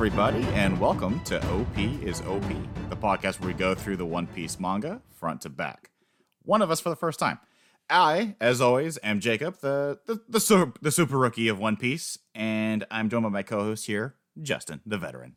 [0.00, 2.48] everybody, and welcome to OP is OP,
[2.88, 5.90] the podcast where we go through the One Piece manga front to back.
[6.42, 7.38] One of us for the first time.
[7.90, 12.16] I, as always, am Jacob, the the the, super, the super rookie of One Piece,
[12.34, 15.36] and I'm joined by my co-host here, Justin, the veteran.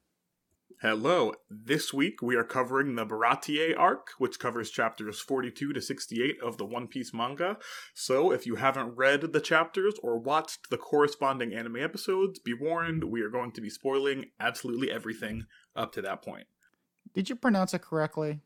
[0.84, 1.32] Hello.
[1.50, 6.58] This week we are covering the Baratie arc, which covers chapters 42 to 68 of
[6.58, 7.56] the One Piece manga.
[7.94, 13.06] So if you haven't read the chapters or watched the corresponding anime episodes, be warned,
[13.06, 16.48] we are going to be spoiling absolutely everything up to that point.
[17.14, 18.42] Did you pronounce it correctly?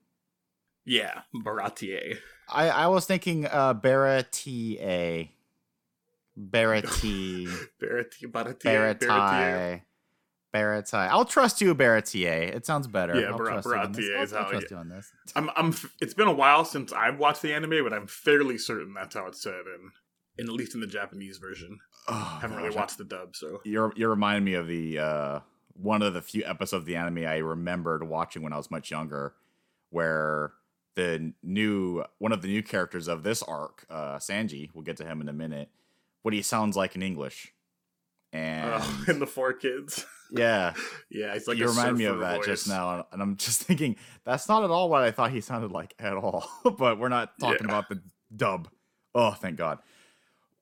[0.86, 2.20] Yeah, Baratie.
[2.48, 5.30] I, I was thinking uh Baratie.
[6.40, 7.48] Baratie.
[7.82, 9.82] Baratie, Baratie, Baratie.
[10.54, 10.90] Baratie.
[10.92, 11.10] Baratie.
[11.10, 12.26] I'll trust you, Baratie.
[12.26, 13.20] It sounds better.
[13.20, 14.10] Yeah, I'll Bar- trust you on this.
[14.16, 15.12] I'll- is I'll how trust you- you on this.
[15.36, 18.94] I'm, I'm, it's been a while since I've watched the anime, but I'm fairly certain
[18.94, 19.92] that's how it's said, in,
[20.38, 21.80] in at least in the Japanese version.
[22.08, 25.40] Oh, haven't gosh, really watched the dub, so You're you're reminding me of the uh
[25.74, 28.90] one of the few episodes of the anime I remembered watching when I was much
[28.90, 29.34] younger,
[29.90, 30.54] where
[30.96, 35.06] the new one of the new characters of this arc, uh Sanji, we'll get to
[35.06, 35.70] him in a minute,
[36.22, 37.54] what he sounds like in English.
[38.38, 40.06] And uh, and the four kids.
[40.32, 40.74] yeah,
[41.10, 42.46] Yeah, he's like you remind me of that voice.
[42.46, 45.72] just now, and I'm just thinking that's not at all what I thought he sounded
[45.72, 46.48] like at all.
[46.78, 47.74] but we're not talking Yeah.
[47.78, 48.02] about the
[48.36, 48.68] dub.
[49.16, 49.80] Oh, thank God.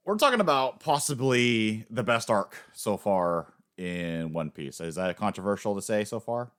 [0.06, 4.80] We're talking about possibly the best arc so far in One Piece.
[4.80, 6.52] Is that controversial to say so far?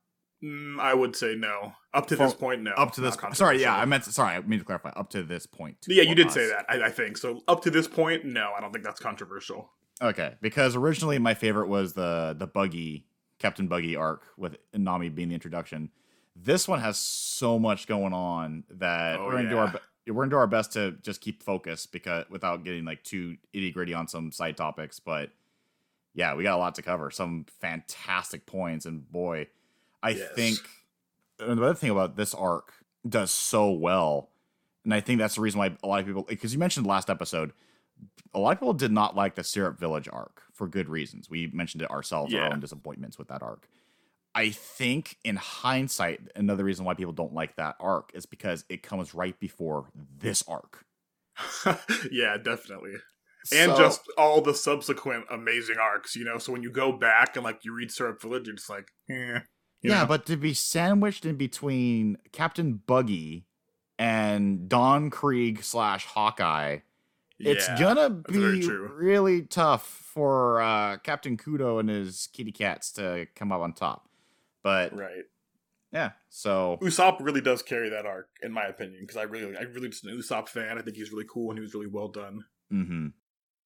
[0.45, 1.73] Mm, I would say no.
[1.95, 2.73] Up to For- this point, no.
[2.73, 3.77] up to this, Not sorry, yeah.
[3.77, 4.91] I meant sorry, I mean to clarify.
[4.91, 6.34] Up to this point, Yeah, you did us.
[6.34, 6.67] say that.
[6.69, 7.41] I, I think so.
[7.48, 9.70] Up to this point, no, I don't think that's controversial.
[10.02, 13.06] Okay, because originally my favorite was the the Buggy
[13.39, 15.91] Captain Buggy arc with Nami being the introduction.
[16.34, 19.72] This one has so much going on that Oh, we're gonna do our
[20.06, 23.70] we're gonna do our best to just keep focused because without getting like too itty
[23.72, 25.00] gritty on some side topics.
[25.00, 25.30] But
[26.14, 27.11] yeah, we got a lot to cover.
[27.11, 29.48] Some fantastic points, and boy,
[30.02, 30.30] I Yes.
[30.35, 30.58] think
[31.40, 32.73] and the other thing about this arc
[33.08, 34.29] does so well,
[34.85, 37.08] and I think that's the reason why a lot of people because you mentioned last
[37.08, 37.52] episode
[38.35, 41.29] a lot of people did not like the Syrup Village arc for good reasons.
[41.31, 42.53] We mentioned it ourselves, our Yeah.
[42.53, 43.69] own disappointments with that arc.
[44.35, 48.83] I think in hindsight, another reason why people don't like that arc is because it
[48.83, 50.85] comes right before this arc.
[52.11, 52.92] yeah, definitely.
[53.55, 56.39] And So- just all the subsequent amazing arcs, you know.
[56.39, 59.41] So when you go back and like you read Syrup Village, you're just like, eh.
[59.83, 60.07] you yeah, know?
[60.07, 63.47] but to be sandwiched in between Captain Buggy
[63.98, 66.79] and Don Krieg slash Hawkeye,
[67.39, 73.27] it's Yeah, gonna be really tough for uh, Captain Kudo and his kitty cats to
[73.35, 74.08] come up on top.
[74.63, 75.24] But right.
[75.92, 79.63] yeah, so Usopp really does carry that arc, in my opinion, because I really, I
[79.63, 80.79] really just an Usopp fan.
[80.79, 82.45] I think he's really cool and he was really well done.
[82.70, 83.08] hmm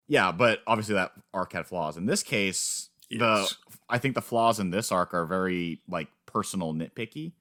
[0.08, 1.96] Yeah, but obviously that arc had flaws.
[1.96, 3.18] In this case, Yes.
[3.18, 7.32] the I think the flaws in this arc are very like personal nitpicky.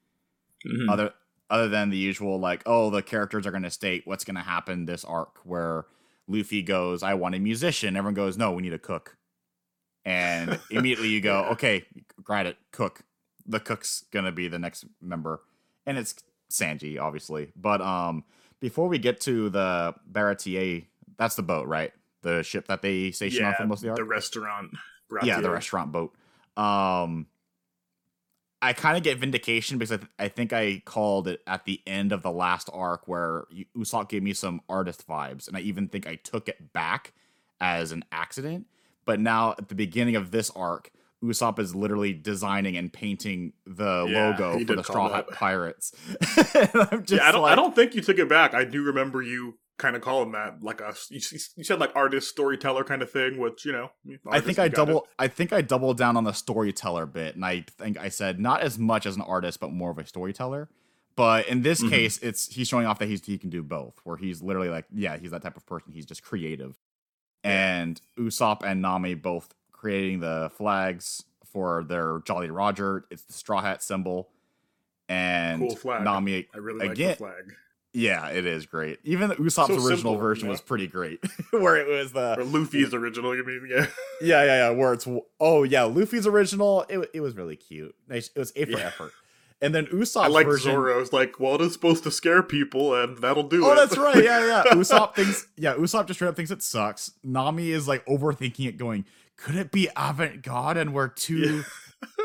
[0.66, 0.90] Mhm.
[0.90, 1.14] Other
[1.52, 5.04] other than the usual like, oh, the characters are gonna state what's gonna happen this
[5.06, 5.86] arc where
[6.30, 7.98] Luffy goes, I want a musician.
[7.98, 9.18] Everyone goes, No, we need a cook.
[10.06, 11.84] And immediately you go, Okay,
[12.24, 13.02] got it, cook.
[13.46, 15.42] The cook's gonna be the next member.
[15.86, 16.16] And it's
[16.50, 17.52] Sanji, obviously.
[17.56, 18.24] But um
[18.62, 20.84] before we get to the Baratier,
[21.18, 21.92] that's the boat, right?
[22.22, 24.72] The ship that they station on yeah, for most of the arc the restaurant.
[25.24, 26.14] yeah, the restaurant boat.
[26.58, 27.28] Um,
[28.62, 31.82] I kind of get vindication because I, th- I think I called it at the
[31.88, 33.46] end of the last arc where
[33.78, 37.14] Usopp gave me some artist vibes, and I even think I took it back
[37.62, 38.68] as an accident.
[39.06, 40.92] But now at the beginning of this arc,
[41.24, 45.30] Usopp is literally designing and painting the Yeah, logo for the Straw Hat.
[45.30, 45.94] Pirates.
[46.92, 47.42] I'm just yeah, I don't.
[47.42, 48.54] like, I don't think you took it back.
[48.54, 50.94] I do remember you kind of calling that like a.
[51.10, 51.20] You,
[51.56, 53.90] you said like artist storyteller kind of thing, which you know.
[54.30, 55.04] I think I double.
[55.06, 55.10] it.
[55.18, 58.62] I think I doubled down on the storyteller bit, and I think I said not
[58.62, 60.70] as much as an artist, but more of a storyteller.
[61.16, 61.90] But in this Mhm.
[61.90, 63.96] case, it's he's showing off that he's he can do both.
[64.04, 65.92] Where he's literally like, yeah, he's that type of person.
[65.92, 66.78] He's just creative.
[67.44, 73.06] And Usopp and Nami both creating the flags for their Jolly Roger.
[73.10, 74.30] It's the straw hat symbol,
[75.08, 76.04] and Cool flag.
[76.04, 76.48] Nami.
[76.54, 77.56] I really like again- the flag.
[77.94, 79.00] Yeah, it is great.
[79.04, 80.52] Even Usopp's So original simple, version yeah.
[80.52, 81.20] was pretty great,
[81.52, 83.36] where it was the Or Luffy's original.
[83.36, 83.88] You mean yeah?
[84.22, 84.70] yeah, yeah, yeah.
[84.70, 85.08] Where it's
[85.40, 86.86] oh yeah, Luffy's original.
[86.88, 87.96] It, it was really cute.
[88.08, 88.30] Nice.
[88.36, 88.78] It was A for Yeah.
[88.86, 89.12] effort.
[89.62, 90.72] And then Usopp's I like version.
[90.72, 93.76] Zoro's like, well, it is supposed to scare people, and that'll do Oh, it.
[93.76, 94.24] that's right.
[94.24, 94.64] Yeah, yeah.
[94.72, 95.48] Usopp thinks.
[95.58, 97.12] Yeah, Usopp just straight up thinks it sucks.
[97.26, 99.04] Nami is like overthinking it, going,
[99.36, 101.66] "Could it be avant-garde and we're too,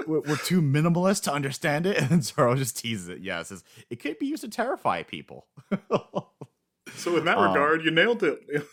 [0.06, 3.20] we're, we're too minimalist to understand it?" And Zoro just teases it.
[3.20, 5.46] Yeah, says it could be used to terrify people.
[6.94, 8.40] so in that Um, regard, you nailed it.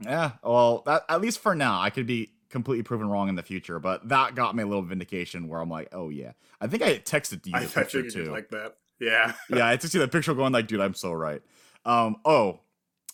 [0.00, 3.42] Yeah, well, that at least for now, I could be completely proven wrong in the
[3.42, 3.80] future.
[3.80, 6.34] But that got me a little vindication where I'm like, oh yeah.
[6.60, 8.30] I think I texted you the I, picture figured you'd too.
[8.30, 8.76] like that.
[9.00, 9.32] Yeah.
[9.50, 11.42] yeah, I just see the picture going like, dude, I'm so right.
[11.84, 12.60] Um, oh,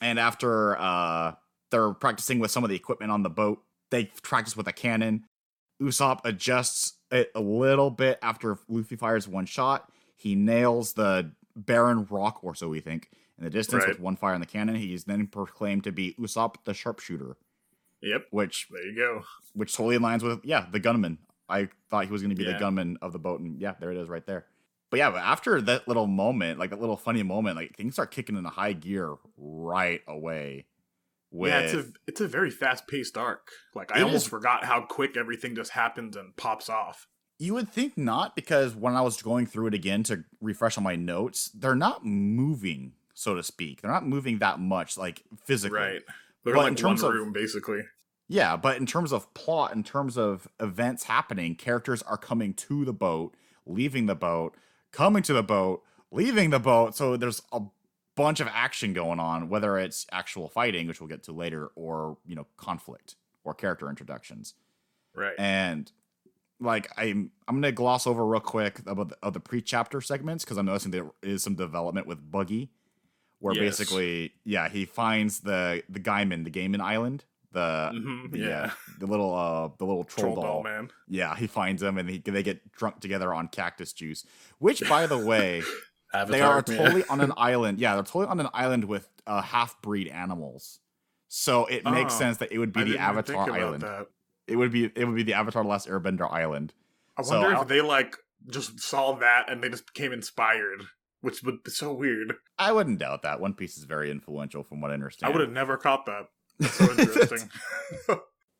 [0.03, 1.33] and after uh
[1.71, 5.25] they're practicing with some of the equipment on the boat, they practice with a cannon.
[5.83, 9.91] Usopp adjusts it a little bit after Luffy fires one shot.
[10.17, 13.91] He nails the barren rock, or so we think, in the distance Right.
[13.91, 14.77] with one fire in the cannon.
[14.77, 17.37] He's then proclaimed to be Usopp the sharpshooter,
[18.03, 18.27] Yep.
[18.31, 19.25] which There you go.
[19.53, 21.19] which totally aligns with yeah the gunman.
[21.49, 23.91] I thought he was going to be the gunman of the boat, and yeah, there
[23.93, 24.47] it is right there.
[24.91, 28.11] But yeah, but after that little moment, like that little funny moment, like things start
[28.11, 30.67] kicking into high gear right away.
[31.37, 33.51] With Yeah, it's a it's a very fast paced arc.
[33.75, 37.09] Like I It almost is- forgot how quick everything just happens and pops off.
[37.41, 40.85] you would think not because when I was going through it again to refresh on
[40.85, 43.83] my notes, they're not moving, so to speak.
[43.83, 45.77] They're not moving that much, like physically.
[45.79, 46.03] Right.
[46.45, 47.81] They're But in in like terms one of- room basically.
[48.29, 52.85] Yeah, but in terms of plot, in terms of events happening, characters are coming to
[52.85, 53.35] the boat,
[53.67, 54.55] leaving the boat,
[54.93, 55.83] coming to the boat,
[56.13, 56.95] leaving the boat.
[56.97, 57.61] So there's a
[58.17, 62.19] bunch of action going on, whether it's actual fighting, which we'll get to later, or
[62.27, 64.55] you know, conflict or character introductions.
[65.15, 65.35] Right.
[65.39, 65.91] And
[66.61, 70.57] like I'm I'm gonna gloss over real quick about the, of the pre-chapter segments because
[70.57, 72.71] I'm noticing there is some development with Buggy,
[73.41, 73.79] where Yes.
[73.79, 78.47] basically, yeah, he finds the the Gaimon, the Gaimon Island, the Mhm, yeah.
[78.47, 78.71] yeah.
[79.01, 80.53] the little uh the little troll, Troll doll.
[80.55, 80.91] doll man.
[81.09, 84.25] Yeah, he finds them and he, they get drunk together on cactus juice.
[84.59, 85.63] Which, by the way,
[86.29, 87.81] they are totally on an island.
[87.81, 90.79] Yeah, they're totally on an island with uh, half breed animals.
[91.29, 93.49] So it makes Oh, sense that it would be I the didn't even think Avatar
[93.57, 93.83] about Island.
[93.83, 94.07] that.
[94.47, 96.73] It would be it would be the Avatar: The Last Airbender Island.
[97.17, 98.17] I So wonder I'll- if they like
[98.51, 100.83] just saw that and they just became inspired,
[101.23, 102.35] which would be so weird.
[102.59, 103.41] I wouldn't doubt that.
[103.41, 105.33] One Piece is very influential, from what I understand.
[105.33, 106.29] I would have never caught that.
[106.61, 107.51] That's so interesting.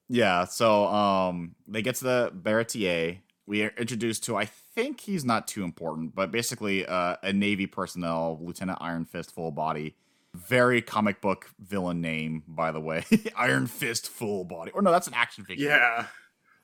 [0.09, 3.19] Yeah, so um they get to the Baratier.
[3.47, 7.67] We are introduced to I think he's not too important, but basically uh, a Navy
[7.67, 9.97] personnel, Lieutenant Iron Fist full body.
[10.35, 13.05] Very comic book villain name, by the way.
[13.37, 14.73] Iron Fist full body.
[14.73, 15.69] Or no, that's an action figure.
[15.69, 16.07] yeah.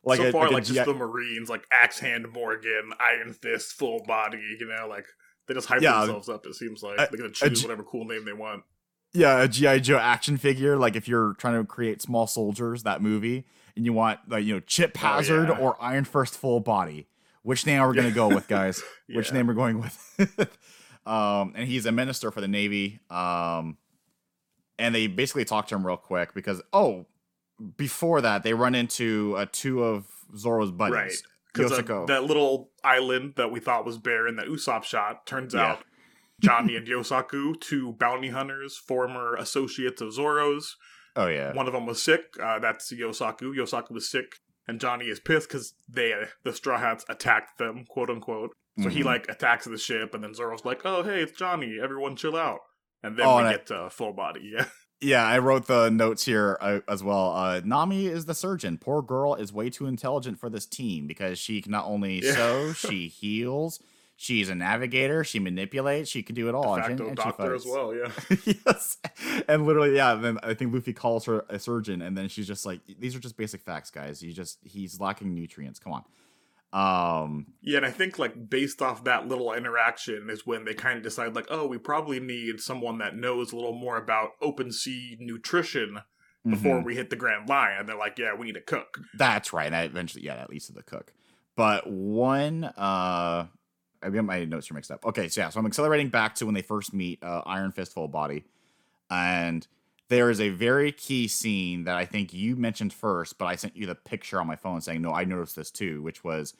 [0.03, 3.75] Like so a- far, like like, just the Marines, like Axe Hand Morgan, Iron Fist,
[3.75, 5.05] Full Body, you know, like
[5.47, 5.99] they just hype Yeah.
[6.01, 6.47] themselves up.
[6.47, 8.63] It seems like A- they're gonna choose G- whatever cool name they want.
[9.13, 10.77] Yeah, a GI Joe action figure.
[10.79, 13.45] Like if you're trying to create Small Soldiers, that movie,
[13.77, 15.59] and you want like you know Chip Oh, Hazard yeah.
[15.59, 17.07] or Iron Fist full body.
[17.43, 18.83] Which name are we gonna go with, guys?
[19.09, 19.35] Which Yeah.
[19.35, 19.99] name we're going with?
[21.07, 23.01] um, and he's a minister for the Navy.
[23.11, 23.79] Um,
[24.79, 27.07] and they basically talk to him real quick because oh,
[27.77, 30.07] before that they run into uh, two of
[30.37, 30.95] Zoro's buddies.
[30.95, 31.13] Right.
[31.53, 32.07] Because Yoshiko.
[32.07, 35.73] that little island that we thought was barren that Usopp shot turns Yeah.
[35.73, 35.85] out
[36.41, 40.77] Johnny and Yosaku, two bounty hunters, former associates of Zoro's.
[41.17, 41.53] oh yeah.
[41.53, 42.37] One of them was sick.
[42.43, 43.55] Uh, that's Yosaku.
[43.55, 44.37] Yosaku was sick,
[44.71, 46.15] and Johnny is pissed because they,
[46.45, 48.53] the Straw Hats, attacked them, quote unquote.
[48.81, 49.05] So he Mhm.
[49.05, 51.79] like attacks the ship, and then Zoro's like, "Oh, hey, it's Johnny.
[51.83, 52.61] Everyone, chill out."
[53.03, 54.53] And then Oh, we and I- get to full body.
[54.55, 54.65] Yeah,
[55.03, 57.33] Yeah, I wrote the notes here uh, as well.
[57.35, 58.77] Uh, Nami is the surgeon.
[58.79, 62.35] Poor girl is way too intelligent for this team because she can not only Yeah.
[62.35, 63.83] sew, she heals,
[64.21, 66.77] she's a navigator, she manipulates, she can do it all.
[66.77, 67.95] de and facto and she doctor as well.
[67.95, 68.11] Yeah,
[68.67, 68.99] yes,
[69.49, 70.15] and literally, yeah.
[70.15, 73.21] Then I think Luffy calls her a surgeon, and then she's just like, "These are
[73.21, 74.23] just basic facts, guys.
[74.23, 75.79] You just he's lacking nutrients.
[75.79, 76.05] Come on."
[76.73, 80.99] Um, yeah, and I think like based off that little interaction is when they kind
[80.99, 84.71] of decide like, oh, we probably need someone that knows a little more about open
[84.71, 86.01] sea nutrition
[86.49, 86.85] before mhm.
[86.85, 87.77] we hit the Grand Line.
[87.79, 89.01] And they're like, yeah, we need a cook.
[89.15, 89.67] That's right.
[89.67, 91.13] And that eventually, yeah, that leads to the cook.
[91.57, 93.47] But one, uh,
[94.03, 95.05] I get my notes are mixed up.
[95.05, 97.93] Okay, so yeah, so I'm accelerating back to when they first meet uh, Iron Fist
[97.93, 98.45] Full Body,
[99.11, 99.67] and
[100.09, 103.77] there is a very key scene that I think you mentioned first, but I sent
[103.77, 106.55] you the picture on my phone saying, "No, I noticed this too," which was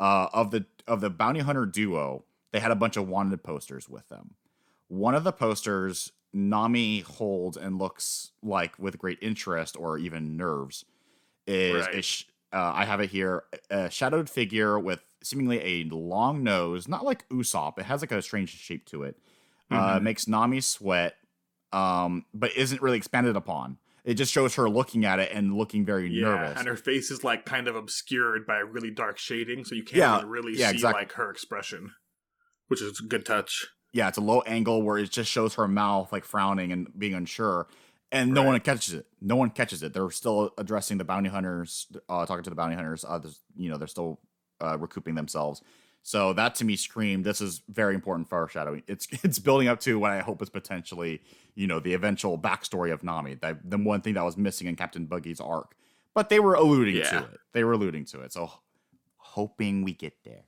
[0.00, 2.24] uh, of the of the bounty hunter duo.
[2.52, 4.34] They had a bunch of wanted posters with them.
[4.88, 10.86] One of the posters, Nami holds and looks like with great interest or even nerves
[11.46, 11.94] is Right.
[11.96, 16.88] a sh- uh, I have it here a shadowed figure with seemingly a long nose,
[16.88, 17.78] not like Usopp.
[17.78, 19.16] It has like a strange shape to it.
[19.70, 20.02] Uh, Mhm.
[20.02, 21.16] makes Nami sweat,
[21.72, 23.78] um, but isn't really expanded upon.
[24.04, 26.58] It just shows her looking at it and looking very Yeah, nervous.
[26.58, 29.82] and her face is like kind of obscured by a really dark shading, so you
[29.82, 31.92] can't Yeah, really yeah, see exact- like her expression,
[32.68, 33.66] which is a good touch.
[33.92, 37.12] yeah, it's a low angle where it just shows her mouth like frowning and being
[37.12, 37.68] unsure,
[38.10, 38.46] and no Right.
[38.52, 39.06] one catches it.
[39.20, 39.92] No one catches it.
[39.92, 43.04] They're still addressing the bounty hunters, uh, talking to the bounty hunters.
[43.04, 43.20] Uh,
[43.54, 44.18] you know, they're still
[44.60, 45.62] uh, recouping themselves.
[46.02, 48.82] So that to me screamed this is very important foreshadowing.
[48.86, 51.20] It's it's building up to what I hope is potentially
[51.54, 53.34] you know the eventual backstory of Nami.
[53.34, 55.74] That the one thing that was missing in Captain Buggy's arc.
[56.14, 57.10] but they were alluding Yeah.
[57.10, 57.38] to it.
[57.52, 58.32] They were alluding to it.
[58.32, 58.50] So
[59.16, 60.44] hoping we get there.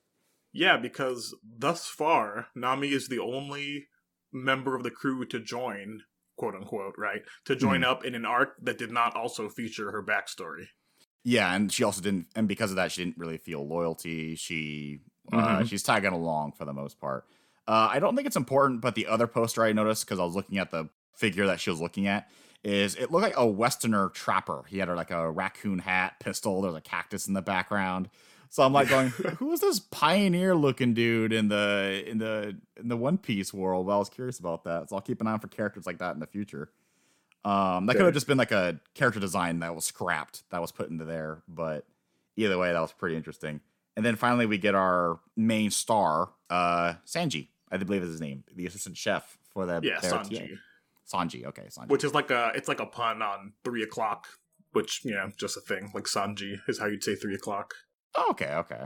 [0.52, 3.86] Yeah, because thus far, Nami is the only
[4.32, 6.00] member of the crew to join,
[6.36, 7.22] quote unquote, right?
[7.44, 10.66] To join up in an arc that did not also feature her backstory.
[11.22, 14.34] Yeah, and she also didn't, and because of that, she didn't really feel loyalty.
[14.36, 15.00] She
[15.32, 15.68] uh, Mhm.
[15.68, 17.24] she's tagging along for the most part.
[17.68, 20.34] Uh, I don't think it's important, but the other poster I noticed because I was
[20.34, 22.28] looking at the figure that she was looking at
[22.64, 24.64] is it looked like a Westerner trapper.
[24.66, 26.62] He had her like a raccoon hat, pistol.
[26.62, 28.10] There's a cactus in the background.
[28.48, 29.08] So I'm like going,
[29.38, 33.86] who is this pioneer looking dude in the in the in the One Piece world?
[33.86, 35.98] Well, I was curious about that, so I'll keep an eye on for characters like
[35.98, 36.70] that in the future.
[37.44, 40.72] Um, that could have just been like a character design that was scrapped that was
[40.72, 41.86] put into there, but
[42.36, 43.60] either way, that was pretty interesting.
[43.96, 47.48] And then finally, we get our main star, uh, Sanji.
[47.72, 50.56] I believe is his name, the assistant chef for the Yeah, Sanji.
[51.08, 51.16] TA.
[51.18, 51.88] Sanji, okay, Sanji.
[51.88, 54.26] Which is like a it's like a pun on three o'clock,
[54.72, 55.90] which, you know, just a thing.
[55.94, 57.74] Like Sanji is how you'd say three o'clock.
[58.16, 58.82] Oh, okay, okay.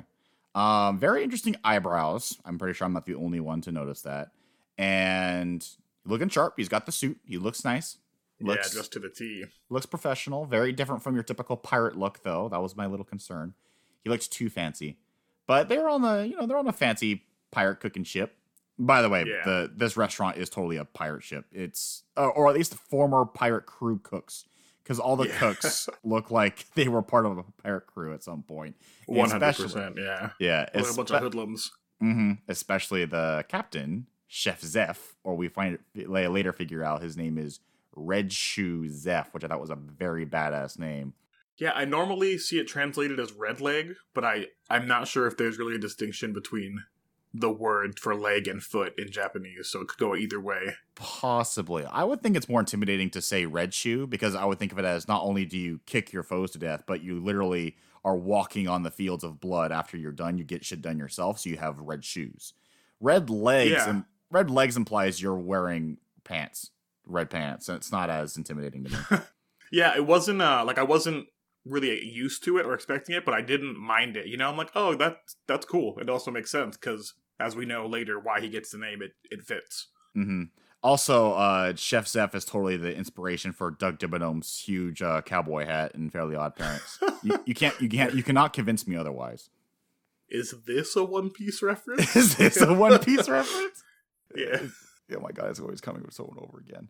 [0.54, 2.38] Um, very interesting eyebrows.
[2.44, 4.30] I'm pretty sure I'm not the only one to notice that.
[4.78, 5.66] And
[6.04, 6.54] looking sharp.
[6.56, 7.18] He's got the suit.
[7.24, 7.98] He looks nice.
[8.40, 9.44] Looks yeah, just to the T.
[9.70, 10.44] looks professional.
[10.44, 12.48] Very different from your typical pirate look, though.
[12.48, 13.54] That was my little concern.
[14.02, 14.98] He looks too fancy.
[15.46, 18.36] But they're on the, you know, they're on a fancy pirate cooking ship.
[18.78, 19.44] By the way, Yeah.
[19.44, 21.44] the this restaurant is totally a pirate ship.
[21.52, 24.44] It's uh, or at least former pirate crew cooks,
[24.82, 25.38] because all the Yeah.
[25.38, 28.74] cooks look like they were part of a pirate crew at some point.
[29.06, 29.94] One hundred percent.
[29.96, 30.30] yeah.
[30.40, 31.70] Yeah, Like a bunch of hoodlums.
[32.00, 37.38] hmm Especially the captain, Chef Zeff, or we find it later figure out his name
[37.38, 37.60] is
[37.96, 41.14] Red Shoe Zeff, which I thought was a very badass name.
[41.56, 45.36] Yeah, I normally see it translated as red leg, but I I'm not sure if
[45.36, 46.84] there's really a distinction between
[47.32, 50.74] the word for leg and foot in Japanese, so it could go either way.
[50.94, 51.84] Possibly.
[51.84, 54.78] I would think it's more intimidating to say red shoe because I would think of
[54.78, 58.16] it as not only do you kick your foes to death, but you literally are
[58.16, 60.38] walking on the fields of blood after you're done.
[60.38, 62.54] You get shit done yourself, so you have red shoes.
[63.00, 63.90] Red legs Yeah.
[63.90, 66.70] and red legs implies you're wearing pants,
[67.06, 69.18] red pants, and it's not as intimidating to me.
[69.72, 71.26] Yeah, it wasn't uh like I wasn't
[71.64, 74.26] really used to it or expecting it, but I didn't mind it.
[74.26, 75.98] You know, I'm like, oh, that's that's cool.
[75.98, 79.12] It also makes sense because as we know later, why he gets the name, it
[79.30, 79.88] it fits.
[80.14, 80.44] hmm
[80.82, 85.92] Also, uh, Chef Zeff is totally the inspiration for Doug Dimmadome's huge uh, cowboy hat
[85.94, 86.98] in Fairly Odd Parents.
[87.24, 89.48] you, you can't, you can't, you cannot convince me otherwise.
[90.28, 92.14] Is this a One Piece reference?
[92.22, 93.82] Is this a One Piece reference?
[94.36, 94.60] Yeah.
[95.14, 96.88] Oh my god, it's always coming with over and over again.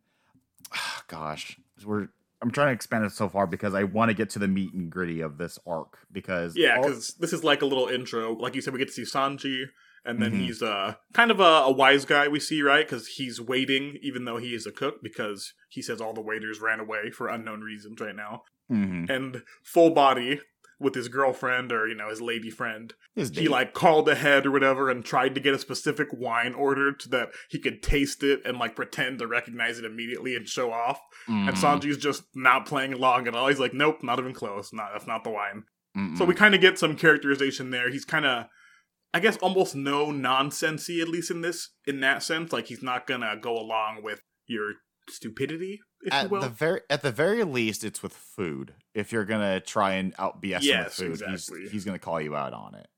[1.09, 2.09] Gosh, we're.
[2.43, 4.75] I'm trying to expand it so far because I want to get to the meat
[4.75, 8.35] and gritty of this arc because Yeah, all- because this is like a little intro.
[8.35, 9.67] Like you said, we get to see Sanji,
[10.05, 10.41] and then Mhm.
[10.41, 12.29] he's uh kind of a, a wise guy.
[12.29, 16.01] We see right because he's waiting, even though he is a cook, because he says
[16.03, 18.43] all the waiters ran away for unknown reasons right now.
[18.71, 19.09] Mhm.
[19.09, 20.41] And full body
[20.85, 24.51] with his girlfriend or you know his lady friend, His he like called ahead or
[24.53, 28.43] whatever and tried to get a specific wine ordered so that he could taste it
[28.45, 31.01] and like pretend to recognize it immediately and show off.
[31.27, 31.61] And Mhm.
[31.61, 33.49] Sanji's just not playing along at all.
[33.49, 34.73] He's like, nope, not even close.
[34.73, 35.65] No, that's not the wine.
[35.97, 36.19] Mhm.
[36.19, 37.91] So we kind of get some characterization there.
[37.91, 38.47] He's kind of,
[39.15, 42.53] I guess, almost no nonsensey, at least in this, in that sense.
[42.53, 44.75] Like he's not gonna go along with your
[45.09, 45.81] stupidity,
[46.13, 48.75] at the very at the very least, it's with food.
[48.95, 51.61] If you're gonna try and out BS him with food, exactly.
[51.63, 52.89] he's he's gonna call you out on it.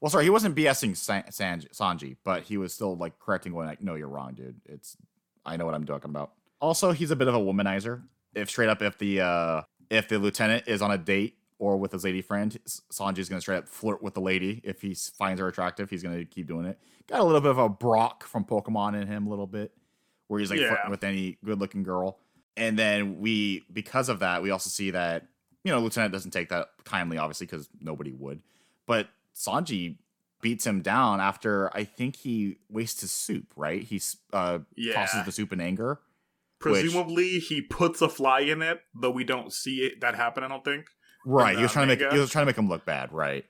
[0.00, 3.66] Well, sorry, he wasn't BSing San- Sanji, Sanji, but he was still like correcting, going
[3.66, 4.60] like, "No, you're wrong, dude.
[4.66, 4.96] It's
[5.46, 8.02] I know what I'm talking about." Also, he's a bit of a womanizer.
[8.34, 11.92] If straight up, if the uh if the lieutenant is on a date or with
[11.92, 12.56] his lady friend,
[12.92, 14.60] Sanji's gonna straight up flirt with the lady.
[14.64, 16.78] If he finds her attractive, he's gonna keep doing it.
[17.06, 19.72] Got a little bit of a Brock from Pokemon in him, a little bit,
[20.28, 20.68] where he's like Yeah.
[20.68, 22.18] flirting with any good-looking girl.
[22.56, 25.26] And then we, because of that, we also see that
[25.64, 28.42] you know Lieutenant doesn't take that kindly, obviously, because nobody would.
[28.86, 29.96] But Sanji
[30.40, 33.46] beats him down after I think he wastes his soup.
[33.56, 33.82] Right?
[33.82, 34.00] He
[34.32, 34.94] uh, Yeah.
[34.94, 36.00] tosses the soup in anger.
[36.60, 40.42] Presumably, he puts a fly in it, though we don't see it that happen.
[40.44, 40.86] I don't think.
[41.26, 41.56] Right.
[41.56, 43.12] He was trying to make he was trying to make him look bad.
[43.12, 43.44] Right.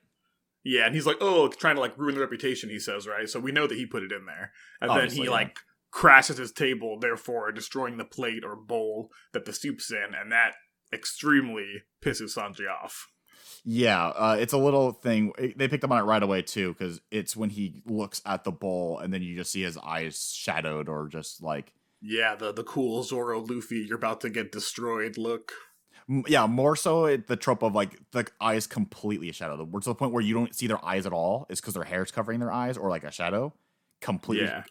[0.64, 3.28] Yeah, and he's like, "Oh, it's trying to like ruin the reputation." He says, right?
[3.28, 5.30] So we know that he put it in there, and Obviously, then he yeah.
[5.30, 5.58] like
[5.94, 10.54] crashes his table, therefore destroying the plate or bowl that the soup's in, and that
[10.92, 13.06] extremely pisses Sanji off.
[13.64, 15.32] Yeah, uh, it's a little thing.
[15.56, 18.50] They picked up on it right away too, because it's when he looks at the
[18.50, 21.72] bowl and then you just see his eyes shadowed or just like,
[22.02, 25.16] Yeah, the the cool Zoro Luffy, you're about to get destroyed.
[25.16, 25.52] Look,
[26.26, 29.60] yeah, more so it, the trope of like the eyes completely shadowed.
[29.72, 31.46] We're to the point where you don't see their eyes at all.
[31.48, 33.54] Is because their hair's covering their eyes or like a shadow
[34.00, 34.64] completely yeah,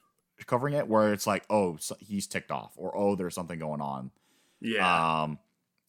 [0.46, 0.88] covering it.
[0.88, 4.12] Where it's like, oh, so he's ticked off or oh, there's something going on.
[4.62, 5.40] yeah, Um,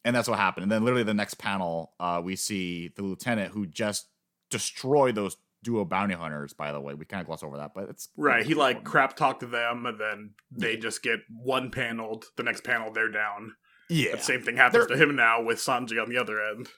[0.03, 0.63] and that's what happened.
[0.63, 4.07] And then literally the next panel, uh, we see the lieutenant who just
[4.49, 6.53] destroyed those duo bounty hunters.
[6.53, 8.45] By the way, we kind of gloss over that, but it's right.
[8.45, 12.25] He like crap talked to them, and then they just get one paneled.
[12.37, 13.55] The next panel, they're down.
[13.89, 16.69] Yeah, the same thing happens They're, to him now with Sanji on the other end.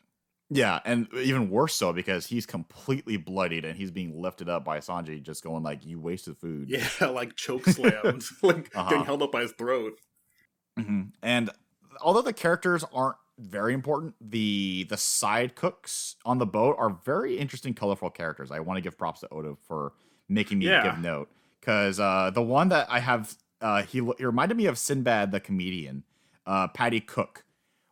[0.50, 4.80] Yeah, and even worse so because he's completely bloodied and he's being lifted up by
[4.80, 8.90] Sanji, just going like, "You wasted food." Yeah, like choke slams, like uh-huh.
[8.90, 10.00] getting held up by his throat.
[10.80, 11.02] Mm-hmm.
[11.22, 11.50] And
[12.02, 17.38] although the characters aren't very important, the the side cooks on the boat are very
[17.38, 18.50] interesting, colorful characters.
[18.50, 19.94] I want to give props to Oda for
[20.30, 20.84] making me yeah.
[20.84, 24.78] give note because uh, the one that I have, uh, he, he reminded me of
[24.78, 26.04] Sinbad the comedian,
[26.46, 27.44] uh, Patty Cook,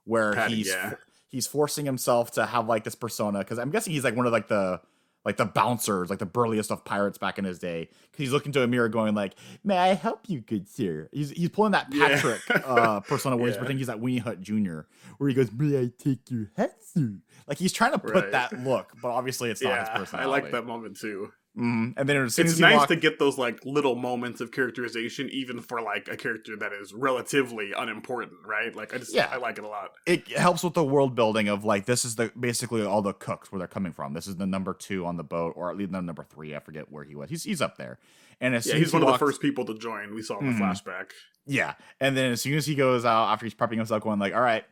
[0.05, 0.93] where Patty, he's yeah
[1.35, 4.31] he's forcing himself to have like this persona because I'm guessing he's like one of
[4.31, 4.79] like the
[5.25, 7.89] like the bouncers, like the burliest of pirates back in his day.
[8.03, 11.31] Because he's looking to a mirror, going like, "May I help you, good sir?" He's
[11.31, 12.61] he's pulling that Patrick yeah.
[12.65, 13.51] uh, persona where yeah.
[13.51, 14.81] he's pretending he's that Weenie Hut Jr.
[15.17, 17.15] where he goes, "May I take your hat, sir?"
[17.47, 18.31] Like he's trying to put right.
[18.31, 20.29] that look, but obviously it's not yeah, his personality.
[20.29, 21.33] I like that moment too.
[21.57, 21.97] Mm-hmm.
[21.97, 25.61] And then as it's nice walk- to get those like little moments of characterization, even
[25.61, 28.75] for like a character that is relatively unimportant, right?
[28.75, 29.29] Like I just yeah.
[29.31, 29.91] I like it a lot.
[30.05, 33.51] It helps with the world building of like this is the basically all the cooks
[33.51, 34.13] where they're coming from.
[34.13, 36.53] This is the number two on the boat, or at least the number three.
[36.55, 37.29] I forget where he was.
[37.29, 37.99] He's he's up there.
[38.41, 40.13] And as yeah, he's one walks- of the first people to join.
[40.13, 40.63] We saw in the mm-hmm.
[40.63, 41.11] flashback.
[41.45, 44.33] Yeah, and then as soon as he goes out after he's prepping himself, going like,
[44.33, 44.65] "All right,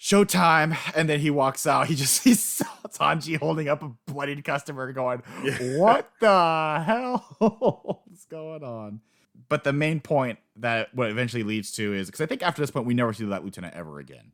[0.00, 1.86] showtime and then he walks out.
[1.86, 5.78] He just sees Sanji holding up a bloodied customer going yeah.
[5.78, 9.00] what the hell is going on?
[9.48, 12.70] But the main point that what eventually leads to is because i think after this
[12.70, 14.32] point we never see that lieutenant ever again.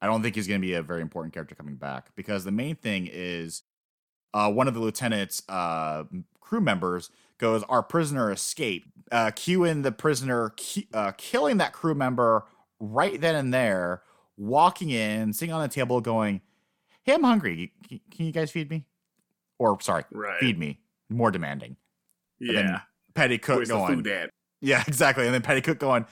[0.00, 2.52] I don't think he's going to be a very important character coming back because the
[2.52, 3.62] main thing is
[4.32, 6.04] uh, one of the lieutenant's uh,
[6.40, 8.88] crew members goes our prisoner escaped.
[9.10, 10.52] Uh, cueing the prisoner
[10.92, 12.44] uh, killing that crew member
[12.78, 14.02] right then and there
[14.38, 16.40] walking in, sitting on the table, going,
[17.02, 17.72] "Hey, I'm hungry.
[17.88, 18.86] Can you guys feed me?"
[19.58, 20.38] Or sorry, right.
[20.40, 20.80] feed me.
[21.10, 21.76] More demanding.
[22.38, 22.82] Yeah.
[23.14, 24.04] Patty Cook Where's going.
[24.60, 25.24] Yeah, exactly.
[25.24, 26.06] And then Patty Cook going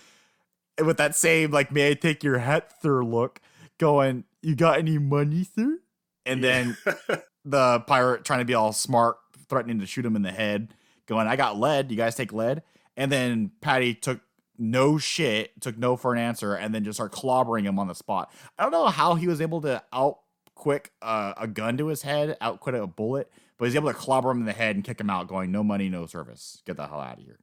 [0.82, 3.40] with that same like, "May I take your hat, sir?" Look,
[3.78, 5.78] going, "You got any money, sir?"
[6.24, 6.72] And yeah.
[6.74, 10.74] then the pirate trying to be all smart, threatening to shoot him in the head,
[11.06, 11.90] going, "I got lead.
[11.90, 12.62] You guys take lead."
[12.96, 14.20] And then Patty took
[14.58, 17.94] no shit, took no for an answer, and then just start clobbering him on the
[17.94, 18.32] spot.
[18.58, 20.20] I don't know how he was able to out
[20.54, 23.98] quick uh, a gun to his head, out quick a bullet, but he's able to
[23.98, 26.62] clobber him in the head and kick him out, going, "No money, no service.
[26.66, 27.38] Get the hell out of here."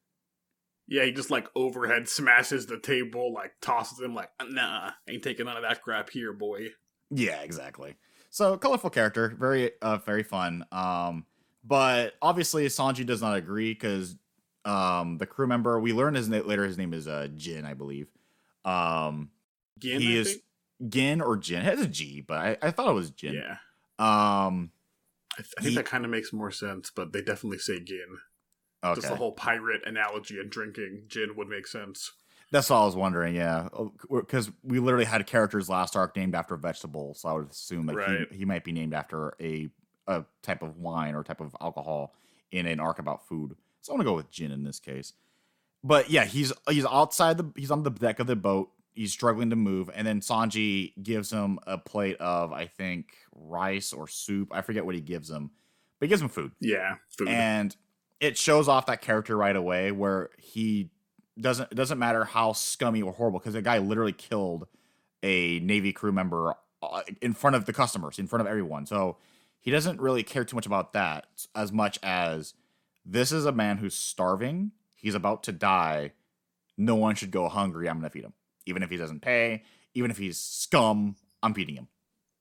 [0.88, 5.45] Yeah, he just like overhead smashes the table, like tosses him, like, "Nah, ain't taking
[5.45, 6.69] none of that crap here, boy."
[7.10, 7.95] Yeah, exactly.
[8.30, 10.65] So colorful character, very uh, very fun.
[10.71, 11.26] Um,
[11.63, 14.15] but obviously Sanji does not agree because
[14.65, 17.73] um the crew member we learn his name later his name is uh jin i
[17.73, 18.08] believe
[18.65, 19.30] um
[19.80, 20.43] Gin, he I is think?
[20.89, 23.58] gin or jin it has a g but i, I thought it was jin yeah
[23.99, 24.71] um
[25.34, 27.80] i, th- I think he, that kind of makes more sense but they definitely say
[27.80, 28.19] gin
[28.84, 28.95] okay.
[28.95, 32.13] just the whole pirate analogy and drinking gin would make sense
[32.54, 33.67] that's all I was wondering, yeah,
[34.12, 37.88] because oh, we literally had characters last arc named after vegetables, so I would assume
[37.88, 38.28] that right.
[38.30, 39.69] he, he might be named after a
[40.06, 42.13] a type of wine or type of alcohol
[42.52, 43.56] in an arc about food.
[43.83, 45.13] So I'm gonna go with Jin in this case.
[45.83, 48.69] But yeah, he's he's outside the he's on the deck of the boat.
[48.93, 53.91] He's struggling to move, and then Sanji gives him a plate of I think rice
[53.91, 54.49] or soup.
[54.51, 55.51] I forget what he gives him,
[55.99, 56.53] but he gives him food.
[56.61, 57.27] Yeah, food.
[57.27, 57.75] And
[58.21, 60.89] it shows off that character right away, where he
[61.39, 64.67] doesn't it doesn't matter how scummy or horrible because the guy literally killed
[65.23, 68.85] a navy crew member uh, in front of the customers, in front of everyone.
[68.85, 69.17] So
[69.59, 72.53] he doesn't really care too much about that as much as
[73.05, 74.71] this is a man who's starving.
[74.95, 76.11] He's about to die.
[76.77, 77.89] No one should go hungry.
[77.89, 78.33] I'm going to feed him.
[78.65, 79.63] Even if he doesn't pay,
[79.93, 81.87] even if he's scum, I'm feeding him.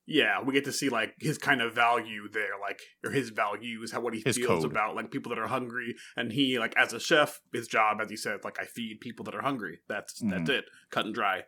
[0.07, 3.93] Yeah, we get to see like his kind of value there, like or his values,
[3.93, 4.73] how what he his feels code.
[4.73, 8.11] about like people that are hungry, and he like as a chef, his job, as
[8.11, 9.79] he said, like I feed people that are hungry.
[9.89, 10.31] That's mm-hmm.
[10.31, 11.45] that's it, cut and dry.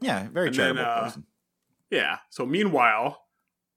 [0.00, 1.24] Yeah, very and charitable then, uh, person.
[1.90, 2.18] Yeah.
[2.28, 3.22] So meanwhile,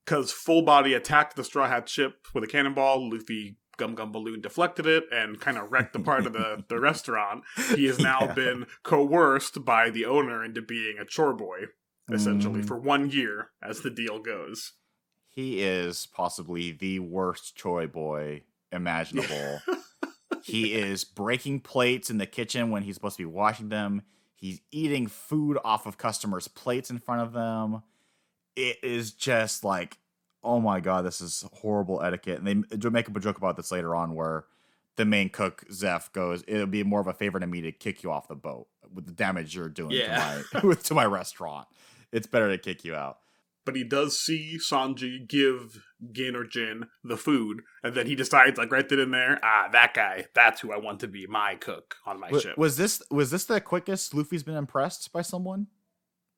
[0.03, 4.41] because Full Body attacked the Straw Hat ship with a cannonball, Luffy Gum Gum Balloon
[4.41, 7.43] deflected it and kind of wrecked the part of the, the restaurant.
[7.75, 8.33] He has now yeah.
[8.33, 11.65] been coerced by the owner into being a chore boy,
[12.11, 12.67] essentially, mm.
[12.67, 14.73] for one year as the deal goes.
[15.29, 19.61] He is possibly the worst chore boy imaginable.
[20.43, 24.01] he is breaking plates in the kitchen when he's supposed to be washing them.
[24.35, 27.83] He's eating food off of customers' plates in front of them.
[28.55, 29.97] It is just like
[30.47, 32.41] oh my god, this is horrible etiquette.
[32.41, 34.45] And they make up a joke about this later on where
[34.95, 38.03] the main cook Zeff goes, "It'll be more of a favor to me to kick
[38.03, 40.41] you off the boat with the damage you're doing yeah.
[40.51, 41.67] to my with to my restaurant."
[42.11, 43.19] it's better to kick you out.
[43.65, 48.57] But he does see Sanji give Gin or Jin the food, and then he decides,
[48.57, 51.55] like right then and there, ah, that guy, that's who I want to be my
[51.55, 52.57] cook on my ship.
[52.57, 55.67] Was this was this the quickest Luffy's been impressed by someone?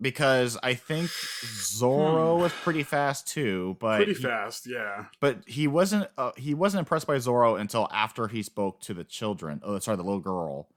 [0.02, 5.06] Because I think Zoro was pretty fast too, but Pretty he- fast, yeah.
[5.20, 9.04] but he wasn't uh, he wasn't impressed by Zoro until after he spoke to the
[9.04, 9.60] children.
[9.64, 10.70] Oh, sorry, the little girl.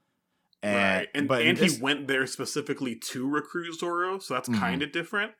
[0.61, 1.07] And, right.
[1.15, 4.59] And but and this- he went there specifically to recruit Zoro, so that's Mhm.
[4.59, 5.31] kind of different.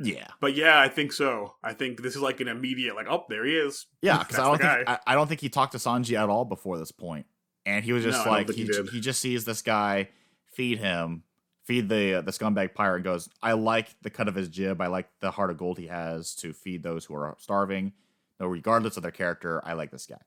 [0.00, 1.54] yeah, But yeah, I think so.
[1.62, 3.86] I think this is like an immediate, like, oh, there he is.
[4.02, 6.44] yeah, because I don't think I, I don't think he talked to Sanji at all
[6.44, 7.26] before this point,
[7.66, 10.08] and he was just No, like he, he, he just sees this guy
[10.56, 11.22] feed him,
[11.64, 14.86] feed the uh, the scumbag pirate, goes, I like the cut of his jib, I
[14.88, 17.92] like the heart of gold he has to feed those who are starving,
[18.40, 20.20] no, regardless of their character, I like this guy.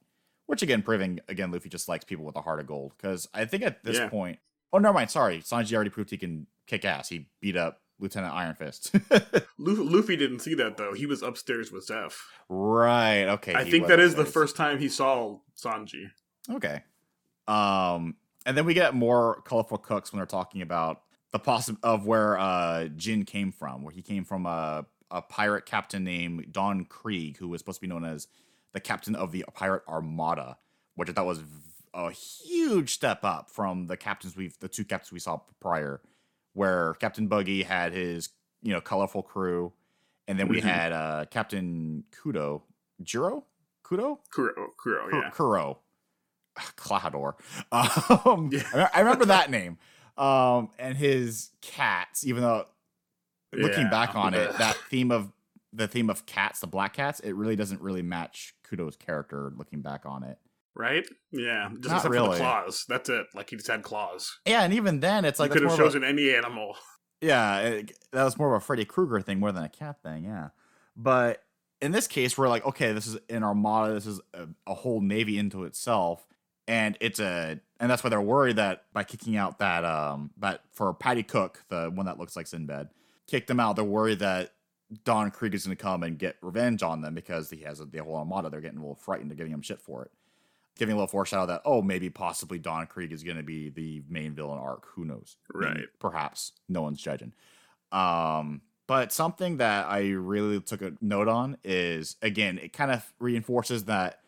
[0.48, 2.94] Which again, proving again, Luffy just likes people with a heart of gold.
[2.98, 4.10] Because I think at this Yeah.
[4.10, 4.40] point,
[4.72, 7.10] oh never mind, sorry, Sanji already proved he can kick ass.
[7.10, 8.94] He beat up Lieutenant Iron Fist.
[9.58, 10.94] Luffy didn't see that though.
[10.94, 12.14] He was upstairs with Zeff.
[12.50, 13.24] right.
[13.26, 13.56] Okay.
[13.56, 16.12] I think that is the first time he saw Sanji.
[16.52, 16.84] Okay.
[17.48, 21.02] Um, and then we get more colorful cooks when they're talking about
[21.36, 25.66] the possi of where uh Jin came from, where he came from a a pirate
[25.66, 28.28] captain named Don Krieg, who was supposed to be known as
[28.74, 30.58] the captain of the pirate armada,
[30.96, 31.42] which I thought was
[31.94, 36.02] a huge step up from the captains we've the two captains we saw prior,
[36.54, 38.30] where Captain Buggy had his
[38.64, 39.74] you know colorful crew,
[40.30, 40.64] and then we Mhm.
[40.64, 42.62] had uh Captain Kudo,
[43.04, 43.44] Jiro,
[43.84, 45.30] Kudo, Kuro, Kuro yeah.
[45.32, 45.80] Kuro.
[46.78, 47.34] Klahadore.
[48.26, 48.90] Um, Yeah.
[48.94, 49.78] I remember that name.
[50.18, 52.66] Um, and his cats, even though
[53.54, 53.90] looking Yeah.
[53.90, 55.32] back on it, that theme of
[55.74, 59.82] the theme of cats, the black cats, it really doesn't really match Kudo's character looking
[59.82, 60.38] back on it.
[60.74, 61.06] Right?
[61.32, 61.70] Yeah.
[61.74, 62.86] Just Not except for the claws.
[62.88, 63.28] That's it.
[63.34, 64.40] Like he just had claws.
[64.46, 66.76] Yeah, and even then, it's like you could have of a- chosen any animal.
[67.22, 70.26] Yeah, it, that was more of a Freddy Krueger thing more than a cat thing.
[70.26, 70.50] Yeah,
[70.96, 71.44] but
[71.82, 73.94] in this case, we're like, okay, this is an armada.
[73.94, 76.28] This is a, a whole navy into itself,
[76.68, 80.62] and it's a, and that's why they're worried that by kicking out that, um, that
[80.72, 82.90] for Patty Cook, the one that looks like Sinbad,
[83.28, 83.76] kicked them out.
[83.76, 84.54] They're worried that
[85.04, 87.86] Don Krieg is going to come and get revenge on them because he has a,
[87.86, 88.50] the whole armada.
[88.50, 89.30] They're getting a little frightened.
[89.32, 90.12] They're giving him shit for it.
[90.78, 94.04] Giving a little foreshadow that, oh, maybe possibly Don Krieg is going to be the
[94.10, 94.86] main villain arc.
[94.96, 95.38] Who knows?
[95.54, 95.86] Maybe, Right.
[96.00, 96.52] perhaps.
[96.70, 97.34] No one's judging.
[97.92, 103.12] Um, but something that I really took a note on is again, it kind of
[103.20, 104.20] reinforces that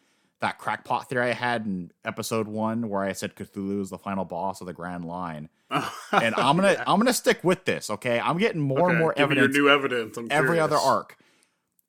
[0.42, 4.24] that crackpot theory I had in episode one where I said Cthulhu is the final
[4.26, 5.50] boss of the Grand Line.
[6.12, 6.84] And I'm gonna Yeah.
[6.88, 8.20] I'm gonna stick with this, okay?
[8.20, 10.16] I'm getting more and more evidence new evidence.
[10.18, 11.18] I'm every other arc.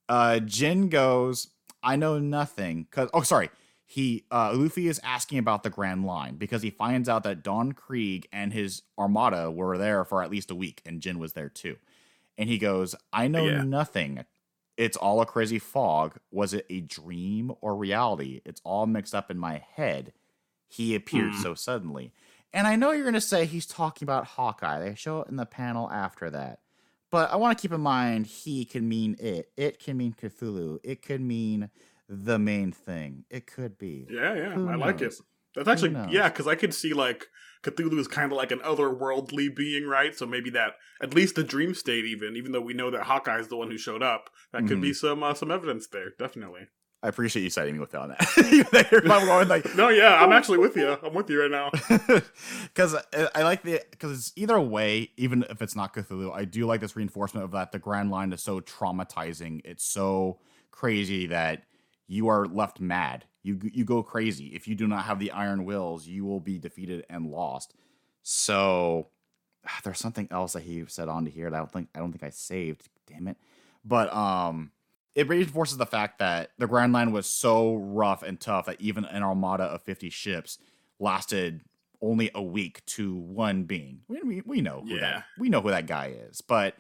[0.09, 1.49] Uh Jin goes,
[1.83, 2.87] I know nothing.
[2.91, 3.51] Cause oh sorry.
[3.87, 7.73] He uh Luffy is asking about the Grand Line because he finds out that Don
[7.73, 11.49] Krieg and his armada were there for at least a week, and Jin was there
[11.49, 11.77] too.
[12.37, 13.63] And he goes, I know Yeah.
[13.63, 14.25] nothing.
[14.79, 16.17] It's all a crazy fog.
[16.31, 18.41] Was it a dream or reality?
[18.47, 20.13] It's all mixed up in my head.
[20.69, 21.43] He appeared Hmm.
[21.43, 22.13] so suddenly.
[22.53, 24.79] And I know you're going to say he's talking about Hawkeye.
[24.79, 26.61] They show it in the panel after that.
[27.11, 29.51] But I want to keep in mind he can mean it.
[29.57, 30.79] It can mean Cthulhu.
[30.85, 31.71] It could mean
[32.09, 33.25] the main thing.
[33.31, 34.07] It could be.
[34.11, 34.51] Yeah, yeah.
[34.53, 35.15] Who I like it.
[35.55, 37.27] That's actually yeah, because I could see like
[37.63, 40.15] Cthulhu is kind of like an otherworldly being, right?
[40.15, 43.41] So maybe that at least the dream state, even even though we know that Hawkeye
[43.41, 44.81] is the one who showed up, that could Mm-hmm.
[44.81, 46.63] be some uh, some evidence there, definitely.
[47.01, 48.27] I appreciate you citing me with on that.
[48.91, 50.97] You're going like, No, yeah, I'm actually with you.
[51.01, 51.71] I'm with you right now.
[52.65, 52.97] because
[53.35, 56.81] I like the because it's either way, even if it's not Cthulhu, I do like
[56.81, 59.61] this reinforcement of that the Grand Line is so traumatizing.
[59.65, 60.41] It's so
[60.73, 61.63] crazy that
[62.09, 63.27] you are left mad.
[63.45, 66.09] You you go crazy if you do not have the iron wills.
[66.09, 67.75] You will be defeated and lost.
[68.25, 69.09] So
[69.85, 72.11] there's something else that he said on to here that I don't think I don't
[72.11, 72.89] think I saved.
[73.07, 73.37] Damn it!
[73.89, 74.71] But um,
[75.15, 79.05] it reinforces the fact that the Grand Line was so rough and tough that even
[79.07, 80.59] an armada of 50 ships
[80.99, 81.63] lasted
[82.03, 84.01] only a week to one being.
[84.09, 85.01] We, we, we know who Yeah.
[85.01, 86.75] that we know who that guy is, but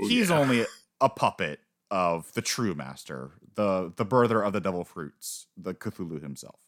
[0.00, 0.38] Oh, he's yeah.
[0.38, 0.66] only
[1.00, 6.20] a puppet of the true master, the the birther of the devil fruits, the Cthulhu
[6.22, 6.60] himself.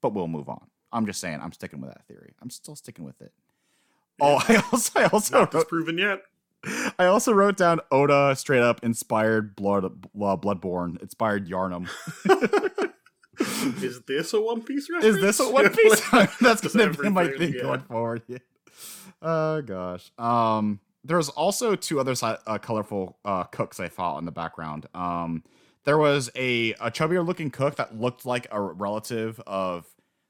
[0.00, 0.68] But we'll move on.
[0.92, 2.32] I'm just saying, I'm sticking with that theory.
[2.40, 3.32] I'm still sticking with it.
[4.20, 6.22] Oh, I also I also Not wrote, disproven yet.
[6.98, 9.88] I also wrote down Oda straight up inspired blood uh,
[10.36, 11.88] Bloodborne, inspired Yharnam.
[13.82, 15.16] Is this a One Piece reference?
[15.16, 16.00] Is this a One Piece?
[16.40, 17.62] That's gonna be my thing yeah.
[17.62, 18.22] going forward.
[18.28, 18.38] Yeah.
[19.22, 20.10] Oh gosh.
[20.18, 24.86] Um, there's also two other si- uh, colorful uh, cooks I fought in the background.
[24.94, 25.42] Um,
[25.84, 29.86] there was a a chubbier looking cook that looked like a relative of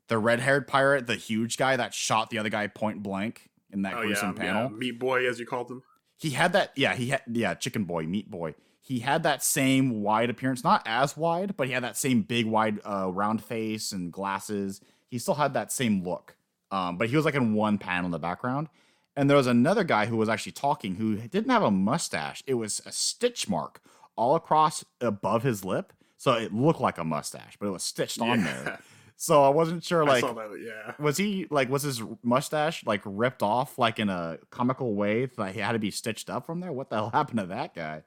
[0.09, 3.83] the red haired pirate, the huge guy that shot the other guy point blank in
[3.83, 4.71] that Oh gruesome yeah, panel.
[4.71, 5.83] Meat Boy, as you called him.
[6.21, 6.73] He had that.
[6.77, 8.55] Yeah, he had yeah, chicken boy, meat boy.
[8.83, 12.45] He had that same wide appearance, not as wide, but he had that same big,
[12.45, 14.81] wide, uh, round face and glasses.
[15.09, 16.37] He still had that same look,
[16.71, 18.69] um, but he was like in one panel in the background.
[19.17, 22.43] And there was another guy who was actually talking who didn't have a mustache.
[22.47, 23.81] It was a stitch mark
[24.15, 28.21] all across above his lip, so it looked like a mustache, but it was stitched
[28.21, 28.79] on there.
[29.23, 30.95] So I wasn't sure, like, that, yeah.
[30.99, 35.53] was he like was his mustache like ripped off like in a comical way that
[35.55, 36.73] he had to be stitched up from there?
[36.73, 38.03] What the hell happened to that guy?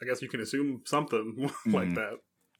[0.00, 1.94] I guess you can assume something like Mhm.
[1.96, 2.12] that.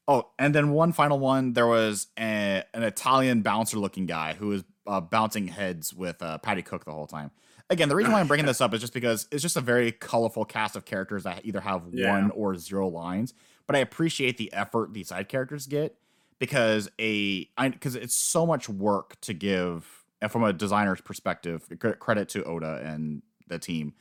[0.05, 1.53] Oh, and then one final one.
[1.53, 6.39] There was a, an Italian bouncer looking guy who was uh, bouncing heads with uh,
[6.39, 7.31] Patty Cook the whole time.
[7.69, 9.93] Again, the reason why I'm bringing this up is just because it's just a very
[9.93, 12.11] colorful cast of characters that either have Yeah.
[12.11, 13.33] one or zero lines.
[13.65, 15.95] But I appreciate the effort these side characters get
[16.41, 22.27] because a because it's so much work to give, and from a designer's perspective, credit
[22.29, 23.93] to Oda and the team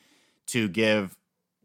[0.46, 1.16] to give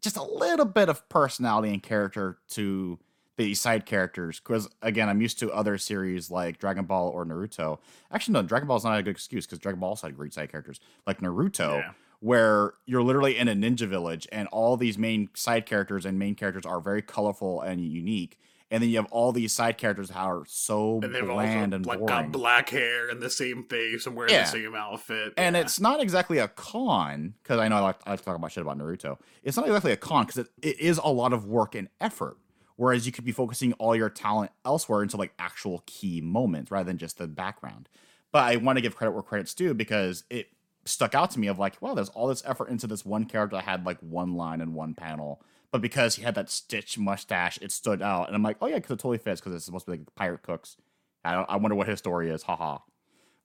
[0.01, 2.99] just a little bit of personality and character to
[3.37, 7.79] the side characters because again i'm used to other series like dragon ball or naruto
[8.11, 10.33] actually no dragon ball is not a good excuse because dragon ball also had great
[10.33, 11.91] side characters like naruto Yeah.
[12.21, 16.33] where you're literally in a ninja village and all these main side characters and main
[16.35, 18.39] characters are very colorful and unique
[18.71, 21.99] and then you have all these side characters that are so And bland and like
[21.99, 24.41] boring got black hair and the same face and wearing Yeah.
[24.43, 25.33] the same outfit.
[25.37, 25.61] and Yeah.
[25.61, 28.51] it's not exactly a con because I know I like, I like to talk about
[28.51, 29.17] shit about Naruto.
[29.43, 32.37] It's not exactly a con because it, it is a lot of work and effort.
[32.77, 36.83] Whereas you could be focusing all your talent elsewhere into like actual key moments rather
[36.85, 37.87] than just the background.
[38.33, 40.49] But I want to give credit where credit's due because it
[40.83, 43.55] stuck out to me of like, wow, there's all this effort into this one character
[43.55, 45.41] that had like one line and one panel.
[45.71, 48.27] But because he had that stitch mustache, it stood out.
[48.27, 50.15] And I'm like, oh yeah, because it totally fits because it's supposed to be like
[50.15, 50.77] Pirate Cooks.
[51.23, 52.43] I don't, I wonder what his story is.
[52.43, 52.79] Haha.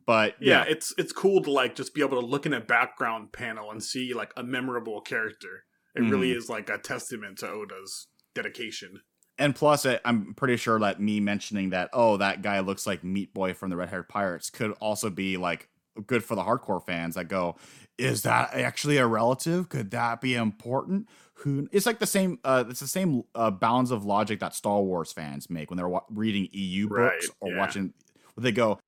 [0.06, 2.60] But yeah, yeah, it's it's cool to like just be able to look in a
[2.60, 5.64] background panel and see like a memorable character.
[5.94, 6.36] It really Mhm.
[6.36, 9.00] is like a testament to Oda's dedication.
[9.38, 13.02] and plus it, i'm pretty sure that me mentioning that oh that guy looks like
[13.02, 15.68] meat boy from the red haired pirates could also be like
[16.06, 17.56] good for the hardcore fans that go
[17.98, 21.08] is that actually a relative could that be important
[21.40, 24.80] who it's like the same uh it's the same uh, bounds of logic that star
[24.82, 27.58] wars fans make when they're wa- reading eu Right, books or yeah.
[27.58, 27.94] watching
[28.36, 28.78] they go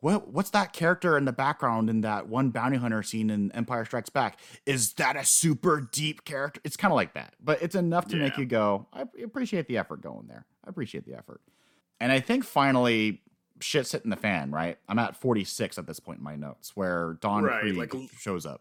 [0.00, 3.86] what what's that character in the background in that one bounty hunter scene in Empire
[3.86, 4.38] Strikes Back?
[4.66, 6.60] Is that a super deep character?
[6.62, 8.86] It's kind of like that, but it's enough to make you go.
[8.92, 10.44] I appreciate the effort going there.
[10.62, 11.40] I appreciate the effort,
[12.00, 13.22] and I think finally
[13.60, 14.50] shit's hitting the fan.
[14.50, 17.94] Right, I'm at 46 at this point in my notes where Don Right, Krieg like-
[18.18, 18.60] shows up.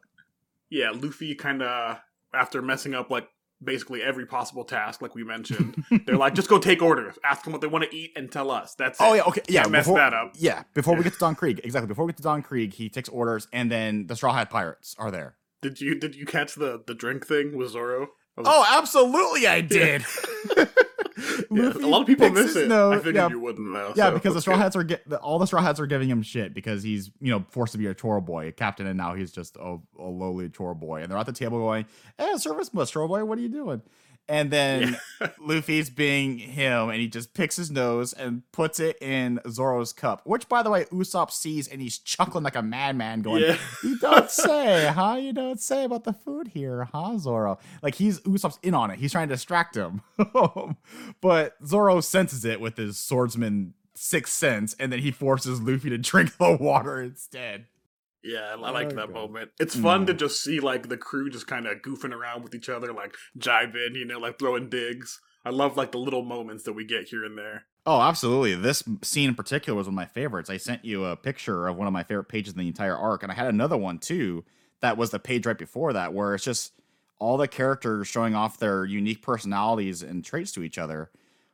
[0.69, 1.99] Yeah, Luffy kind of
[2.33, 3.27] after messing up like
[3.63, 7.53] basically every possible task, like we mentioned, they're like, just go take orders, ask them
[7.53, 8.75] what they want to eat, and tell us.
[8.75, 9.09] That's oh, it.
[9.09, 9.61] Oh yeah, okay, yeah.
[9.61, 10.33] Can't mess before, that up.
[10.35, 11.87] Yeah, before we get to Don Krieg, exactly.
[11.87, 14.95] Before we get to Don Krieg, he takes orders, and then the Straw Hat Pirates
[14.97, 15.35] are there.
[15.61, 18.09] Did you did you catch the the drink thing with Zoro?
[18.35, 20.03] Was- Oh, absolutely, I did.
[20.57, 20.65] Yeah,
[21.17, 22.67] A lot of people miss it.
[22.67, 23.93] nose- I figured yeah, you wouldn't though.
[23.95, 26.09] Yeah, so because the straw hats are get the, all the straw hats are giving
[26.09, 28.97] him shit because he's you know forced to be a chore boy, a captain, and
[28.97, 31.01] now he's just a, a lowly chore boy.
[31.01, 31.85] And they're at the table going,
[32.17, 33.81] "Hey, service bus, chore boy, what are you doing?"
[34.29, 34.97] And then
[35.39, 40.21] Luffy's being him, and he just picks his nose and puts it in Zoro's cup.
[40.25, 43.57] Which, by the way, Usopp sees, and he's chuckling like a madman, going, Yeah.
[43.83, 45.17] "You don't say, huh?
[45.19, 48.99] You don't say about the food here, huh, Zoro?" Like he's Usopp's in on it.
[48.99, 50.01] He's trying to distract him,
[51.21, 55.97] but Zoro senses it with his swordsman sixth sense, and then he forces Luffy to
[55.97, 57.65] drink the water instead.
[58.23, 59.13] Yeah, I like Oh, that God.
[59.13, 59.51] moment.
[59.59, 60.07] It's fun Mm.
[60.07, 63.15] to just see like the crew just kind of goofing around with each other, like
[63.37, 65.19] jibing, you know, like throwing digs.
[65.45, 67.65] I love like the little moments that we get here and there.
[67.85, 68.55] Oh, absolutely.
[68.55, 70.49] This scene in particular was one of my favorites.
[70.49, 73.23] I sent you a picture of one of my favorite pages in the entire arc,
[73.23, 74.45] and I had another one too
[74.79, 76.71] that was the page right before that, where it's just
[77.19, 81.09] all the characters showing off their unique personalities and traits to each other,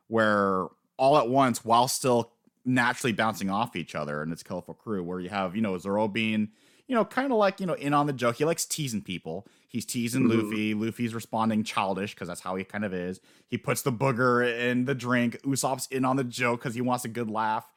[0.06, 2.32] where all at once, while still
[2.64, 6.06] naturally bouncing off each other and its colorful crew, where you have, you know, Zoro
[6.08, 6.48] being,
[6.90, 8.34] you know, kind of like, you know, in on the joke.
[8.34, 9.46] He likes teasing people.
[9.68, 10.42] He's teasing Mhm.
[10.42, 10.74] Luffy.
[10.74, 13.20] Luffy's responding childish because that's how he kind of is.
[13.46, 15.40] He puts the booger in the drink.
[15.42, 17.72] Usopp's in on the joke because he wants a good laugh.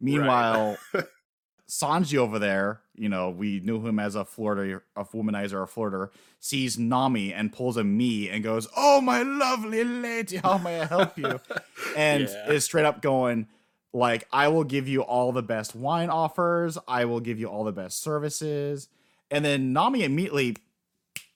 [0.00, 0.78] Meanwhile,
[1.68, 6.08] Sanji over there, you know, we knew him as a flirter, a womanizer, a flirter,
[6.40, 10.86] sees Nami and pulls a me and goes, "Oh my lovely lady, how may I
[10.86, 11.38] help you?"
[11.96, 12.50] and Yeah.
[12.52, 13.46] is straight up going,
[13.94, 16.76] like, "I will give you all the best wine offers.
[16.86, 18.88] I will give you all the best services."
[19.30, 20.56] And then Nami immediately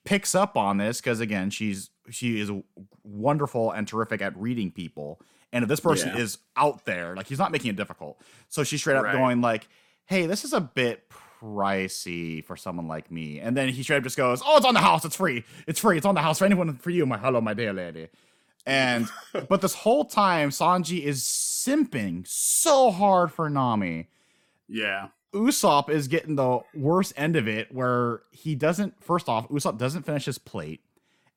[0.05, 2.51] picks up on this because again, she's she is
[3.03, 5.19] wonderful and terrific at reading people.
[5.51, 6.21] And if this person Yeah.
[6.21, 8.21] is out there, like he's not making it difficult.
[8.49, 9.13] So she's straight up Right.
[9.15, 9.67] going like,
[10.05, 11.09] "Hey, this is a bit
[11.41, 13.39] pricey for someone like me.
[13.39, 15.05] And then he straight up just goes, "Oh, it's on the house.
[15.05, 15.43] It's free.
[15.67, 15.97] It's free.
[15.97, 18.09] It's on the house for anyone for you, my hello, my dear lady."
[18.65, 19.07] And
[19.49, 21.23] but this whole time, Sanji is
[21.67, 24.07] simping so hard for Nami.
[24.67, 25.07] Yeah.
[25.33, 29.03] Usopp is getting the worst end of it, where he doesn't.
[29.03, 30.81] First off, Usopp doesn't finish his plate,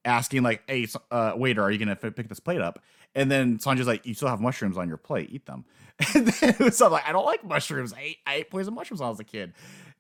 [0.04, 2.82] asking like, "Hey, uh, waiter, are you gonna f- pick this plate up?"
[3.14, 5.28] And then Sanji's like, "You still have mushrooms on your plate.
[5.30, 5.64] Eat them."
[6.14, 7.92] And then Usopp like, "I don't like mushrooms.
[7.92, 9.52] I ate, I ate poison mushrooms when I was a kid."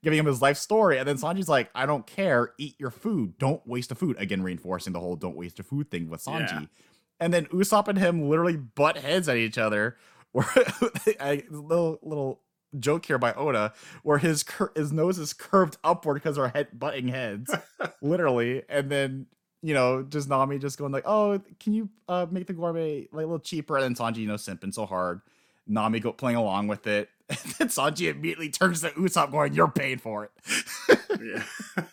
[0.02, 2.54] Giving him his life story, and then Sanji's like, "I don't care.
[2.58, 3.36] Eat your food.
[3.38, 6.50] Don't waste the food." Again, reinforcing the whole "don't waste your food" thing with Sanji.
[6.62, 6.66] Yeah.
[7.20, 9.96] And then Usopp and him literally butt heads at each other.
[10.32, 10.46] Where
[11.20, 12.40] I, little little
[12.78, 16.68] joke here by Oda, where his cur- his nose is curved upward because they're head
[16.72, 17.54] butting heads,
[18.02, 19.26] literally, and then
[19.62, 23.24] you know just Nami just going like, "Oh, can you uh, make the gourmet like
[23.24, 25.20] a little cheaper?" And then Sanji, you know, simping so hard,
[25.66, 29.68] Nami go playing along with it, and then Sanji immediately turns to Usopp, going, "You're
[29.68, 31.84] paying for it." Yeah.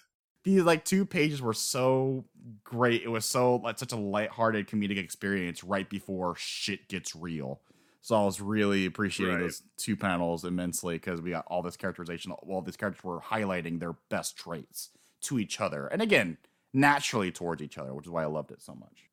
[0.43, 2.25] These like two pages were so
[2.63, 3.03] great.
[3.03, 7.59] It was so like such a lighthearted comedic experience right before shit gets real.
[8.01, 9.43] So I was really appreciating Right.
[9.43, 12.31] those two panels immensely because we got all this characterization.
[12.31, 14.89] All these characters were highlighting their best traits
[15.21, 16.37] to each other, and again,
[16.73, 19.09] naturally towards each other, which is why I loved it so much.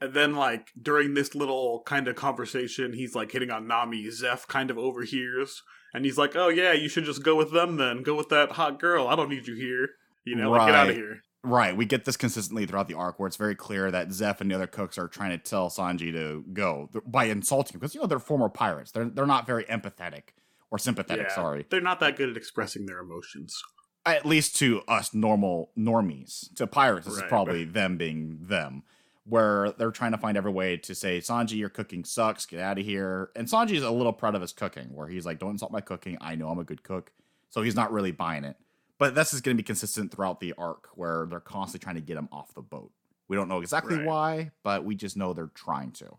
[0.00, 4.04] And then, like, during this little kind of conversation, he's like hitting on Nami.
[4.04, 5.62] Zeff kind of overhears.
[5.92, 8.04] And he's like, oh, yeah, you should just go with them then.
[8.04, 9.08] Go with that hot girl.
[9.08, 9.88] I don't need you here.
[10.24, 11.22] You know, like, get out of here.
[11.44, 14.50] Right, we get this consistently throughout the arc, where it's very clear that Zeff and
[14.50, 18.00] the other cooks are trying to tell Sanji to go by insulting him because you
[18.00, 18.90] know they're former pirates.
[18.90, 20.30] They're they're not very empathetic
[20.70, 21.28] or sympathetic.
[21.28, 21.34] Yeah.
[21.34, 23.56] Sorry, They're not that good at expressing their emotions.
[24.04, 26.52] at least to us normal normies.
[26.56, 27.24] To pirates, this Right.
[27.24, 28.82] is probably them being them,
[29.24, 32.78] where they're trying to find every way to say, Sanji, your cooking sucks, get out
[32.78, 33.30] of here.
[33.36, 36.16] And Sanji's a little proud of his cooking, where he's like, don't insult my cooking.
[36.20, 37.12] I know I'm a good cook.
[37.50, 38.56] So he's not really buying it.
[38.98, 42.00] But this is going to be consistent throughout the arc, where they're constantly trying to
[42.00, 42.90] get him off the boat.
[43.28, 44.06] We don't know exactly Right.
[44.06, 46.18] why, but we just know they're trying to.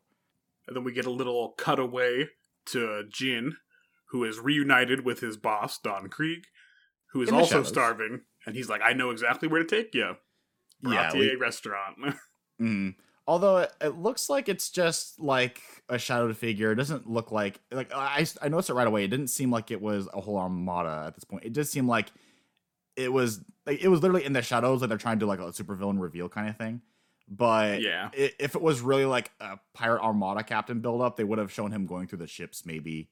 [0.68, 2.30] And then we get a little cutaway
[2.68, 3.58] to Gin,
[4.12, 6.44] who is reunited with his boss, Don Krieg,
[7.12, 7.68] who is also shadows.
[7.70, 8.22] starving.
[8.46, 10.16] And he's like, I know exactly where to take you.
[10.82, 11.98] Yeah, Baratie we- restaurant.
[12.62, 12.96] Mm.
[13.26, 16.74] Although it, it looks like it's just like a shadowed figure.
[16.74, 19.06] It doesn't look like like I I noticed it right away.
[19.06, 21.46] It didn't seem like it was a whole armada at this point.
[21.46, 22.08] It just seem like
[23.00, 25.40] it was like it was literally in the shadows, like they're trying to do like
[25.40, 26.82] a supervillain reveal kind of thing.
[27.28, 28.10] But yeah.
[28.14, 31.72] i- if it was really like a pirate armada captain buildup, they would have shown
[31.72, 33.10] him going through the ships maybe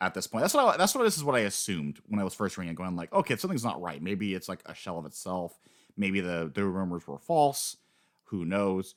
[0.00, 0.42] at this point.
[0.42, 2.72] That's what I, that's what this is what I assumed when I was first reading
[2.72, 4.00] it, going like, okay, something's not right.
[4.02, 5.58] Maybe it's like a shell of itself.
[5.96, 7.76] Maybe the the rumors were false.
[8.26, 8.94] Who knows?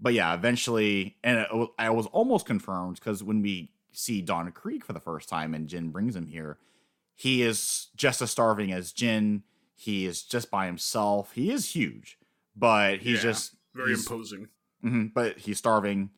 [0.00, 4.84] But yeah, eventually, and it, I was almost confirmed because when we see Don Krieg
[4.84, 6.58] for the first time and Gin brings him here,
[7.16, 9.42] he is just as starving as Gin.
[9.80, 11.32] He is just by himself.
[11.32, 12.18] He is huge,
[12.56, 13.30] but he's Yeah.
[13.30, 14.48] just Very he's- imposing.
[14.84, 16.10] Mhm, But he's starving.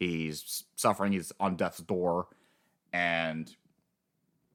[0.00, 1.12] He's suffering.
[1.12, 2.26] He's on death's door,
[2.92, 3.54] and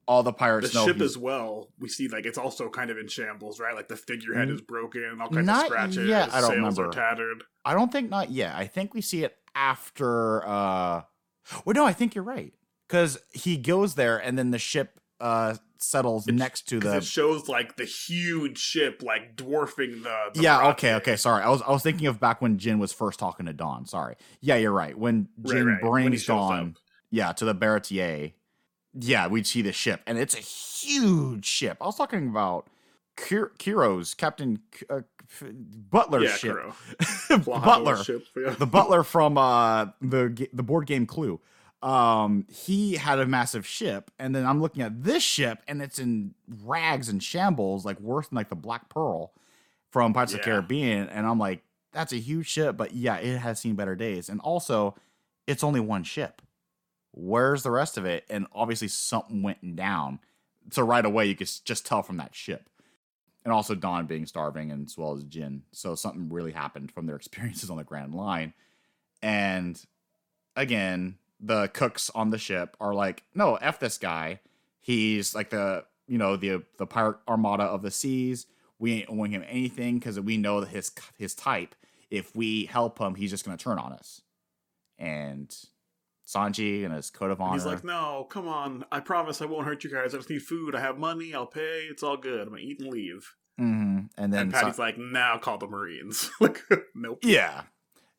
[0.08, 3.08] all the pirates The ship as well, we see like it's also kind of in
[3.08, 3.76] shambles, right?
[3.76, 6.08] Like the figurehead is broken and all kinds Not of scratches.
[6.10, 6.88] yet, I don't sails remember.
[6.88, 7.44] are tattered.
[7.64, 8.56] I don't think not yet.
[8.56, 10.46] I think we see it after.
[10.46, 11.04] uh
[11.64, 12.54] Well, no, I think you're right
[12.88, 16.98] because he goes there, and then the ship uh settles It's- next to the.
[16.98, 20.60] it shows like the huge ship like dwarfing the, the yeah.
[20.60, 20.72] Baratie.
[20.74, 20.94] Okay.
[20.96, 21.16] Okay.
[21.16, 21.44] Sorry.
[21.44, 23.86] I was I was thinking of back when Gin was first talking to Don.
[23.86, 24.16] Sorry.
[24.42, 24.98] Yeah, you're right.
[24.98, 26.76] When Gin right, when he brings shows Don,
[27.12, 28.34] yeah, to the Baratie,
[28.94, 31.78] yeah, we'd see the ship, and it's a huge ship.
[31.82, 32.68] I was talking about
[33.16, 35.02] Kir- Kuro's Captain uh,
[35.42, 36.58] Butler's Yeah, ship.
[37.46, 38.24] Butler, ship.
[38.36, 38.52] Yeah.
[38.52, 41.40] the Butler from uh the the board game Clue.
[41.82, 46.00] Um, he had a massive ship, and then I'm looking at this ship, and it's
[46.00, 49.32] in rags and shambles, like worse than like the Black Pearl
[49.92, 53.38] from Pirates of the Caribbean, and I'm like, that's a huge ship, but yeah, it
[53.38, 54.96] has seen better days, and also,
[55.48, 56.42] it's only one ship.
[57.12, 58.26] Where's the rest of it?
[58.30, 60.20] And obviously, something went down.
[60.72, 62.70] So right away, you could just tell from that ship
[63.44, 65.64] and also Don being starving and as well as Gin.
[65.72, 68.54] So something really happened from their experiences on the Grand Line.
[69.22, 69.82] And
[70.56, 74.40] again, the cooks on the ship are like, no, F this guy.
[74.82, 78.46] He's like the you know, the the pirate armada of the seas.
[78.80, 81.76] We ain't owing him anything because we know that his his type.
[82.10, 84.22] If we help him, he's just gonna turn on us.
[84.98, 85.56] And
[86.28, 87.54] Sanji and his code of honor.
[87.54, 88.86] And he's like, no, come on.
[88.92, 90.14] I promise I won't hurt you guys.
[90.14, 90.76] I just need food.
[90.76, 91.34] I have money.
[91.34, 91.88] I'll pay.
[91.90, 92.48] It's all good.
[92.48, 93.34] I'm to eat and leave.
[93.60, 94.10] Mhm.
[94.18, 96.30] and then And San- Patty's like, now call the Marines.
[96.40, 96.62] like,
[96.96, 97.20] nope.
[97.24, 97.64] Yeah.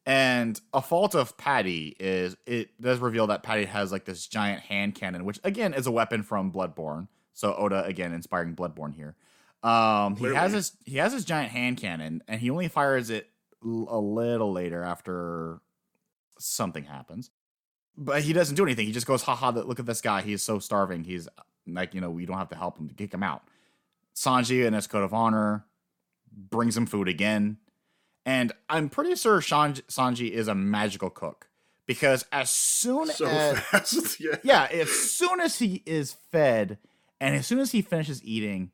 [0.07, 4.63] And a fault of Patty is it does reveal that Patty has like this giant
[4.63, 7.09] hand cannon, which again is a weapon from Bloodborne.
[7.35, 9.15] So Oda again inspiring Bloodborne here.
[9.63, 13.29] Um, he has his he has his giant hand cannon, and he only fires it
[13.65, 15.61] l- a little later after
[16.39, 17.31] something happens.
[17.97, 18.87] But he doesn't do anything.
[18.87, 19.51] He just goes, "Haha!
[19.51, 20.23] Look at this guy.
[20.23, 21.05] He's so starving.
[21.05, 21.29] He's
[21.67, 23.43] like, you know, we don't have to help him to kick him out."
[24.15, 25.67] Sanji, and his code of honor,
[26.33, 27.59] brings him food again,
[28.27, 31.49] and I'm pretty sure Shan- Sanji is a magical cook
[31.87, 34.21] because as soon So as fast.
[34.21, 34.37] yeah.
[34.43, 36.79] yeah, as soon as he is fed
[37.21, 38.71] and as soon as he finishes eating,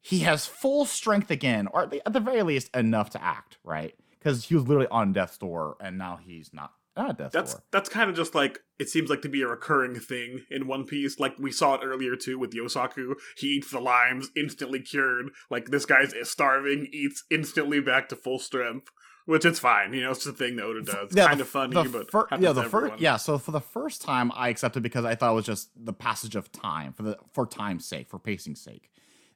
[0.00, 3.56] he has full strength again, or at the, at the very least enough to act,
[3.64, 3.94] right?
[4.10, 7.32] Because he was literally on death's door and now he's not Ah, not at death's
[7.32, 10.66] That's that's kind of just like it seems like to be a recurring thing in
[10.66, 11.18] One Piece.
[11.18, 13.14] Like we saw it earlier too with Yosaku.
[13.36, 15.30] He eats the limes, instantly cured.
[15.50, 18.88] Like this guy's starving, eats instantly back to full strength,
[19.26, 19.92] which it's fine.
[19.92, 21.14] You know, it's the thing that Oda does.
[21.14, 23.16] Yeah, kind of funny, but fir- yeah, the first yeah.
[23.16, 26.36] So for the first time, I accepted because I thought it was just the passage
[26.36, 28.90] of time for the for time's sake, for pacing's sake.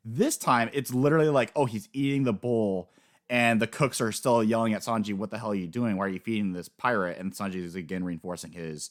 [0.04, 2.90] This time, it's literally like, oh, he's eating the bowl,
[3.30, 5.96] and the cooks are still yelling at Sanji, "What the hell are you doing?
[5.96, 8.90] Why are you feeding this pirate?" And Sanji is again reinforcing his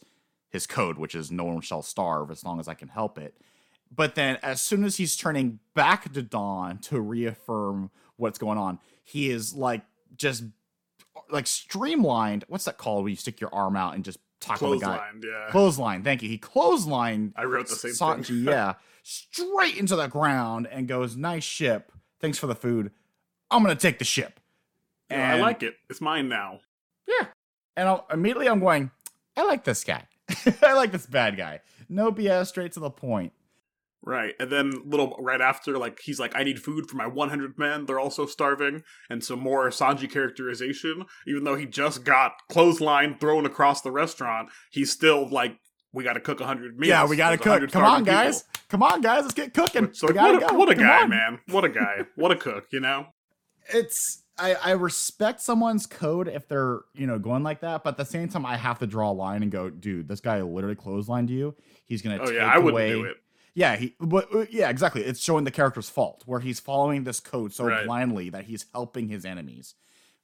[0.49, 3.35] his code, which is "No one shall starve as long as I can help it."
[3.93, 8.79] But then, as soon as he's turning back to Don to reaffirm what's going on,
[9.03, 9.81] he is like
[10.15, 10.43] just
[11.29, 12.45] like streamlined.
[12.47, 13.03] What's that called?
[13.03, 14.97] When you stick your arm out and just tackle the guy.
[14.97, 15.47] Clothesline, yeah.
[15.49, 16.03] Clothesline.
[16.03, 16.29] Thank you.
[16.29, 18.43] He clotheslined I wrote the same Sanji, thing.
[18.45, 18.73] yeah,
[19.03, 21.91] straight into the ground and goes, "Nice ship.
[22.19, 22.91] Thanks for the food.
[23.51, 24.39] I'm gonna take the ship."
[25.09, 25.75] Yeah, I like it.
[25.89, 26.59] It's mine now.
[27.07, 27.27] Yeah,
[27.75, 28.91] and I'll, immediately I'm going,
[29.35, 30.03] "I like this guy.
[30.63, 31.61] I like this bad guy.
[31.89, 33.33] No BS, straight to the point."
[34.03, 34.35] Right.
[34.39, 37.85] And then little right after, like he's like, I need food for my 100 men.
[37.85, 38.83] They're also starving.
[39.09, 41.03] And some more Sanji characterization.
[41.27, 45.57] Even though he just got clothesline thrown across the restaurant, he's still like,
[45.91, 46.89] we got to cook 100 meals.
[46.89, 47.69] yeah, we gotta cook.
[47.71, 48.43] Come on, guys.
[48.43, 48.61] people.
[48.69, 49.23] Come on, guys.
[49.23, 49.93] Let's get cooking.
[49.93, 50.57] So We like, gotta what, a, go.
[50.57, 51.09] what a Come guy, on.
[51.09, 51.39] man.
[51.49, 51.97] What a guy.
[52.15, 53.07] What a cook, you know?
[53.73, 57.97] It's I, I respect someone's code if they're you know going like that, but at
[57.97, 60.75] the same time I have to draw a line and go, dude, this guy literally
[60.75, 61.55] clotheslined you.
[61.85, 62.89] He's gonna Oh, take yeah, I wouldn't away.
[62.91, 63.17] do it.
[63.53, 65.03] Yeah, he but uh, yeah, exactly.
[65.03, 67.85] It's showing the character's fault where he's following this code so Right.
[67.85, 69.73] blindly that he's helping his enemies.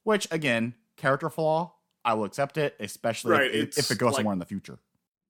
[0.04, 1.74] Which again, character flaw.
[2.04, 4.78] I will accept it, especially Right, if, if it goes like- somewhere in the future.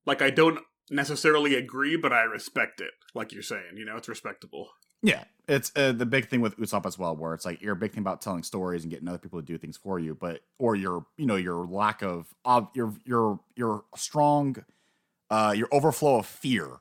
[0.05, 0.59] Like, I don't
[0.91, 2.91] necessarily agree, but I respect it.
[3.15, 4.69] Like you're saying, you know, it's respectable.
[5.05, 7.75] Yeah, it's uh, the big thing with Usopp as well, where it's like you're a
[7.75, 10.41] big thing about telling stories and getting other people to do things for you, but
[10.57, 14.65] or your you know your lack of of your your your strong
[15.29, 16.77] uh your overflow of fear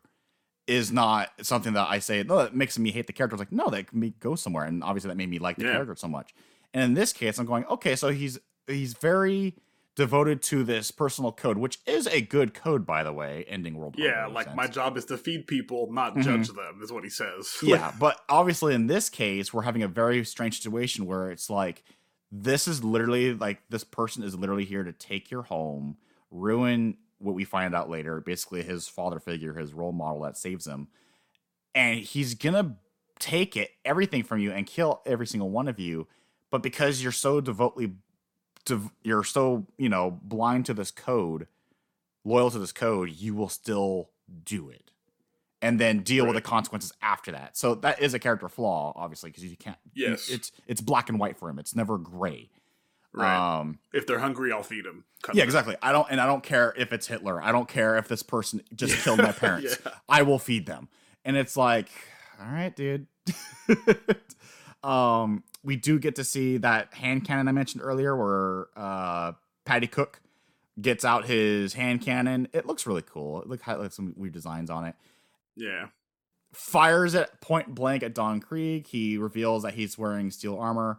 [0.66, 3.34] is not something that I say no that makes me hate the character.
[3.34, 5.64] It's like no, that can me go somewhere, and obviously that made me like the
[5.64, 5.72] Yeah.
[5.72, 6.34] character so much.
[6.72, 9.54] And in this case, I'm going okay, so he's he's very
[9.96, 13.44] devoted to this personal code, which is a good code by the way.
[13.48, 13.96] Ending world.
[13.98, 14.56] War Yeah, like sense.
[14.56, 16.22] my job is to feed people, not Mhm.
[16.22, 17.56] judge them, is what he says.
[17.62, 21.84] yeah, but obviously in this case, we're having a very strange situation where it's like
[22.32, 25.96] this is literally like this person is literally here to take your home,
[26.30, 30.66] ruin what we find out later, basically his father figure, his role model that saves
[30.66, 30.88] him.
[31.74, 32.76] And he's gonna
[33.20, 36.08] take it, everything from you, and kill every single one of you.
[36.50, 37.92] But because you're so devotedly,
[39.02, 41.46] you're so you know blind to this code,
[42.24, 44.10] loyal to this code, you will still
[44.44, 44.90] do it
[45.62, 47.56] and then deal with the consequences after that.
[47.56, 49.78] So that is a character flaw, obviously, because you can't.
[49.94, 50.28] Yes.
[50.28, 51.58] it's it's black and white for him.
[51.58, 52.50] It's never gray.
[53.12, 53.58] right.
[53.60, 55.04] Um, if they're hungry, I'll feed them.
[55.32, 55.74] Yeah, exactly.
[55.80, 57.42] I don't, and I don't care if it's Hitler.
[57.42, 59.02] I don't care if this person just Yeah.
[59.02, 59.78] killed my parents.
[59.86, 59.92] Yeah.
[60.08, 60.88] I will feed them.
[61.24, 61.88] And it's like,
[62.38, 63.06] all right, dude.
[64.82, 69.32] um, we do get to see that hand cannon I mentioned earlier, where uh,
[69.64, 70.20] Patty Cook
[70.80, 72.48] gets out his hand cannon.
[72.52, 73.40] It looks really cool.
[73.42, 74.94] It looks like some weird designs on it.
[75.56, 75.86] Yeah.
[76.52, 78.86] fires it point blank at Don Krieg.
[78.86, 80.98] He reveals that he's wearing steel armor.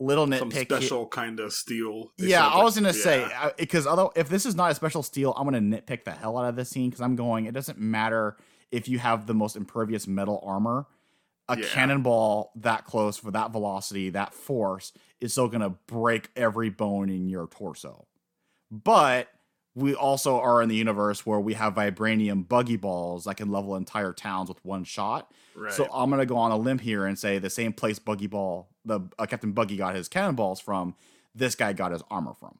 [0.00, 0.52] Little Some nitpick.
[0.58, 2.10] he- special kind of steel.
[2.18, 5.44] Yeah, I was gonna say because although if this is not a special steel, I'm
[5.44, 7.46] gonna nitpick the hell out of this scene because I'm going.
[7.46, 8.36] It doesn't matter
[8.72, 10.86] if you have the most impervious metal armor.
[11.48, 11.66] A Yeah.
[11.68, 17.28] cannonball that close for that velocity, that force is still gonna break every bone in
[17.28, 18.06] your torso.
[18.70, 19.28] But
[19.74, 23.74] we also are in the universe where we have vibranium buggy balls that can level
[23.76, 25.32] entire towns with one shot.
[25.54, 25.72] Right.
[25.72, 28.68] So I'm gonna go on a limb here and say the same place Buggy Ball,
[28.84, 30.94] the uh, Captain Buggy got his cannonballs from,
[31.34, 32.58] this guy got his armor from.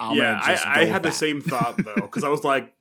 [0.00, 2.74] I'm yeah, I, I had with the same thought though, because I was like,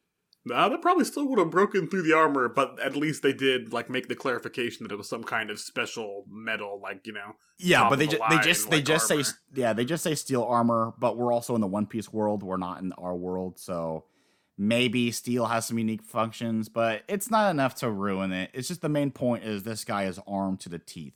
[0.45, 3.71] nah, they probably still would have broken through the armor, but at least they did
[3.73, 7.35] like make the clarification that it was some kind of special metal, like you know.
[7.57, 9.23] Yeah, but they just they just they like, just armor.
[9.23, 12.43] say yeah they just say steel armor, but we're also in the One Piece world.
[12.43, 14.05] We're not in our world, so
[14.57, 18.51] maybe steel has some unique functions, but it's not enough to ruin it.
[18.53, 21.15] It's just the main point is this guy is armed to the teeth,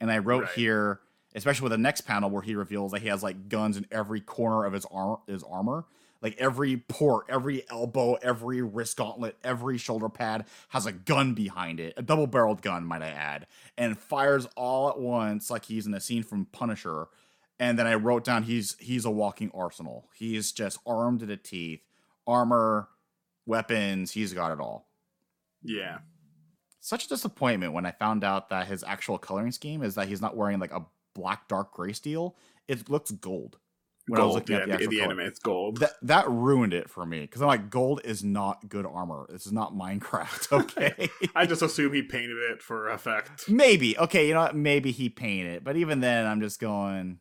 [0.00, 0.52] And I wrote Right.
[0.52, 1.00] here,
[1.34, 4.20] especially with the next panel where he reveals that he has like guns in every
[4.20, 5.84] corner of his armor, his armor.
[6.26, 11.78] Like every port, every elbow, every wrist gauntlet, every shoulder pad has a gun behind
[11.78, 13.46] it, a double barreled gun, might I add,
[13.78, 17.06] and fires all at once like he's in a scene from Punisher.
[17.60, 20.08] And then I wrote down he's he's a walking arsenal.
[20.16, 21.82] He's just armed to the teeth,
[22.26, 22.88] armor,
[23.46, 24.10] weapons.
[24.10, 24.88] He's got it all
[25.62, 25.98] Yeah.
[26.80, 30.20] such a disappointment when I found out that his actual coloring scheme is that he's
[30.20, 32.34] not wearing like a black dark gray steel.
[32.66, 33.58] It looks gold.
[34.08, 35.78] When I was looking Yeah, at the the, the anime, it's gold.
[35.78, 39.26] That that ruined it for me because I'm like, gold is not good armor.
[39.28, 40.52] This is not Minecraft.
[40.52, 43.48] Okay, I just assume he painted it for effect.
[43.48, 44.28] maybe okay.
[44.28, 44.54] You know what?
[44.56, 47.18] Maybe he painted it, but even then, I'm just going.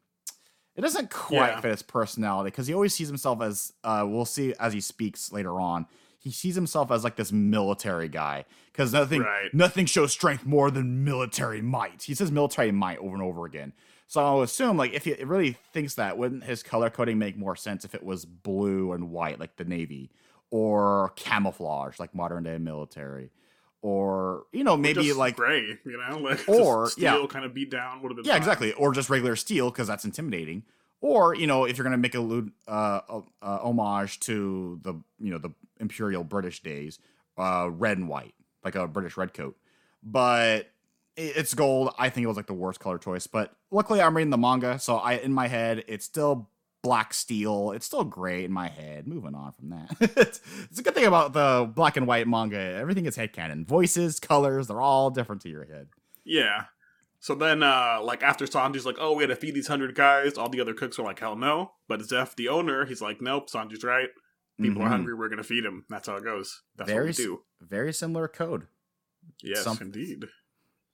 [0.76, 1.62] It doesn't quite Yeah.
[1.62, 3.74] fit his personality because he always sees himself as.
[3.84, 5.88] Uh, we'll see as he speaks later on.
[6.20, 9.54] He sees himself as like this military guy because nothing, Right.
[9.54, 12.02] nothing shows strength more than military might.
[12.04, 13.74] He says military might over and over again.
[14.08, 17.56] So I'll assume like if he really thinks that, wouldn't his color coding make more
[17.56, 20.12] sense if it was blue and white like the navy,
[20.52, 23.32] or camouflage like modern day military,
[23.82, 27.28] or you know maybe Just like gray, you know, like Or, steel yeah.
[27.28, 28.02] kind of beat down.
[28.02, 28.42] Would have been yeah, fine.
[28.42, 28.74] exactly.
[28.74, 30.64] Or just regular steel because that's intimidating.
[31.02, 32.22] Or you know, if you're gonna make a
[32.68, 37.00] uh, uh, uh, homage to the you know the imperial British days,
[37.38, 38.34] uh, red and white,
[38.64, 39.58] like a British red coat.
[40.02, 40.72] But
[41.18, 41.94] it's gold.
[41.98, 43.28] I think it was like the worst color choice.
[43.28, 46.50] But luckily, I'm reading the manga, so I in my head it's still
[46.84, 47.72] black steel.
[47.72, 49.08] It's still gray in my head.
[49.08, 52.58] Moving on from that, it's, it's a good thing about the black and white manga.
[52.60, 53.66] Everything is headcanon.
[53.66, 55.88] Voices, colors, they're all different to your head.
[56.24, 56.66] Yeah.
[57.22, 60.38] So then, uh, like after Sanji's like, "Oh, we had to feed these hundred guys,"
[60.38, 63.50] all the other cooks are like, "Hell no!" But Zeff, the owner, he's like, "Nope,
[63.50, 64.10] Sanji's right.
[64.62, 64.86] People Mhm.
[64.86, 65.16] are hungry.
[65.16, 65.86] We're gonna feed them.
[65.90, 66.62] That's how it goes.
[66.76, 68.68] That's Very what we do." Very similar code.
[69.42, 70.26] Yes, some- indeed.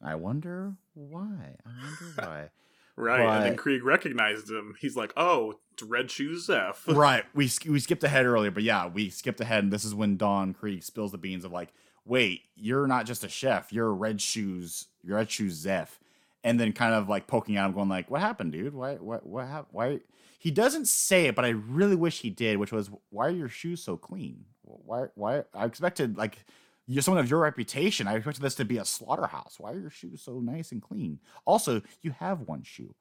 [0.04, 1.56] I wonder why.
[1.66, 2.50] I wonder why.
[2.98, 4.76] Right, and then Krieg recognized him.
[4.80, 7.24] He's like, "Oh, it's Red Shoes Zeff." right.
[7.34, 10.54] We we skipped ahead earlier, but yeah, we skipped ahead, and this is when Don
[10.54, 11.74] Krieg spills the beans of like,
[12.06, 16.00] wait, you're not just a chef, you're Red Shoes, you're Red Shoes Zeff,
[16.44, 18.74] and then kind of like poking at him, going like, what happened, dude?
[18.74, 19.68] Why, what, what?
[19.72, 20.00] Why?
[20.40, 23.50] He doesn't say it, but I really wish he did, which was, why are your
[23.50, 24.46] shoes so clean?
[24.64, 25.44] Why, why?
[25.54, 26.46] I expected like.
[26.88, 28.08] You're someone of your reputation.
[28.08, 29.56] I expected this to be a slaughterhouse.
[29.58, 31.20] Why are your shoes so nice and clean?
[31.46, 32.96] Also, you have one shoe.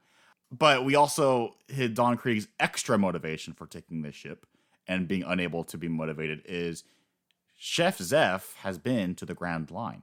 [0.52, 4.46] But we also hit Don Krieg's extra motivation for taking this ship
[4.86, 6.84] and being unable to be motivated is
[7.56, 10.02] Chef Zeff has been to the Grand Line.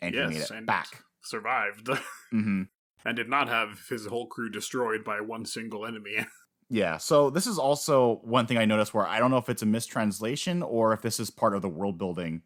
[0.00, 1.04] And he made it back.
[1.22, 1.88] survived
[2.30, 2.62] hmm
[3.04, 6.18] and did not have his whole crew destroyed by one single enemy.
[6.70, 6.96] Yeah.
[6.96, 9.66] So this is also one thing I noticed where I don't know if it's a
[9.66, 12.40] mistranslation or if this is part of the world building.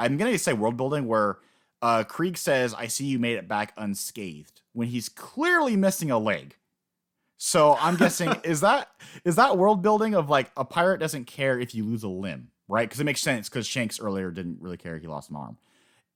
[0.00, 1.38] I'm gonna say world building where
[1.82, 6.18] uh, Krieg says, "I see you made it back unscathed," when he's clearly missing a
[6.18, 6.56] leg.
[7.36, 8.88] So I'm guessing is that
[9.24, 12.50] is that world building of like a pirate doesn't care if you lose a limb,
[12.66, 12.88] right?
[12.88, 15.58] Because it makes sense because Shanks earlier didn't really care he lost an arm.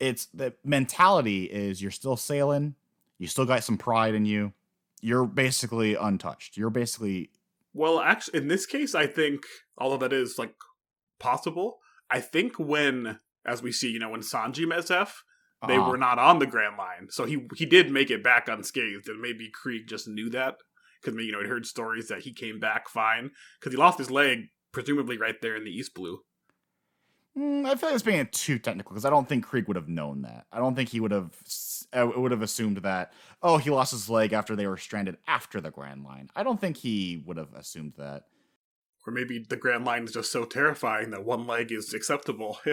[0.00, 2.74] It's the mentality is you're still sailing,
[3.18, 4.52] you still got some pride in you.
[5.00, 6.56] You're basically untouched.
[6.56, 7.30] You're basically
[7.74, 9.42] Well, actually, in this case, I think
[9.76, 10.54] although that is like
[11.18, 11.78] possible,
[12.10, 15.12] I think when, as we see, you know, when Sanji met Zeff,
[15.66, 18.48] they uh, were not on the Grand Line, so he he did make it back
[18.48, 20.56] unscathed, and maybe Krieg just knew that
[21.02, 24.10] because you know he heard stories that he came back fine because he lost his
[24.10, 26.20] leg, presumably right there in the East Blue.
[27.36, 29.88] Mm, I feel like it's being too technical because I don't think Krieg would have
[29.88, 30.46] known that.
[30.52, 31.36] I don't think he would have
[31.92, 33.12] uh, would have assumed that.
[33.42, 36.28] Oh, he lost his leg after they were stranded after the Grand Line.
[36.36, 38.24] I don't think he would have assumed that.
[39.06, 42.58] Or maybe the Grand Line is just so terrifying that one leg is acceptable.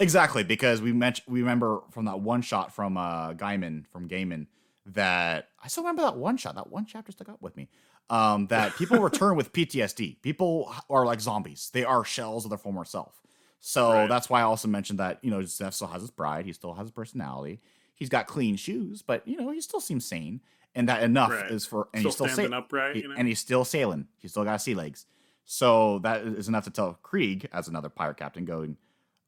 [0.00, 4.48] Exactly because we mentioned we remember from that one shot from uh Gaimon from Gaimon
[4.86, 6.56] that I still remember that one shot.
[6.56, 7.68] That one chapter stuck up with me.
[8.10, 10.20] Um, that people return with PTSD.
[10.20, 11.70] People are like zombies.
[11.72, 13.22] They are shells of their former self.
[13.60, 14.08] So Right.
[14.08, 16.44] that's why I also mentioned that you know Zeff still has his pride.
[16.44, 17.60] He still has his personality.
[17.94, 20.40] He's got clean shoes, but you know he still seems sane,
[20.74, 21.52] and that enough Right.
[21.52, 23.14] is for and still he's still standing sa- upright, he- you know.
[23.16, 24.08] and he's still sailing.
[24.18, 25.06] He's still got sea legs.
[25.44, 28.76] So that is enough to tell Krieg, as another pirate captain, going,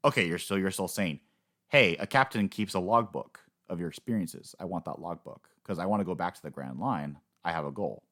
[0.05, 1.21] okay, you're still you're still sane.
[1.69, 4.55] Hey, a captain keeps a logbook of your experiences.
[4.61, 7.19] I want that logbook because I want to go back to the Grand Line.
[7.45, 8.03] I have a goal,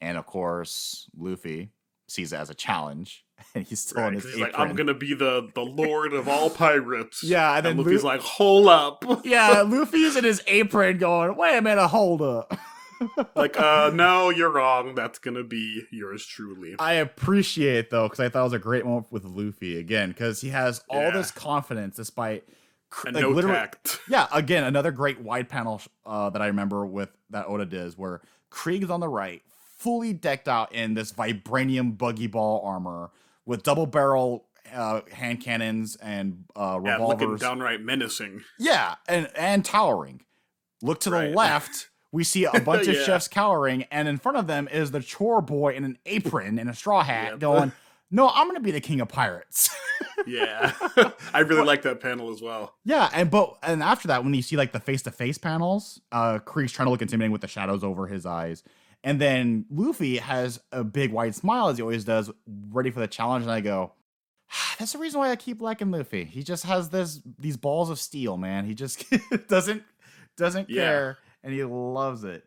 [0.00, 1.70] and of course, Luffy
[2.08, 3.24] sees it as a challenge,
[3.54, 4.50] and he's still Right, on his he's apron.
[4.52, 7.22] like, I'm gonna be the the lord of all pirates.
[7.24, 9.04] Yeah, and and then Luffy's Lu- like, hold up.
[9.24, 12.52] yeah, Luffy's in his apron, going, "Wait a minute, hold up."
[13.34, 14.94] Like, uh, no, you're wrong.
[14.94, 16.76] That's gonna be yours truly.
[16.78, 20.40] I appreciate though because I thought it was a great moment with Luffy again because
[20.40, 21.10] he has all Yeah.
[21.10, 22.44] this confidence despite
[23.06, 24.00] and like, no literally- tact.
[24.08, 28.20] Yeah, again, another great wide panel uh, that I remember with that Oda does, where
[28.50, 29.42] Krieg's on the right,
[29.78, 33.10] fully decked out in this vibranium buggy ball armor
[33.46, 38.42] with double barrel uh, hand cannons and uh, Yeah, looking downright menacing.
[38.58, 40.22] Yeah, and and towering.
[40.82, 41.34] Look to the Right.
[41.34, 41.89] left.
[42.12, 45.40] We see a bunch of chefs cowering, and in front of them is the chore
[45.40, 47.38] boy in an apron and a straw hat, Yep.
[47.40, 47.72] going,
[48.10, 49.70] "No, I'm gonna be the king of pirates."
[50.26, 50.72] Yeah,
[51.32, 52.74] I really like that panel as well.
[52.84, 55.98] Yeah, and but and after that, when you see like the face to face panels,
[56.12, 58.62] uh Krieg's trying to look intimidating with the shadows over his eyes.
[59.02, 62.30] And then Luffy has a big wide smile as he always does,
[62.70, 63.44] ready for the challenge.
[63.44, 63.92] And I go,
[64.52, 66.24] "Ah, that's the reason why I keep liking Luffy.
[66.24, 68.66] He just has this these balls of steel, man.
[68.66, 69.02] He just
[69.48, 69.82] doesn't
[70.36, 70.82] doesn't Yeah.
[70.82, 72.44] care and he loves it.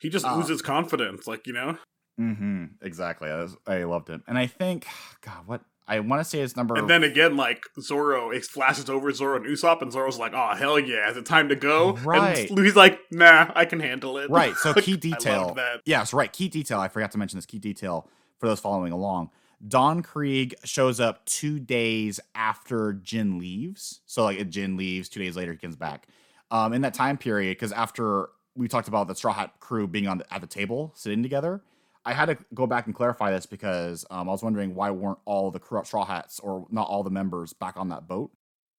[0.00, 1.78] He just Uh, oozes confidence, like you know.
[2.20, 2.64] Mm-hmm.
[2.82, 3.28] Exactly.
[3.28, 4.22] I, was, I loved it.
[4.26, 4.86] And I think,
[5.20, 8.90] God, what I want to say is number And then again, like Zoro, it flashes
[8.90, 11.92] over Zoro and Usopp, and Zoro's like, "Oh hell yeah, is it time to go?"
[11.92, 12.38] Right.
[12.48, 14.54] And Luffy's like, "Nah, I can handle it." Right.
[14.56, 15.56] So key detail.
[15.84, 16.32] Yes, right.
[16.32, 16.80] Key detail.
[16.80, 18.08] I forgot to mention this key detail
[18.38, 19.30] for those following along.
[19.66, 24.00] Don Krieg shows up two days after Gin leaves.
[24.06, 26.08] So like Gin leaves, two days later he comes back.
[26.50, 30.06] Um, in that time period, because after we talked about the Straw Hat crew being
[30.06, 31.62] on the, at the table sitting together,
[32.04, 35.18] I had to go back and clarify this because um, I was wondering why weren't
[35.24, 38.30] all the crew, Straw Hats or not all the members back on that boat,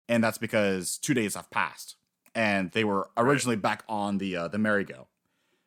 [0.07, 1.95] and that's because two days have passed
[2.33, 3.25] and they were Right.
[3.25, 5.07] originally back on the uh, the merry-go.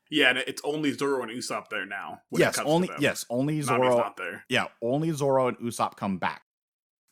[0.08, 2.22] Yeah, and it's only Zoro and Usopp there now.
[2.32, 3.96] yes, only yes, only Zoro.
[3.98, 4.44] not there.
[4.48, 6.42] Yeah, only Zoro and Usopp come back.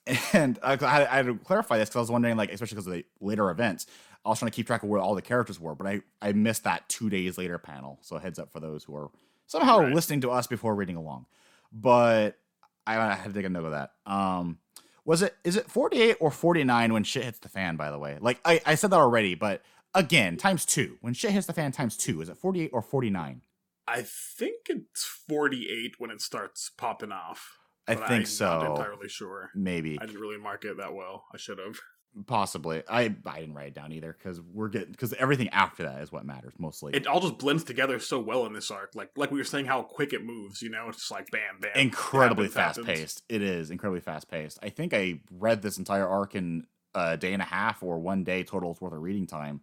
[0.32, 2.86] And I, I, I had to clarify this because I was wondering, like, especially because
[2.86, 3.86] of the later events,
[4.28, 6.32] I was trying to keep track of where all the characters were, but I, I
[6.32, 7.98] missed that two days later panel.
[8.02, 9.10] So heads up for those who are
[9.46, 9.92] somehow Right.
[9.92, 11.26] listening to us before reading along.
[11.72, 12.38] But
[12.86, 13.92] I, I had to take a note of that.
[14.06, 14.58] Um,
[15.04, 18.18] was it is it 48 or 49 when shit hits the fan, by the way?
[18.20, 19.62] Like I, I said that already, but
[19.94, 20.98] again, times two.
[21.00, 23.40] When shit hits the fan times two, is it 48 or 49?
[23.86, 27.56] I think it's 48 when it starts popping off.
[27.86, 28.60] I think I'm so.
[28.60, 29.50] Not entirely sure.
[29.54, 29.98] Maybe.
[29.98, 31.24] I didn't really mark it that well.
[31.32, 31.78] I should have.
[32.26, 32.82] Possibly.
[32.88, 36.10] I I didn't write it down either because we're getting because everything after that is
[36.10, 36.92] what matters mostly.
[36.94, 38.94] It all just blends together so well in this arc.
[38.94, 40.60] Like like we were saying, how quick it moves.
[40.60, 41.70] You know, it's just like bam, bam.
[41.76, 43.22] incredibly fast paced.
[43.28, 44.58] It is incredibly fast paced.
[44.62, 48.24] I think I read this entire arc in a day and a half or one
[48.24, 49.60] day total's worth of reading time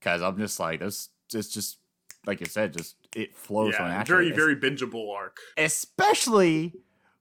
[0.00, 1.10] because I'm just like this.
[1.28, 1.78] Just just
[2.26, 4.32] like you said, just it flows so Yeah, naturally.
[4.32, 5.36] very very bingeable arc.
[5.58, 6.72] especially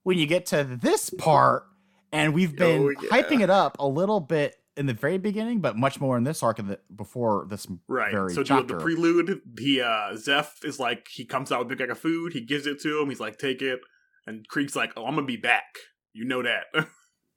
[0.03, 1.65] when you get to this part
[2.13, 3.09] and we've oh, been Oh, yeah.
[3.09, 6.41] hyping it up a little bit in the very beginning, but much more in this
[6.43, 8.11] arc of the, before this Right.
[8.11, 8.75] very so chapter.
[8.75, 11.99] the prelude, the uh Zeff is like he comes out with a big bag of
[11.99, 13.80] food, he gives it to him, he's like, take it.
[14.25, 15.65] And Krieg's like, Oh, I'm gonna be back.
[16.13, 16.65] You know that.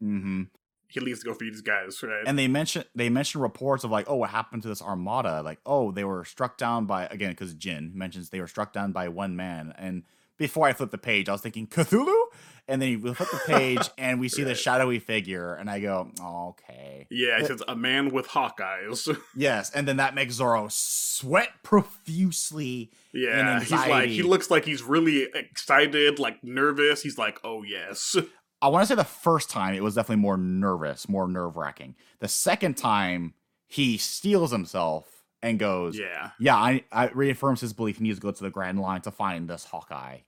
[0.03, 0.43] mm-hmm.
[0.89, 2.25] he leaves to go feed his guys, right?
[2.27, 5.59] and they mention they mention reports of like oh what happened to this armada like
[5.67, 9.09] oh they were struck down by again because gin mentions they were struck down by
[9.09, 10.03] one man and
[10.37, 12.25] before i flipped the page i was thinking cthulhu
[12.71, 16.11] and then you flip the page and we see the shadowy figure and i go
[16.21, 19.09] oh, okay yeah, it's says a man with hawk eyes.
[19.37, 23.61] yes and then that makes zoro sweat profusely yeah.
[23.61, 27.03] He's like he looks like he's really excited, like nervous.
[27.03, 28.17] He's like, Oh yes.
[28.63, 31.97] I want to say the first time it was definitely more nervous, more nerve wracking.
[32.19, 33.35] The second time
[33.67, 36.31] he steals himself and goes, Yeah.
[36.39, 39.11] yeah, I, I reaffirms his belief he needs to go to the Grand Line to
[39.11, 40.19] find this Hawkeye.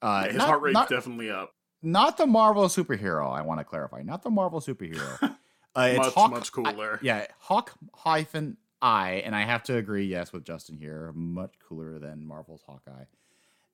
[0.00, 1.52] Uh, Yeah, his not, heart rate's not, definitely up.
[1.82, 3.32] Not the Marvel superhero.
[3.32, 5.36] I want to clarify, not the Marvel superhero.
[5.74, 6.98] Uh, it's much, Hawk, much cooler.
[7.00, 11.98] yeah, Hawk hyphen I, and I have to agree, yes, with Justin here, much cooler
[11.98, 13.04] than Marvel's Hawkeye.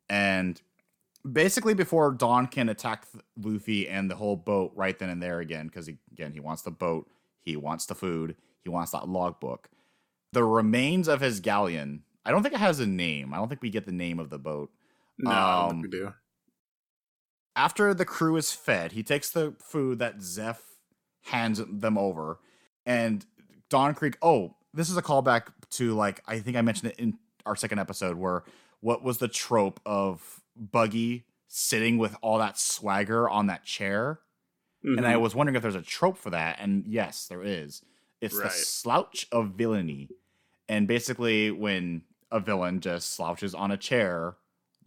[0.09, 0.61] And
[1.31, 3.07] basically, before Don can attack
[3.37, 6.71] Luffy and the whole boat right then and there again, because again, he wants the
[6.71, 9.69] boat, he wants the food, he wants that logbook.
[10.33, 12.03] The remains of his galleon.
[12.25, 13.33] I don't think it has a name.
[13.33, 14.71] I don't think we get the name of the boat.
[15.19, 16.15] No, I don't think Um, we do.
[17.59, 20.59] After the crew is fed, he takes the food that Zeff
[21.25, 22.39] hands them over,
[22.87, 23.27] and
[23.69, 24.17] Don Krieg.
[24.23, 27.81] Oh, this is a callback to like I think I mentioned it in our second
[27.81, 28.45] episode where
[28.79, 34.21] what was the trope of Buggy sitting with all that swagger on that chair,
[34.85, 35.21] and I Mhm.
[35.21, 37.83] was wondering if there's a trope for that, and yes, there is.
[38.21, 40.11] It's the slouch of villainy,
[40.69, 44.37] and basically when a villain just slouches on a chair,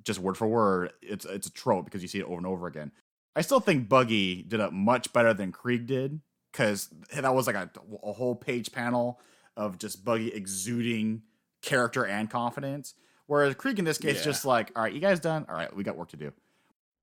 [0.03, 2.67] just word for word, it's it's a trope because you see it over and over
[2.67, 2.91] again.
[3.35, 6.19] I still think Buggy did it much better than Krieg did
[6.51, 7.69] because that was like a,
[8.03, 9.19] a whole page panel
[9.55, 11.21] of just Buggy exuding
[11.61, 12.93] character and confidence.
[13.27, 14.23] Whereas Krieg in this case, Yeah.
[14.23, 15.45] just like, all right, you guys done?
[15.47, 16.33] All right, we got work to do.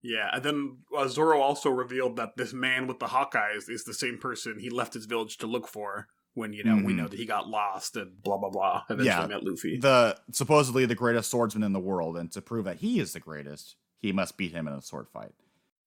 [0.03, 3.94] Yeah, and then uh, Zoro also revealed that this man with the Hawkeyes is the
[3.94, 6.07] same person he left his village to look for
[6.39, 6.97] when you know we Mhm.
[6.97, 8.82] know that he got lost and blah blah blah.
[8.91, 9.26] Eventually Yeah.
[9.26, 9.78] met Luffy.
[9.78, 13.20] the supposedly the greatest swordsman in the world, and to prove that he is the
[13.20, 15.32] greatest, he must beat him in a sword fight.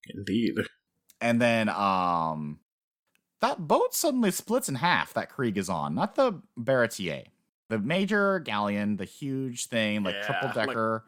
[0.08, 0.54] Indeed.
[1.20, 2.60] And then um
[3.40, 7.26] that boat suddenly splits in half that Krieg is on, not the Baratie.
[7.68, 11.04] The major galleon, the huge thing, like Yeah, triple like- decker,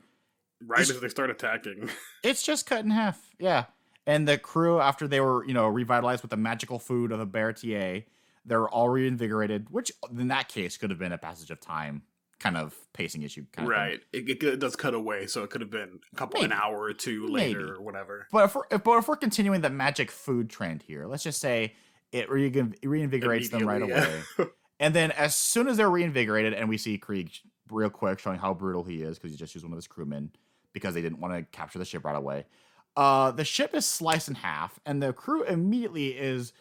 [0.67, 1.91] Right It's- as they start attacking.
[2.25, 3.29] it's just cut in half.
[3.39, 3.67] Yeah.
[4.07, 7.27] And the crew, after they were, you know, revitalized with the magical food of the
[7.27, 8.05] Baratie,
[8.45, 12.03] they're all reinvigorated, which in that case could have been a passage of time
[12.39, 13.47] kind of pacing issue.
[13.53, 14.01] Kind of right.
[14.13, 16.79] It, it, it does cut away, so it could have been a couple an hour
[16.79, 17.71] or two later Maybe.
[17.71, 18.29] or whatever.
[18.31, 21.41] But if we're if, but if we're continuing the magic food trend here, let's just
[21.41, 21.75] say
[22.13, 24.51] it re- reinvigorates them right Immediately, away.
[24.81, 27.31] and then as soon as they're reinvigorated, and we see Krieg
[27.71, 30.31] real quick showing how brutal he is because he just used one of his crewmen
[30.73, 32.45] because they didn't want to capture the ship right away.
[32.97, 36.53] Uh, the ship is sliced in half, and the crew immediately is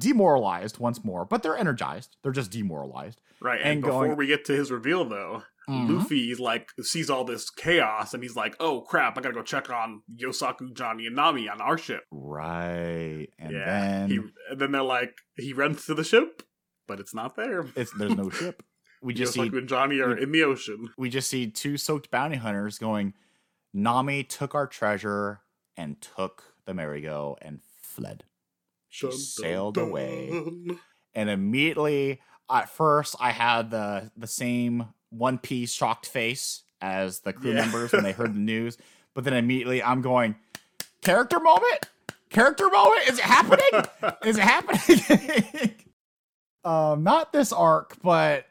[0.00, 2.16] demoralized once more, but they're energized.
[2.22, 3.20] They're just demoralized.
[3.40, 5.98] Right, and, And before going- we get to his reveal, though, Mhm.
[5.98, 9.18] Luffy like sees all this chaos, and he's like, "Oh crap!
[9.18, 13.64] I gotta go check on Yosaku, Johnny, and Nami on our ship." Right, and yeah,
[13.66, 14.18] then he,
[14.50, 16.42] and then they're like, he runs to the ship,
[16.86, 17.66] but it's not there.
[17.76, 18.62] it's there's no ship.
[19.00, 20.88] We just see and Johnny are we- in the ocean.
[20.98, 23.14] we just see two soaked bounty hunters going,
[23.72, 25.42] Nami took our treasure
[25.76, 28.24] and took the merry-go and fled.
[28.98, 30.30] She sailed away.
[31.14, 32.20] And immediately,
[32.50, 37.62] at first, I had the the same One Piece shocked face as the crew Yeah.
[37.62, 38.76] members when they heard the news.
[39.14, 40.36] But then immediately, I'm going,
[41.02, 41.88] character moment,
[42.30, 43.08] character moment.
[43.08, 43.84] Is it happening?
[44.24, 45.74] Is it happening?
[46.64, 48.46] um, not this arc, but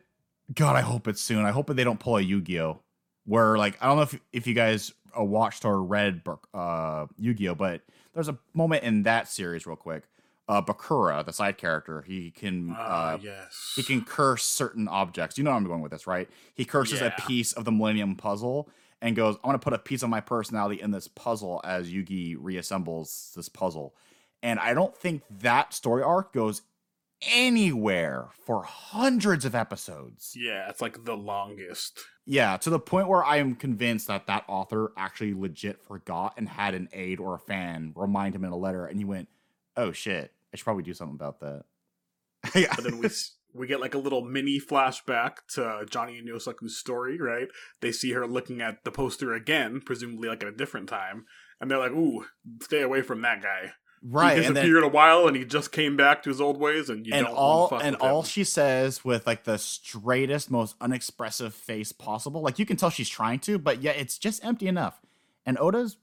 [0.54, 1.46] God, I hope it's soon.
[1.46, 2.80] I hope they don't pull a Yu-Gi-Oh.
[3.26, 6.22] Where like I don't know if if you guys uh, watched or read
[6.54, 7.82] uh, Yu-Gi-Oh, but
[8.14, 10.04] there's a moment in that series, real quick.
[10.50, 13.74] Uh, Bakura, the side character, he can Ah, uh, yes.
[13.76, 15.38] he can curse certain objects.
[15.38, 16.30] You know where I'm going with this, right?
[16.56, 17.08] He curses Yeah.
[17.18, 18.70] a piece of the Millennium Puzzle
[19.02, 21.90] and goes, "I want to put a piece of my personality in this puzzle." As
[21.92, 23.94] Yugi reassembles this puzzle,
[24.42, 26.62] and I don't think that story arc goes
[27.22, 30.34] anywhere for hundreds of episodes.
[30.36, 32.00] Yeah, it's like the longest.
[32.26, 36.48] Yeah, to the point where I am convinced that that author actually legit forgot and
[36.48, 39.30] had an aide or a fan remind him in a letter, and he went,
[39.76, 41.64] "Oh shit, I should probably do something about that."
[42.56, 42.74] Yeah.
[42.76, 43.10] But then we
[43.54, 47.48] we get like a little mini flashback to Johnny and Yosaku's story, right?
[47.82, 51.26] They see her looking at the poster again, presumably like at a different time,
[51.60, 52.26] and they're like, "Ooh,
[52.62, 53.74] stay away from that guy."
[54.04, 56.60] right, he and then disappeared a while, and he just came back to his old
[56.60, 58.26] ways, and you and don't all and all him.
[58.26, 62.42] she says with like the straightest, most unexpressive face possible.
[62.42, 65.00] Like you can tell she's trying to, but yet it's just empty enough.
[65.46, 65.98] And Oda's,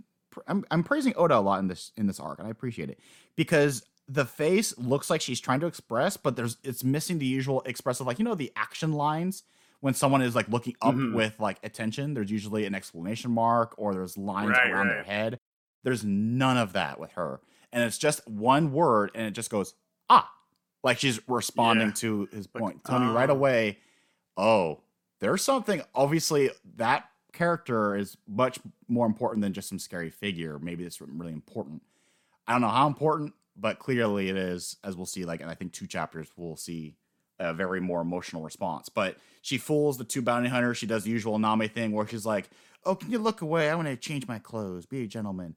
[0.47, 2.99] I'm, I'm praising Oda a lot in this in this arc, and I appreciate it
[3.37, 7.63] because the face looks like she's trying to express, but there's it's missing the usual
[7.67, 9.45] expressive, like you know the action lines
[9.81, 11.15] when someone is like looking up Mhm.
[11.15, 12.15] with like attention.
[12.15, 15.41] There's usually an exclamation mark or there's lines Right, around their head.
[15.83, 17.41] There's none of that with her,
[17.73, 19.75] and it's just one word, and it just goes
[20.11, 20.31] ah,
[20.83, 21.95] like she's responding Yeah.
[21.95, 23.33] to his Like, point, telling me right ah.
[23.33, 23.79] away,
[24.37, 24.81] oh,
[25.21, 25.81] there's something.
[25.95, 30.59] Obviously, that character is much more important than just some scary figure.
[30.59, 31.83] Maybe it's really important.
[32.47, 35.25] I don't know how important, but clearly it is, as we'll see.
[35.25, 36.97] Like, and I think two chapters we'll see
[37.39, 38.89] a very more emotional response.
[38.89, 40.79] But she fools the two bounty hunters.
[40.79, 42.49] She does the usual Nami thing where she's like,
[42.85, 43.71] "Oh, can you look away?
[43.71, 44.87] I want to change my clothes.
[44.87, 45.57] Be a gentleman."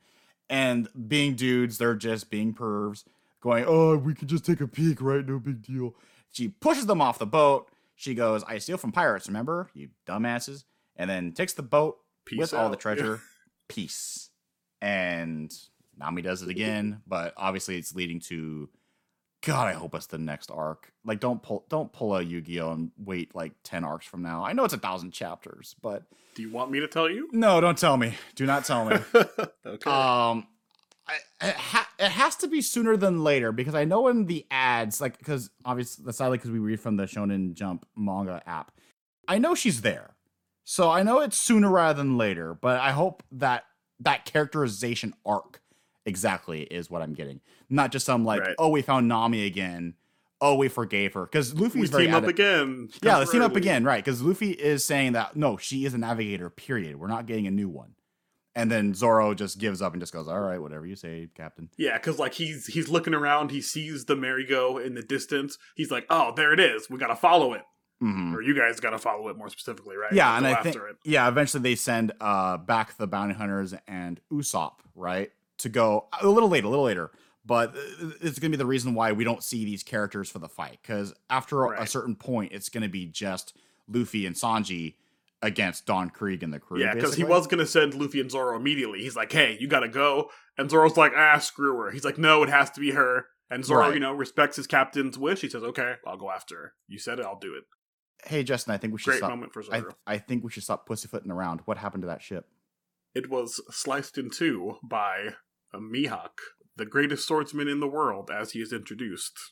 [0.49, 3.03] And being dudes, they're just being pervs,
[3.41, 5.25] going, "Oh, we can just take a peek, right?
[5.25, 5.95] No big deal."
[6.31, 7.69] She pushes them off the boat.
[7.95, 10.63] She goes, "I steal from pirates, remember, you dumbasses?"
[10.95, 12.79] And then takes the boat Peace with all the out.
[12.81, 13.21] treasure.
[13.67, 14.29] Peace.
[14.81, 15.53] And
[15.99, 18.69] Nami does it again, but obviously it's leading to
[19.43, 20.91] God, I hope it's the next arc.
[21.05, 24.43] Like don't pull don't pull a Yu-Gi-Oh and wait like 10 arcs from now.
[24.43, 26.03] I know it's a thousand chapters, but
[26.35, 27.29] Do you want me to tell you?
[27.31, 28.13] no, don't tell me.
[28.35, 28.97] Do not tell me.
[29.65, 29.89] okay.
[29.89, 30.47] Um,
[31.09, 34.45] I, it, ha- it has to be sooner than later because I know in the
[34.51, 38.71] ads, like, because obviously, that's sadly because we read from the Shonen Jump manga app.
[39.25, 40.15] I know she's there,
[40.65, 42.53] so I know it's sooner rather than later.
[42.53, 43.63] But I hope that
[44.01, 45.61] that characterization arc
[46.07, 48.55] exactly is what I'm getting, not just some like, Right.
[48.57, 49.93] oh, we found Nami again.
[50.39, 52.89] Oh, we forgave her because Luffy's we very team up again.
[53.03, 54.03] yeah, let's team up again, right?
[54.03, 56.49] Because Luffy is saying that no, she is a navigator.
[56.49, 56.95] Period.
[56.97, 57.93] We're not getting a new one.
[58.55, 61.69] And then Zoro just gives up and just goes, "All right, whatever you say, Captain."
[61.77, 65.57] Yeah, because like he's he's looking around, he sees the merry-go in the distance.
[65.75, 66.87] He's like, "Oh, there it is.
[66.89, 67.63] We gotta follow it."
[68.03, 68.35] Mhm.
[68.35, 70.13] Or you guys gotta follow it more specifically, right?
[70.13, 74.73] Yeah, and I think yeah, eventually they send uh back the bounty hunters and Usopp
[74.93, 77.11] right to go a little later, a little later.
[77.45, 80.39] but uh, it's going to be the reason why we don't see these characters for
[80.39, 83.55] the fight because after a- a certain point, it's going to be just
[83.87, 84.95] Luffy and Sanji
[85.41, 86.79] against Don Krieg and the crew.
[86.81, 88.99] Yeah, because he was gonna send Luffy and Zoro immediately.
[89.03, 92.41] He's like, "Hey, you gotta go," and Zoro's like, "Ah, screw her." He's like, "No,
[92.41, 93.93] it has to be her." And Zoro, Right.
[93.93, 95.41] you know, respects his captain's wish.
[95.41, 96.73] He says, "Okay, I'll go after her.
[96.87, 97.65] You said it, I'll do it."
[98.25, 99.29] Hey, Justin, I think we should Great stop.
[99.29, 99.93] moment for I, Zoro.
[100.07, 101.61] I think we should stop pussyfooting around.
[101.65, 102.47] What happened to that ship?
[103.13, 105.35] It was sliced in two by
[105.73, 106.39] a Mihawk,
[106.75, 109.51] the greatest swordsman in the world, as he is introduced.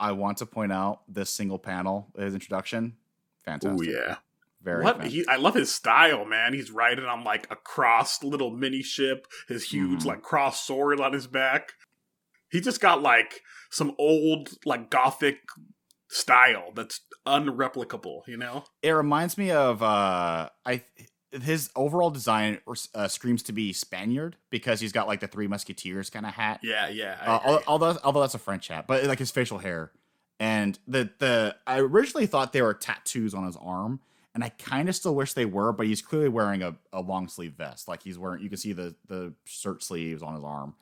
[0.00, 2.96] I want to point out this single panel, his introduction.
[3.44, 3.88] Fantastic.
[3.88, 4.16] Oh yeah.
[4.62, 6.52] Very What he, I love his style, man.
[6.52, 10.06] He's riding on like a crossed little mini ship, his huge Mhm.
[10.06, 11.72] like cross sword on his back.
[12.50, 15.38] He just got like some old like gothic
[16.08, 18.64] style that's unreplicable, you know?
[18.82, 20.84] It reminds me of uh I
[21.30, 22.58] his overall design
[22.94, 26.60] uh, screams to be Spaniard because he's got like the three musketeers kind of hat.
[26.62, 27.16] Yeah, yeah.
[27.20, 29.92] Uh, although although that's a French hat, but like his facial hair
[30.40, 34.00] and the the I originally thought they were tattoos on his arm,
[34.34, 37.28] and I kind of still wish they were, but he's clearly wearing a, a long
[37.28, 37.88] sleeve vest.
[37.88, 40.74] Like he's wearing, you can see the the shirt sleeves on his arm,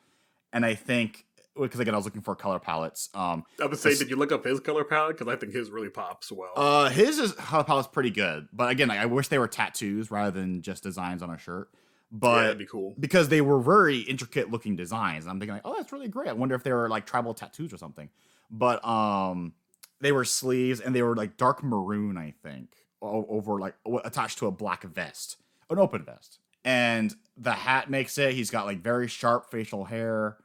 [0.53, 1.25] and I think
[1.59, 3.09] because again I was looking for color palettes.
[3.13, 5.17] Um, I would say, did you look up his color palette?
[5.17, 6.51] Because I think his really pops well.
[6.55, 10.11] uh, his is color palette's pretty good, but again, like, I wish they were tattoos
[10.11, 11.69] rather than just designs on a shirt.
[11.73, 11.79] yeah,
[12.11, 12.95] But that'd be cool.
[12.99, 15.25] because they were very intricate looking designs.
[15.25, 16.29] And I'm thinking like, oh, that's really great.
[16.29, 18.09] I wonder if they were like tribal tattoos or something.
[18.49, 19.53] But um,
[19.99, 22.69] they were sleeves and they were like dark maroon, I think,
[23.01, 25.37] over like attached to a black vest,
[25.69, 26.39] an open vest.
[26.63, 28.33] And the hat makes it.
[28.33, 30.37] He's got like very sharp facial hair.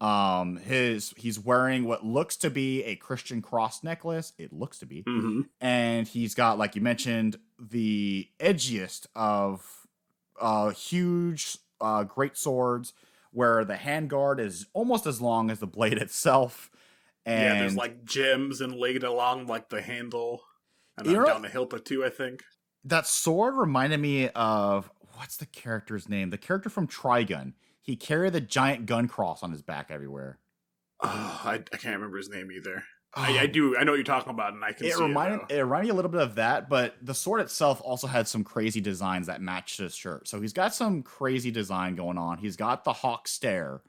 [0.00, 4.32] Um, his he's wearing what looks to be a Christian cross necklace.
[4.38, 9.86] It looks to be hmm and he's got like you mentioned the edgiest of
[10.40, 12.94] uh huge uh great swords
[13.32, 16.70] where the handguard is almost as long as the blade itself
[17.26, 20.40] and yeah, there's like gems and laid along like the handle
[20.96, 22.02] and You then know- down the hilt too.
[22.04, 22.42] I think.
[22.84, 27.52] that sword reminded me of what's the character's name the character from trigun
[27.90, 30.38] he carried the giant gun cross on his back everywhere
[31.02, 32.84] Oh, I, I can't remember his name either.
[33.14, 33.46] I, I oh.
[33.48, 33.76] do.
[33.76, 35.56] I know what you're talking about, and I can it see reminded it.
[35.56, 38.44] it reminded me a little bit of that, but the sword itself also had some
[38.44, 40.28] crazy designs that matched his shirt.
[40.28, 42.38] So he's got some crazy design going on.
[42.38, 43.82] He's got the hawk stare.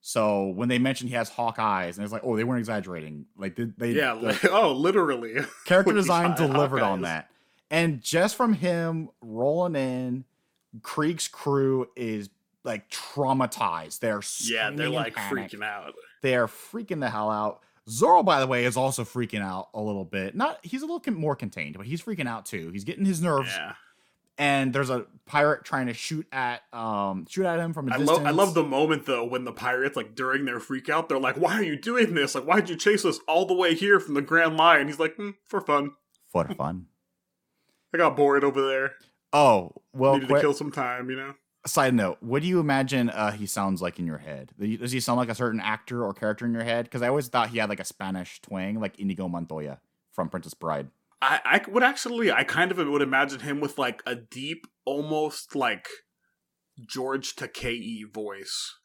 [0.00, 3.26] So when they mentioned he has hawk eyes, and it's like, oh, they weren't exaggerating.
[3.36, 4.14] Like they, they Yeah.
[4.14, 5.34] the oh, literally.
[5.64, 7.04] character design delivered on eyes.
[7.04, 7.30] that.
[7.70, 10.24] And just from him rolling in,
[10.82, 12.30] Krieg's crew is
[12.64, 14.00] like traumatized.
[14.00, 15.94] They're Yeah, they're like freaking out.
[16.22, 17.60] They are freaking the hell out.
[17.88, 20.34] Zoro, by the way, is also freaking out a little bit.
[20.34, 22.70] Not he's a little con- more contained, but he's freaking out too.
[22.70, 23.50] He's getting his nerves.
[23.54, 23.72] Yeah.
[24.40, 27.98] And there's a pirate trying to shoot at um shoot at him from a I
[27.98, 28.18] distance.
[28.18, 31.18] love I love the moment though when the pirates like during their freak out they're
[31.18, 33.74] like why are you doing this like why did you chase us all the way
[33.74, 35.92] here from the Grand Line he's like "Hmm, for fun
[36.28, 36.86] for fun.
[37.94, 38.92] I got bored over there
[39.32, 40.14] Oh well.
[40.14, 41.34] needed quick- to kill some time you know
[41.66, 44.52] side note: What do you imagine uh, he sounds like in your head?
[44.58, 46.84] Does he sound like a certain actor or character in your head?
[46.84, 49.80] Because I always thought he had like a Spanish twang, like Inigo Montoya
[50.12, 50.88] from Princess Bride.
[51.20, 55.54] I I would actually I kind of would imagine him with like a deep almost
[55.56, 55.88] like
[56.86, 58.76] George Takei voice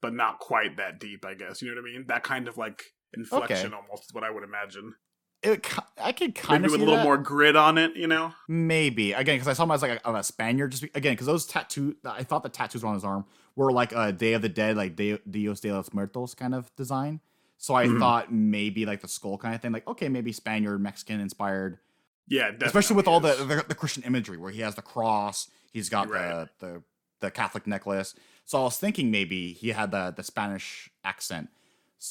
[0.00, 2.56] but not quite that deep I guess you know what I mean that kind of
[2.56, 2.82] like
[3.16, 4.94] inflection almost is what I would imagine
[5.42, 5.64] It,
[6.02, 7.04] I could kind of maybe of with a little that.
[7.04, 10.14] more grit on it you know Maybe again because I saw him as like a,
[10.14, 10.72] a Spaniard.
[10.72, 13.24] Just be- again because those tattoo, I thought the tattoos on his arm
[13.54, 16.74] were like a Day of the Dead, like De- Dios de los Muertos kind of
[16.76, 17.20] design.
[17.56, 17.98] So I Mhm.
[18.00, 21.78] thought maybe like the skull kind of thing, like okay, maybe Spaniard, Mexican inspired,
[22.26, 25.88] yeah especially with all the, the the Christian imagery where he has the cross, he's
[25.88, 26.48] got Right.
[26.60, 26.82] the the
[27.20, 28.14] the Catholic necklace.
[28.44, 31.50] So I was thinking maybe he had the the Spanish accent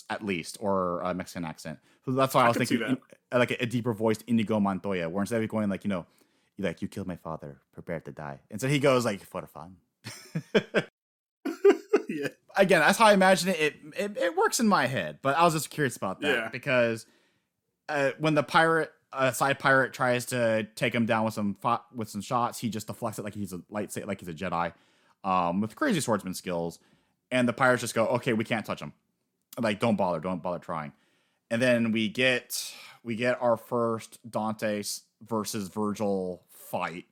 [0.09, 1.79] at least or a Mexican accent.
[2.07, 2.97] So that's why I, I was thinking in-
[3.37, 6.05] like a, a deeper voiced Inigo Montoya, where instead of going like you know,
[6.57, 8.39] like you killed my father, prepare to die.
[8.49, 9.75] And so he goes like for fun.
[12.09, 13.59] yeah Again, that's how I imagine it.
[13.59, 14.17] It, it.
[14.17, 16.49] it works in my head, but I was just curious about that Yeah.
[16.49, 17.05] because
[17.87, 21.81] uh, when the pirate, uh, side pirate, tries to take him down with some fo-
[21.93, 24.73] with some shots, he just deflects it like he's a lightsaber, like he's a Jedi,
[25.23, 26.79] um, with crazy swordsman skills.
[27.29, 28.93] And the pirates just go, "Okay, we can't touch him.
[29.59, 30.93] Like, don't bother, don't bother trying."
[31.49, 32.73] And then we get
[33.03, 34.83] we get our first Dante
[35.25, 37.05] versus Virgil fight.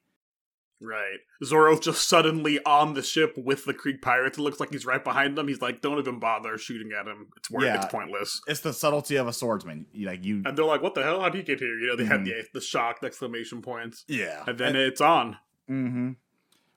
[0.81, 1.19] Right.
[1.43, 4.37] Zoro's just suddenly on the ship with the Krieg pirates.
[4.37, 5.47] It looks like he's right behind them.
[5.47, 7.27] He's like, don't even bother shooting at him.
[7.37, 7.75] It's worth Yeah.
[7.77, 8.41] it's pointless.
[8.45, 9.85] It's the subtlety of a swordsman.
[9.95, 11.21] Like you, And they're like, what the hell?
[11.21, 11.79] How'd he get here?
[11.79, 12.25] You know, they had Mhm.
[12.25, 14.03] the the shocked exclamation points.
[14.09, 14.43] yeah.
[14.45, 15.37] And then it's on.
[15.69, 16.11] Mm-hmm.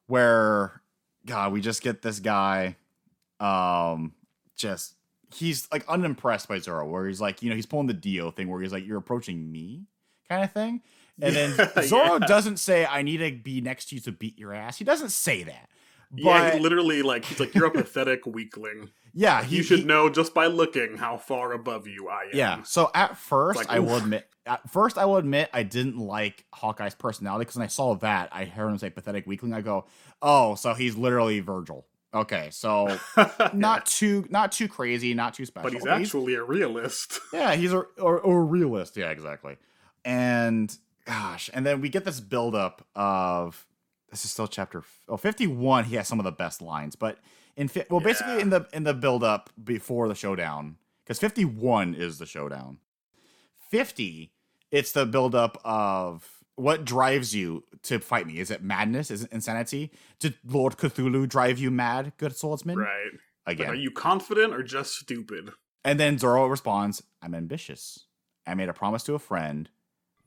[0.07, 0.81] Where,
[1.27, 2.77] God, we just get this guy,
[3.41, 4.15] um,
[4.57, 4.95] just
[5.35, 8.49] he's like unimpressed by Zoro, where he's like, you know, he's pulling the Dio thing,
[8.49, 9.87] where he's like, "You're approaching me,"
[10.29, 10.83] kind of thing.
[11.21, 12.27] And then Zoro yeah.
[12.27, 15.11] doesn't say, "I need to be next to you to beat your ass." He doesn't
[15.11, 15.69] say that.
[16.11, 18.91] But yeah, he literally like he's like you're a pathetic weakling.
[19.13, 22.31] yeah, he you should he- know just by looking how far above you I am.
[22.33, 22.63] Yeah.
[22.63, 26.47] So at first, like, I will admit, at first I will admit I didn't like
[26.55, 29.85] Hawkeye's personality because when I saw that, I heard him say "pathetic weakling." I go,
[30.23, 32.99] "Oh, so he's literally Virgil." Okay, so
[33.53, 35.71] not too not too crazy, not too special.
[35.71, 37.21] but he's actually a realist.
[37.33, 38.97] yeah, he's a or, or a realist.
[38.97, 39.57] Yeah, exactly.
[40.05, 43.67] And gosh, and then we get this buildup of
[44.11, 45.85] this is still chapter oh, 51.
[45.85, 47.19] He has some of the best lines, but
[47.57, 52.19] in fi- well, basically in the in the buildup before the showdown, because 51 is
[52.19, 52.79] the showdown.
[53.71, 54.33] 50,
[54.71, 58.39] it's the buildup of what drives you to fight me.
[58.39, 59.11] Is it madness?
[59.11, 59.91] Is it insanity?
[60.19, 62.79] Did Lord Cthulhu drive you mad, good swordsman?
[62.79, 63.11] right.
[63.47, 65.53] Like, Again, are you confident or just stupid?
[65.85, 68.05] and then Zoro responds, I'm ambitious.
[68.47, 69.71] I made a promise to a friend.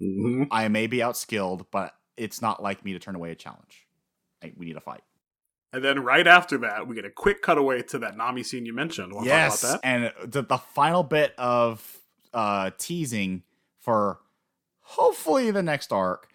[0.02, 0.44] Mm-hmm.
[0.50, 3.88] I may be outskilled, but it's not like me to turn away a challenge.
[4.42, 5.04] Like, we need a fight.
[5.74, 8.74] And then right after that, we get a quick cutaway to that Nami scene you
[8.74, 9.14] mentioned.
[9.24, 9.62] Yes.
[9.62, 9.88] talk about that?
[10.24, 12.00] And the, the final bit of
[12.34, 13.44] uh, teasing
[13.80, 14.20] for
[14.82, 16.28] hopefully the next arc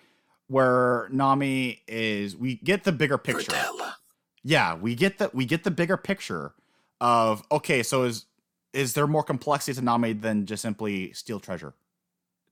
[0.49, 3.53] where Nami is we get the bigger picture.
[3.53, 3.95] Verdella.
[4.43, 6.53] Yeah, we get the we get the bigger picture
[7.01, 8.27] of okay, so is
[8.73, 11.75] is there more complexity to Nami than just simply steal treasure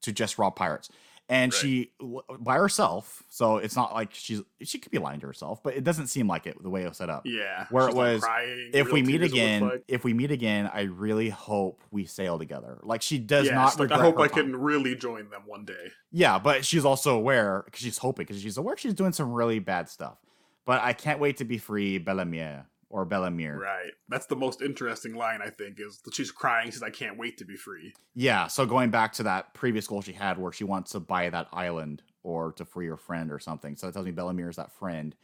[0.02, 0.88] to just rob pirates?
[1.26, 1.58] And Right.
[1.58, 1.90] she
[2.38, 5.82] by herself, so it's not like she's she could be lying to herself, but it
[5.82, 7.22] doesn't seem like it the way it was set up.
[7.24, 7.66] Yeah.
[7.70, 9.84] Where it she's, like, was, crying, If we meet tears, it looks again, like.
[9.88, 12.78] if we meet again, I really hope we sail together.
[12.82, 13.80] Like she does Yes, not.
[13.80, 14.52] like I hope I time.
[14.52, 15.92] can really join them one day.
[16.12, 19.60] Yeah, but she's also aware because she's hoping because she's aware she's doing some really
[19.60, 20.18] bad stuff.
[20.66, 23.58] But I can't wait to be free, Bellamere or Bellamere.
[23.58, 23.90] Right.
[24.08, 26.66] That's the most interesting line I think is that she's crying.
[26.66, 29.88] She says, "I can't wait to be free." Yeah, so going back to that previous
[29.88, 33.32] goal she had where she wants to buy that island or to free her friend
[33.32, 33.76] or something.
[33.76, 35.16] So that tells me Bellamere is that friend.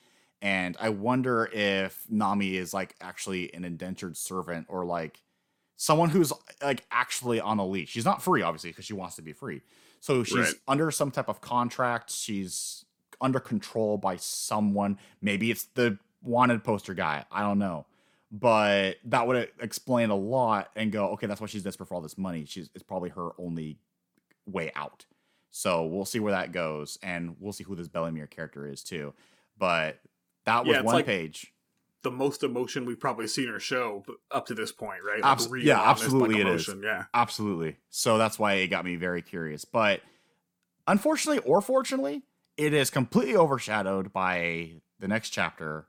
[0.42, 5.22] And I wonder if Nami is like actually an indentured servant or like
[5.76, 7.90] someone who's like actually on a leash.
[7.90, 9.62] She's not free, obviously, because she wants to be free.
[10.00, 10.54] So she's Right.
[10.66, 12.10] under some type of contract.
[12.10, 12.84] She's
[13.20, 14.98] under control by someone.
[15.20, 17.24] Maybe it's the wanted poster guy.
[17.30, 17.86] I don't know.
[18.32, 22.00] But that would explain a lot and go, okay, that's why she's desperate for all
[22.00, 22.44] this money.
[22.44, 23.78] She's it's probably her only
[24.46, 25.04] way out.
[25.50, 29.14] So we'll see where that goes, and we'll see who this Bellamere character is too.
[29.58, 29.98] But
[30.44, 31.52] that was Yeah, one like- page.
[32.02, 35.20] The most emotion we've probably seen her show up to this point, right?
[35.22, 36.66] Abs- real yeah, absolutely it is.
[36.82, 37.04] Yeah.
[37.12, 37.76] Absolutely.
[37.90, 39.66] So that's why it got me very curious.
[39.66, 40.00] But
[40.86, 42.22] unfortunately or fortunately,
[42.56, 45.88] it is completely overshadowed by the next chapter,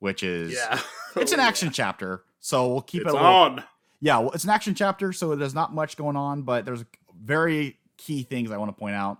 [0.00, 0.80] which is Yeah.
[1.16, 2.22] it's an Oh, action chapter.
[2.40, 3.64] So we'll keep It's it little, on.
[4.00, 6.84] yeah, well, it's an action chapter, so there's not much going on, but there's
[7.20, 9.18] very key things I want to point out.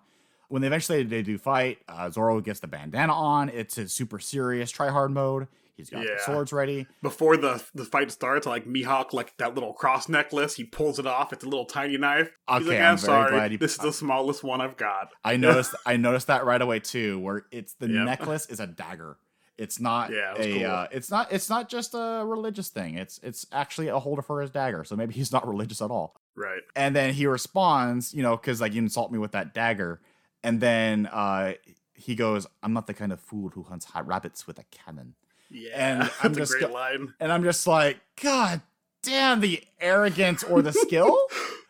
[0.48, 3.48] When they eventually they do fight, uh, Zoro gets the bandana on.
[3.50, 5.48] It's his super serious try hard mode.
[5.76, 6.14] He's got Yeah.
[6.16, 6.86] the swords ready.
[7.02, 11.06] Before the the fight starts, like Mihawk, like that little cross necklace, he pulls it
[11.06, 11.32] off.
[11.32, 12.30] It's a little tiny knife.
[12.48, 13.56] He's Okay, like, I'm I'm, sorry.
[13.58, 15.10] This is the smallest one I've got.
[15.24, 18.04] I noticed I noticed that right away too, where it's the Yep.
[18.06, 19.18] necklace is a dagger.
[19.58, 20.66] It's not Yeah, it a cool.
[20.70, 22.94] uh, it's not it's not just a religious thing.
[22.94, 24.84] It's it's actually a holder for his dagger.
[24.84, 26.14] So maybe he's not religious at all.
[26.36, 26.62] Right.
[26.76, 30.00] And then he responds, you know, because like you insult me with that dagger.
[30.44, 31.54] And then uh
[31.94, 35.14] he goes, I'm not the kind of fool who hunts hot rabbits with a cannon.
[35.50, 35.70] Yeah.
[35.74, 37.14] And That's I'm a just great line.
[37.18, 38.60] And I'm just like, God
[39.02, 41.18] damn the arrogance or the skill.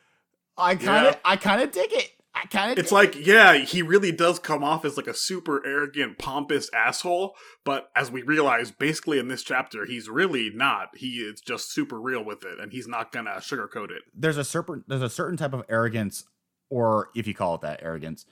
[0.58, 1.20] I kind of Yeah.
[1.24, 2.10] I kind of dig it.
[2.42, 5.64] I kind of It's like, yeah, he really does come off as like a super
[5.66, 7.34] arrogant, pompous asshole.
[7.64, 10.96] But as we realize, basically in this chapter, he's really not.
[10.96, 14.02] He is just super real with it, and he's not gonna sugarcoat it.
[14.14, 16.24] there's a certain there's a certain type of arrogance,
[16.70, 18.24] or if you call it that arrogance,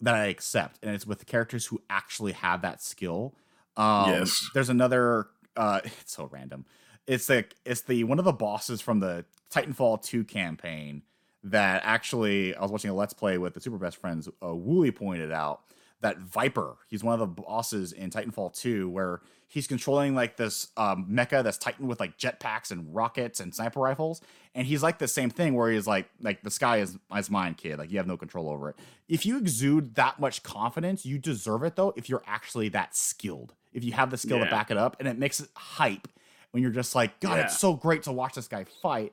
[0.00, 3.34] that I accept, and it's with characters who actually have that skill.
[3.76, 4.48] Um, Yes.
[4.54, 5.28] There's another.
[5.56, 6.64] Uh, it's so random.
[7.06, 11.02] It's like it's the one of the bosses from the Titanfall 2 campaign
[11.44, 14.28] that actually I was watching a Let's Play with the Super Best Friends.
[14.42, 15.62] Uh, Woolie pointed out
[16.00, 16.76] that Viper.
[16.88, 21.42] He's one of the bosses in Titanfall 2 where he's controlling like this um, mecha
[21.42, 24.22] that's Titan with like jetpacks and rockets and sniper rifles,
[24.54, 27.54] and he's like the same thing where he's like like the sky is is mine,
[27.54, 27.78] kid.
[27.78, 28.76] Like you have no control over it.
[29.08, 31.92] If you exude that much confidence, you deserve it though.
[31.96, 35.08] If you're actually that skilled, if you have the skill to back it up, and
[35.08, 36.08] it makes it hype
[36.52, 39.12] when you're just like, God, it's so great to watch this guy fight.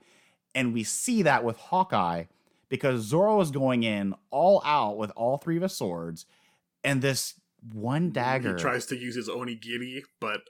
[0.57, 2.23] And we see that with Hawkeye
[2.67, 6.25] because Zoro is going in all out with all three of his swords,
[6.83, 7.39] and this
[7.73, 8.55] one dagger.
[8.55, 10.41] He tries to use his onigiri, but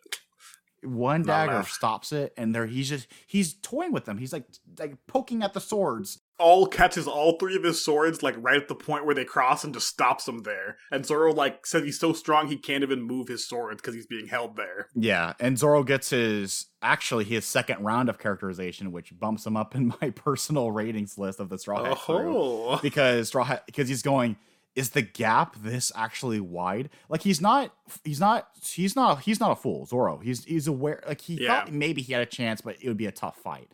[0.82, 1.70] One dagger enough.
[1.72, 4.18] stops it, and there he's just he's toying with them.
[4.18, 4.46] He's like
[4.80, 6.20] like poking at the swords.
[6.40, 9.64] All catches all three of his swords like right at the point where they cross
[9.64, 10.78] and just stops them there.
[10.92, 14.06] And Zoro like says he's so strong he can't even move his swords because he's
[14.06, 14.88] being held there.
[14.96, 19.76] Yeah, and Zoro gets his actually his second round of characterization, which bumps him up
[19.76, 22.36] in my personal ratings list of the Straw Hat crew.
[22.38, 24.38] Oh, because Straw Hat because he's going.
[24.76, 26.92] Is the gap this actually wide?
[27.10, 27.74] Like he's not.
[28.04, 28.50] He's not.
[28.64, 29.22] He's not.
[29.24, 29.88] He's not a fool.
[29.88, 30.20] Zoro.
[30.20, 31.02] He's he's aware.
[31.08, 31.62] Like he Yeah.
[31.66, 33.72] thought maybe he had a chance, but it would be a tough fight.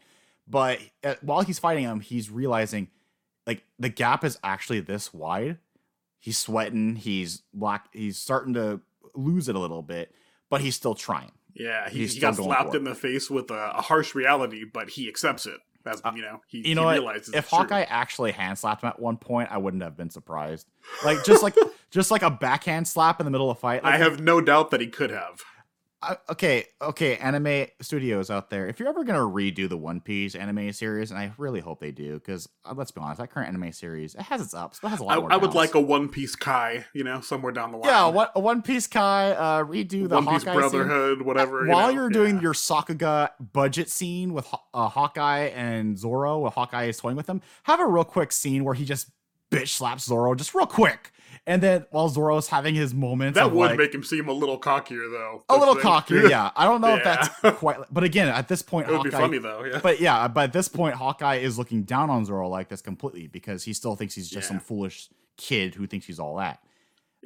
[0.48, 2.90] But uh, while he's fighting him, he's realizing
[3.48, 5.58] like the gap is actually this wide.
[6.20, 6.96] He's sweating.
[6.96, 7.88] He's black.
[7.94, 8.82] He's starting to
[9.16, 10.14] lose it a little bit,
[10.50, 11.32] but he's still trying.
[11.54, 14.90] yeah, he, He's he got slapped in the face with a, a harsh reality, but
[14.90, 15.60] he accepts it.
[15.86, 17.58] As Uh, you know, he, you know he realizes If it's true.
[17.58, 20.66] Hawkeye actually hand slapped him at one point, I wouldn't have been surprised.
[21.04, 21.56] Like just like
[21.92, 23.84] just like a backhand slap in the middle of a fight.
[23.84, 25.42] Like, I have no doubt that he could have.
[26.04, 28.68] I- okay, okay, anime studios out there.
[28.68, 31.92] If you're ever gonna redo the One Piece anime series, and I really hope they
[31.92, 34.90] do, because uh, let's be honest, that current anime series it has its ups, but
[34.90, 35.36] it has a lot I.
[35.36, 37.90] I would like a One Piece Kai, you know, somewhere down the line.
[37.90, 40.70] yeah, what a One Piece Kai uh, redo the One Piece Hawkeye scene.
[40.72, 41.66] Brotherhood, whatever.
[41.66, 42.42] you While know, you're doing yeah.
[42.42, 47.42] your Sakuga budget scene with uh, Hawkeye and Zoro, where Hawkeye is toying with him,
[47.64, 49.10] have a real quick scene where he just
[49.50, 51.13] bitch slaps Zoro, just real quick,
[51.46, 54.58] and then while Zoro's having his moments, that would like, make him seem a little
[54.60, 55.44] cockier, though.
[55.50, 55.82] a little it.
[55.84, 56.30] cockier.
[56.30, 57.78] Yeah, I don't know if that's quite.
[57.92, 59.64] But again, at this point, it would Hawkeye, be funny though.
[59.66, 59.80] Yeah.
[59.84, 63.28] but yeah, but at this point, Hawkeye is looking down on Zoro like this completely
[63.28, 64.58] because he still thinks he's just Yeah.
[64.58, 66.60] some foolish kid who thinks he's all that.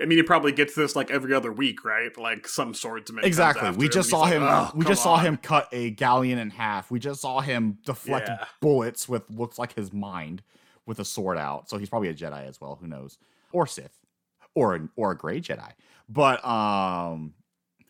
[0.01, 2.15] I mean, he probably gets this like every other week, right?
[2.17, 3.23] Like some swordsman.
[3.25, 3.71] Exactly.
[3.71, 4.43] We just saw him.
[4.43, 6.91] like, "Oh, we just saw him cut a galleon in half.
[6.91, 8.45] We just saw him deflect Yeah.
[8.61, 10.43] bullets with looks like his mind
[10.85, 11.67] with a sword out.
[11.69, 12.77] So he's probably a Jedi as well.
[12.79, 13.17] Who knows?
[13.51, 13.97] Or Sith,
[14.57, 15.71] or an, or a gray Jedi.
[16.09, 17.33] But um,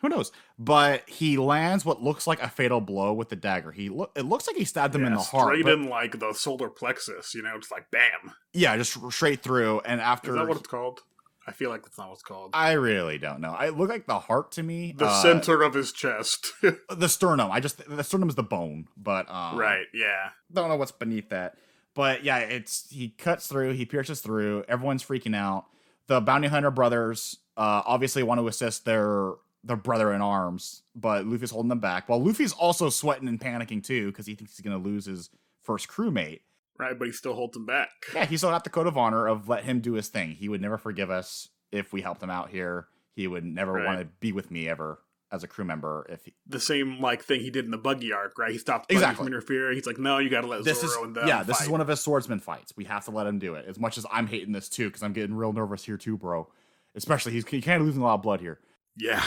[0.02, 0.32] who knows?
[0.60, 3.72] But he lands what looks like a fatal blow with the dagger.
[3.72, 4.12] He look.
[4.16, 5.56] It looks like he stabbed him in Yeah, the heart.
[5.60, 7.34] straight in like the solar plexus.
[7.34, 8.34] You know, it's like bam.
[8.54, 9.82] yeah, just straight through.
[9.86, 11.02] And after Is that what it's called?
[11.50, 12.50] I feel like that's not what it's called.
[12.54, 13.52] I really don't know.
[13.52, 14.94] I look like the heart to me.
[14.98, 16.52] the uh, center of his chest.
[16.90, 17.50] the sternum.
[17.52, 19.86] I just the sternum is the bone, but um, right.
[19.94, 20.32] Yeah.
[20.52, 21.56] don't know what's beneath that.
[21.96, 24.66] But yeah, it's he cuts through, he pierces through.
[24.68, 25.66] Everyone's freaking out.
[26.08, 29.34] The bounty hunter brothers uh, obviously want to assist their
[29.64, 32.08] their brother in arms, but Luffy's holding them back.
[32.08, 35.30] While Luffy's also sweating and panicking too because he thinks he's gonna lose his
[35.64, 36.42] first crewmate.
[36.80, 37.90] Right, but he still holds him back.
[38.14, 40.32] Yeah, he's still got the code of honor of let him do his thing.
[40.32, 42.88] He would never forgive us if we helped him out here.
[43.16, 43.86] He would never Right.
[43.86, 45.00] want to be with me ever
[45.32, 48.14] as a crew member if he, The same like thing he did in the buggy
[48.14, 48.52] arc, right?
[48.52, 49.18] He stopped Exactly.
[49.26, 49.76] from interfering.
[49.76, 51.88] He's like, no, you got to let this Zoro is yeah this is one of
[51.88, 54.52] his swordsman fights we have to let him do it as much as i'm hating
[54.54, 56.48] this too because i'm getting real nervous here too bro
[56.96, 58.60] especially he's he kind of losing a lot of blood here
[58.96, 59.24] Yeah.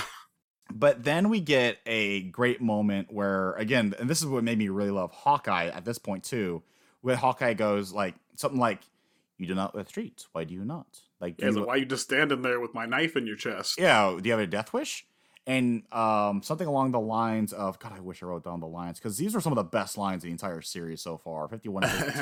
[0.73, 4.69] but then we get a great moment where again and this is what made me
[4.69, 6.63] really love hawkeye at this point too
[7.03, 8.81] where hawkeye goes like something like
[9.39, 10.87] you do not retreat why do you not
[11.21, 13.75] like, Yeah, you- like, why you just standing there with my knife in your chest?
[13.79, 15.07] yeah do you have a death wish
[15.47, 18.99] and um, something along the lines of god i wish i wrote down the lines
[18.99, 21.85] because these are some of the best lines in the entire series so far 51
[21.85, 22.21] and 52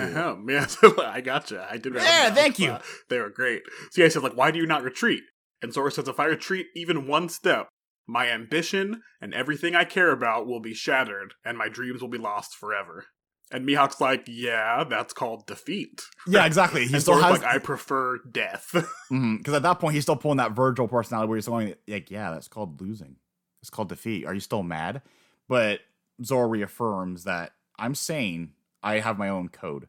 [0.49, 0.67] yeah,
[1.07, 1.67] I gotcha.
[1.71, 1.95] I did.
[1.95, 2.77] Yeah, thank you.
[3.09, 3.63] They were great.
[3.91, 5.23] So yeah, says like, "Why do you not retreat?"
[5.63, 7.69] And Zoro says, "If I retreat even one step,
[8.07, 12.19] my ambition and everything I care about will be shattered, and my dreams will be
[12.19, 13.07] lost forever."
[13.51, 18.19] And Mihawk's like, "Yeah, that's called defeat." yeah exactly he still has like, "I prefer
[18.31, 18.73] death."
[19.11, 22.31] because at that point he's still pulling that Vergil personality where he's going like, yeah,
[22.31, 23.17] that's called losing.
[23.61, 24.27] It's called defeat.
[24.27, 25.03] Are you still mad?
[25.49, 25.81] But
[26.23, 28.53] Zoro reaffirms that I'm sane.
[28.83, 29.89] I have my own code.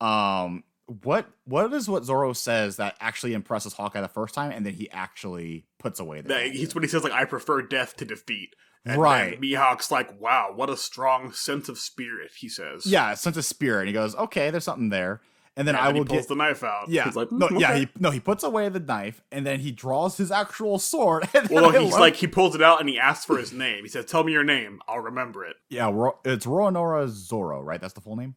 [0.00, 0.64] Um,
[1.02, 4.74] what what is what Zoro says that actually impresses Hawkeye the first time, and then
[4.74, 8.04] he actually puts away the that, he's when he says like, "I prefer death to
[8.04, 8.54] defeat."
[8.86, 9.40] And Right.
[9.40, 12.86] Mihawk's like, "Wow, what a strong sense of spirit," he says.
[12.86, 13.80] yeah, sense of spirit.
[13.80, 15.20] And he goes, okay, there's something there,
[15.56, 16.28] and then And I then will he pulls get.
[16.28, 16.88] the knife out.
[16.88, 19.58] yeah, He's like, no, "Mm, yeah, he no, he puts away the knife, and then
[19.60, 21.28] he draws his actual sword.
[21.34, 23.52] And Well, I he's love- like he pulls it out and he asks for his
[23.52, 23.82] name.
[23.82, 24.80] He says, "Tell me your name.
[24.86, 25.88] I'll remember it." yeah,
[26.24, 27.80] it's Roanora Zoro, right?
[27.80, 28.36] That's the full name.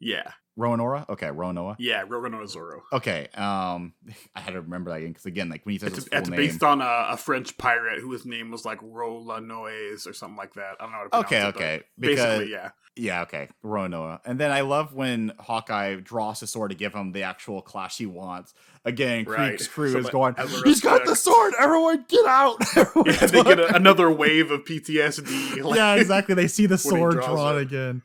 [0.00, 1.08] Yeah, Roanora?
[1.08, 1.76] Okay, Roanoa.
[1.78, 2.82] yeah, Roronoa Zoro.
[2.92, 3.94] Okay, um,
[4.36, 6.18] I had to remember that again because again, like when he says It's, his full
[6.18, 6.36] it's name.
[6.36, 10.76] based on a, a French pirate whose name was like Rolanoes or something like that.
[10.80, 11.46] I don't know how to pronounce okay, it.
[11.56, 12.70] okay, because Basically, yeah.
[12.96, 14.20] yeah, okay, Roanoa.
[14.24, 17.98] And then I love when Hawkeye draws his sword to give him the actual clash
[17.98, 18.54] he wants.
[18.84, 19.50] Again, Right.
[19.56, 20.34] Krieg's crew So, is like, going.
[20.64, 21.54] He's got the sword.
[21.58, 22.56] Everyone, get out!
[22.76, 25.62] Everyone Yeah, they get a, another wave of PTSD.
[25.62, 26.34] like- yeah, exactly.
[26.34, 27.62] They see the sword drawn it.
[27.62, 28.02] again,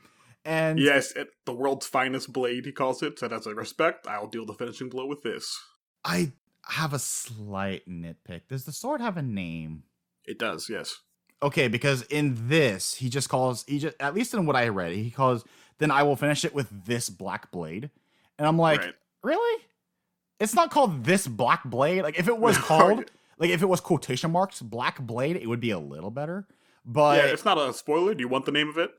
[0.47, 3.19] and Yes, it, the world's finest blade, he calls it.
[3.19, 5.55] Said, as a respect, I'll deal the finishing blow with this.
[6.05, 6.31] I
[6.69, 8.41] have a slight nitpick.
[8.49, 9.83] Does the sword have a name?
[10.25, 10.95] It does, yes.
[11.43, 14.91] okay because in this he just calls he just at least in what I read
[14.93, 15.45] he calls
[15.77, 17.91] then I will finish it with this black blade,
[18.39, 18.95] and I'm like, Right.
[19.23, 19.63] really?
[20.39, 22.01] It's not called this black blade.
[22.01, 25.59] Like if it was called like if it was quotation marks black blade, it would
[25.59, 26.47] be a little better.
[26.85, 28.13] But yeah, it's not a spoiler.
[28.15, 28.91] Do you want the name of it?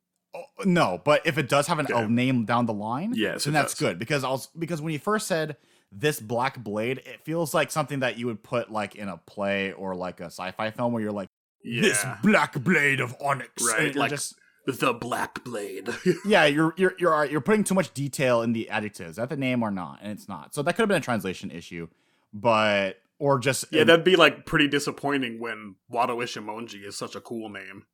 [0.65, 2.02] No, but if it does have an, Okay.
[2.02, 3.81] a name down the line, Yes, then that's does.
[3.81, 5.56] good because I was because when you first said
[5.93, 9.73] this black blade, it feels like something that you would put like in a play
[9.73, 11.28] or like a sci-fi film where you're like
[11.65, 14.35] this black blade of onyx, Right, like- just
[14.66, 15.89] The Black Blade.
[16.27, 19.10] yeah, you're you're you're uh, you're putting too much detail in the adjectives.
[19.10, 19.98] Is that the name or not?
[20.02, 20.55] And it's not.
[20.55, 21.89] So that could have been a translation issue,
[22.35, 27.20] but or just yeah, that'd be like pretty disappointing when Wado Ichimonji is such a
[27.20, 27.85] cool name.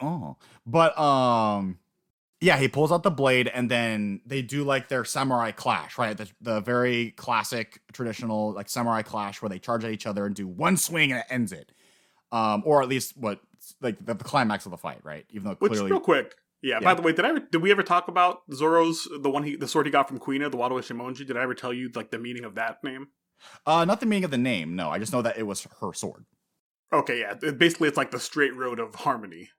[0.00, 1.78] Oh, but um,
[2.40, 6.16] yeah, he pulls out the blade, and then they do like their samurai clash, right?
[6.16, 10.34] The, the very classic traditional like samurai clash where they charge at each other and
[10.34, 11.72] do one swing and it ends it,
[12.32, 13.40] um, or at least what
[13.80, 15.24] like the, the climax of the fight, right?
[15.30, 16.84] Even though Which, clearly, real quick, yeah, Yeah.
[16.84, 19.56] By the way, did I ever, did we ever talk about Zoro's the one he
[19.56, 21.26] the sword he got from Kuina, the Wado Ichimonji?
[21.26, 23.08] Did I ever tell you like the meaning of that name?
[23.66, 24.74] uh, not the meaning of the name.
[24.74, 26.24] No, I just know that it was her sword.
[26.92, 27.34] Okay, yeah.
[27.42, 29.50] it- basically, it's like the straight road of harmony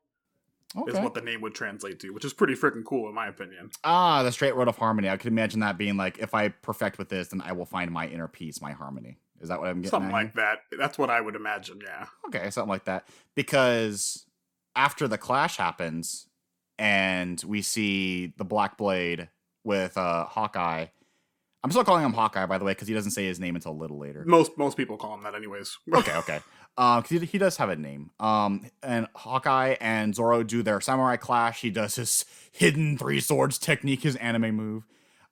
[0.88, 3.72] is what the name would translate to, which is pretty freaking cool in my opinion.
[3.84, 5.10] Ah, the straight road of harmony.
[5.10, 7.92] I could imagine that being like, if I perfect with this, then I will find
[7.92, 9.18] my inner peace, my harmony.
[9.42, 9.92] Is that what I'm getting?
[9.92, 10.24] Something at here?
[10.26, 10.60] like that.
[10.78, 11.80] That's what I would imagine.
[11.84, 12.06] Yeah.
[12.28, 13.08] Okay, something like that.
[13.36, 14.26] Because
[14.76, 16.28] after the clash happens
[16.78, 19.30] and we see the Black Blade
[19.64, 20.88] with uh Hawkeye.
[21.64, 23.72] I'm still calling him Hawkeye, by the way, because he doesn't say his name until
[23.72, 24.24] a little later.
[24.26, 25.78] Most most people call him that, anyways.
[25.94, 26.40] okay, okay.
[26.78, 28.12] Um, 'cause he, he does have a name.
[28.20, 31.62] Um, and Hawkeye and Zoro do their samurai clash.
[31.62, 34.84] He does his hidden three swords technique, his anime move.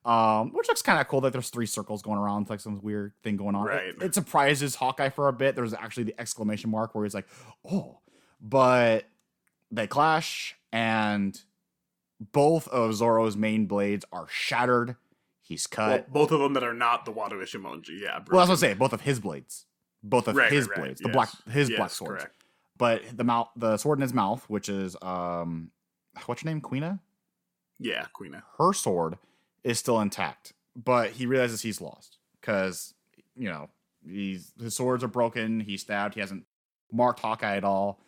[0.06, 2.42] Um, which looks kind of cool that there's three circles going around.
[2.42, 3.66] It's like some weird thing going on.
[3.66, 3.94] It- Right.
[4.02, 5.54] It, surprises Hawkeye for a bit.
[5.56, 7.26] There's actually the exclamation mark where he's like,
[7.70, 8.00] oh.
[8.40, 9.04] But
[9.70, 11.40] they clash, and
[12.20, 14.96] both of Zoro's main blades are shattered.
[15.40, 16.08] He's cut.
[16.10, 18.00] Well, both of them that are not the Wado Ichimonji.
[18.02, 18.18] Yeah.
[18.30, 18.76] Well, that's what I'm saying.
[18.78, 19.64] Both of his blades,
[20.04, 20.84] both of Right, his right, right.
[20.84, 21.12] blades, the Yes.
[21.14, 22.22] black, his Yes, black swords.
[22.22, 22.36] correct.
[22.76, 25.70] But the mouth, the sword in his mouth, which is um,
[26.26, 27.00] what's your name, Kuina?
[27.78, 28.42] Yeah, Kuina.
[28.58, 29.18] Her sword
[29.64, 32.94] is still intact, but he realizes he's lost because
[33.34, 33.70] you know
[34.06, 35.60] he's his swords are broken.
[35.60, 36.14] He's stabbed.
[36.14, 36.44] He hasn't
[36.92, 38.00] marked Hawkeye at all.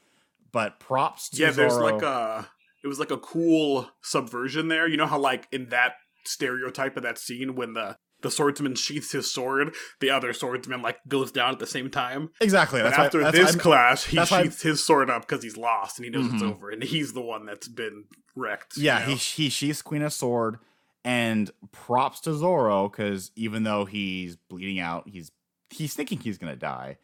[0.52, 2.48] But props to Yeah, there's like a
[2.82, 4.86] it was like a cool subversion there.
[4.88, 5.94] You know how like in that
[6.24, 10.98] stereotype of that scene when the the swordsman sheaths his sword, the other swordsman like
[11.08, 12.30] goes down at the same time.
[12.40, 12.80] exactly.
[12.82, 15.98] That's why- after that's this clash, he why- sheaths his sword up because he's lost
[15.98, 16.50] and he knows it's Mhm.
[16.52, 18.76] over, and he's the one that's been wrecked.
[18.76, 19.04] you Yeah, know?
[19.06, 20.58] he he sheaths of sword,
[21.04, 25.30] and props to Zoro because even though he's bleeding out, he's
[25.70, 26.98] he's thinking he's gonna die.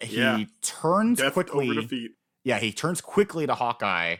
[0.00, 0.44] He Yeah.
[0.62, 2.12] turns death quickly.
[2.44, 4.16] yeah, he turns quickly to Hawkeye,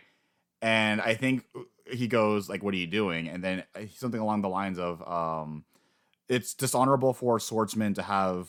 [0.63, 1.45] and I think
[1.91, 5.01] he goes like, "What are you doing?" And then uh, something along the lines of,
[5.07, 5.65] um,
[6.29, 8.49] "It's dishonorable for a swordsman to have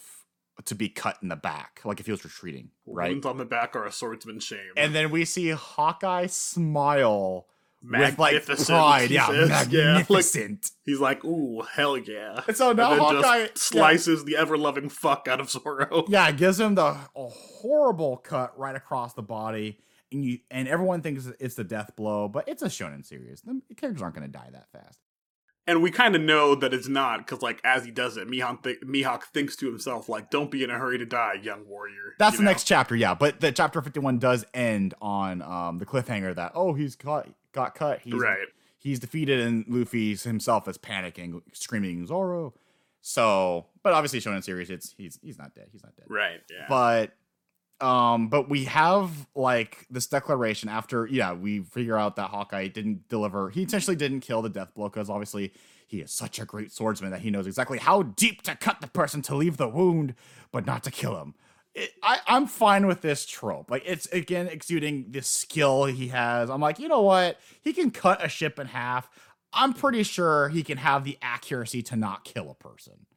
[0.65, 3.45] to be cut in the back, like if he was retreating, right?" Wounds on the
[3.45, 4.73] back are a swordsman's shame.
[4.77, 7.47] And then we see Hawkeye smile
[7.81, 9.49] with like Magnificent, pride, yeah, says.
[9.49, 10.71] Yeah, like, magnificent.
[10.83, 15.27] he's like, "Ooh, hell yeah!" And so now and Hawkeye slices the ever loving fuck
[15.29, 16.05] out of Zoro.
[16.09, 16.83] yeah, it gives him the
[17.15, 19.79] a horrible cut right across the body,
[20.11, 23.41] and you and everyone thinks it's the death blow, but it's a shonen series.
[23.41, 24.99] The characters aren't going to die that fast.
[25.69, 28.63] And we kind of know that it's not because, like, as he does it, Mihawk,
[28.63, 32.15] th- Mihawk thinks to himself, like, "Don't be in a hurry to die, young warrior."
[32.17, 32.49] That's the know?
[32.49, 33.13] next chapter, yeah.
[33.13, 37.29] But the chapter fifty one does end on um the cliffhanger that oh he's got
[37.51, 38.47] got cut, he's right.
[38.79, 42.55] he's defeated, and luffy himself is panicking, screaming Zoro.
[43.01, 46.07] So, but obviously shonen series, it's he's he's not dead, he's not dead.
[46.09, 46.41] Right.
[46.49, 46.65] Yeah.
[46.67, 47.13] but
[47.81, 53.07] um but we have like this declaration after yeah we figure out that hawkeye didn't
[53.09, 55.53] deliver he intentionally didn't kill the death blow because obviously
[55.89, 58.87] he is such a great swordsman that he knows exactly how deep to cut the
[58.87, 60.13] person to leave the wound
[60.51, 61.33] but not to kill him.
[61.73, 63.71] It, I, i'm fine with this trope.
[63.71, 66.49] Like it's again exuding the skill he has.
[66.49, 67.39] I'm like you know what?
[67.61, 69.09] He can cut a ship in half.
[69.51, 73.07] I'm pretty sure he can have the accuracy to not kill a person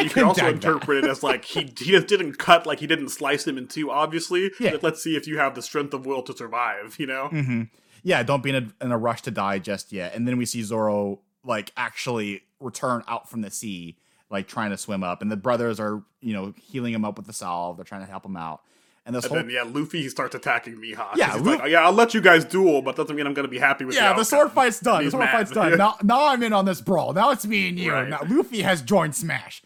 [0.00, 0.68] you can also dig that.
[0.68, 3.68] interpret it as like he he just didn't cut, like he didn't slice him in
[3.68, 3.90] two.
[3.90, 4.72] Obviously, Yeah.
[4.72, 6.96] But let's see if you have the strength of will to survive.
[6.98, 7.28] You know.
[7.28, 7.62] hmm
[8.02, 10.14] Yeah, don't be in a, in a rush to die just yet.
[10.14, 13.96] And then we see Zoro like actually return out from the sea,
[14.30, 17.26] like trying to swim up, and the brothers are you know healing him up with
[17.26, 17.76] the salve.
[17.76, 18.60] They're trying to help him out.
[19.04, 21.16] And this And whole then yeah, Luffy starts attacking Mihawk.
[21.16, 23.48] Yeah, he's like, oh, yeah, I'll let you guys duel, but doesn't mean I'm gonna
[23.48, 23.96] be happy with.
[23.96, 25.04] yeah, the sword fight's done.
[25.04, 25.32] The sword mad.
[25.32, 25.76] fight's done.
[25.76, 27.12] Now, now I'm in on this brawl.
[27.12, 27.90] Now it's me and you.
[27.92, 28.08] Right.
[28.08, 29.60] Now Luffy has joined Smash.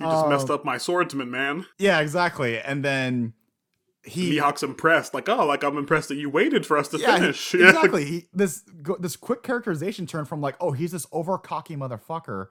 [0.00, 1.66] You just Uh, messed up my swordsman, man.
[1.78, 2.58] Yeah, exactly.
[2.58, 3.34] And then
[4.04, 7.14] he Mihawk's impressed, like, oh, like I'm impressed that you waited for us to yeah,
[7.14, 7.54] he- finish.
[7.54, 8.04] exactly.
[8.04, 8.64] He, this
[8.98, 12.46] this quick characterization turn from like, oh, he's this over cocky motherfucker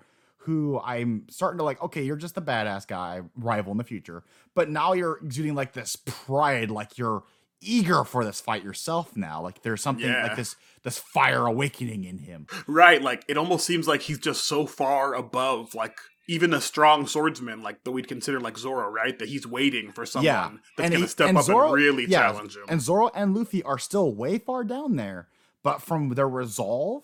[0.46, 1.82] who I'm starting to like.
[1.84, 4.24] Okay, you're just a badass guy, rival in the future,
[4.56, 7.24] but now you're exuding like this pride, like you're
[7.64, 9.42] eager for this fight yourself now.
[9.42, 10.24] Like there's something Yeah.
[10.24, 12.48] like this this fire awakening in him.
[12.66, 17.08] Right, like it almost seems like he's just so far above, like even a strong
[17.08, 19.18] swordsman, like that we'd consider like Zoro, right?
[19.20, 22.06] That he's waiting for someone Yeah, that's and gonna he- step up Zoro- and really
[22.06, 22.64] yeah, challenge him.
[22.70, 25.28] And Zoro and Luffy are still way far down there,
[25.64, 27.04] but from their resolve,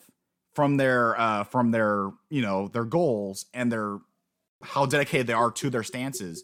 [0.53, 3.99] from their uh from their, you know, their goals and their
[4.64, 6.44] how dedicated they are to their stances,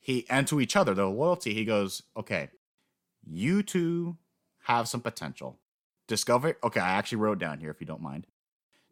[0.00, 2.48] he and to each other, their loyalty, he goes, "Okay,
[3.26, 4.16] you two
[4.64, 5.58] have some potential.
[6.06, 8.26] Discover Okay, I actually wrote down here if you don't mind.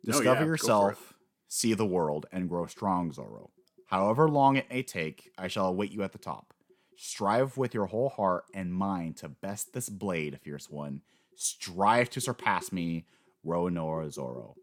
[0.04, 0.46] No, Discover yeah, go for it.
[0.48, 1.11] yourself,
[1.52, 3.50] see the world and grow strong, Zoro.
[3.88, 6.54] However long it may take, I shall await you at the top.
[6.96, 11.02] Strive with your whole heart and mind to best this blade, fierce one.
[11.36, 13.04] Strive to surpass me,
[13.44, 14.54] Roanoa Zoro.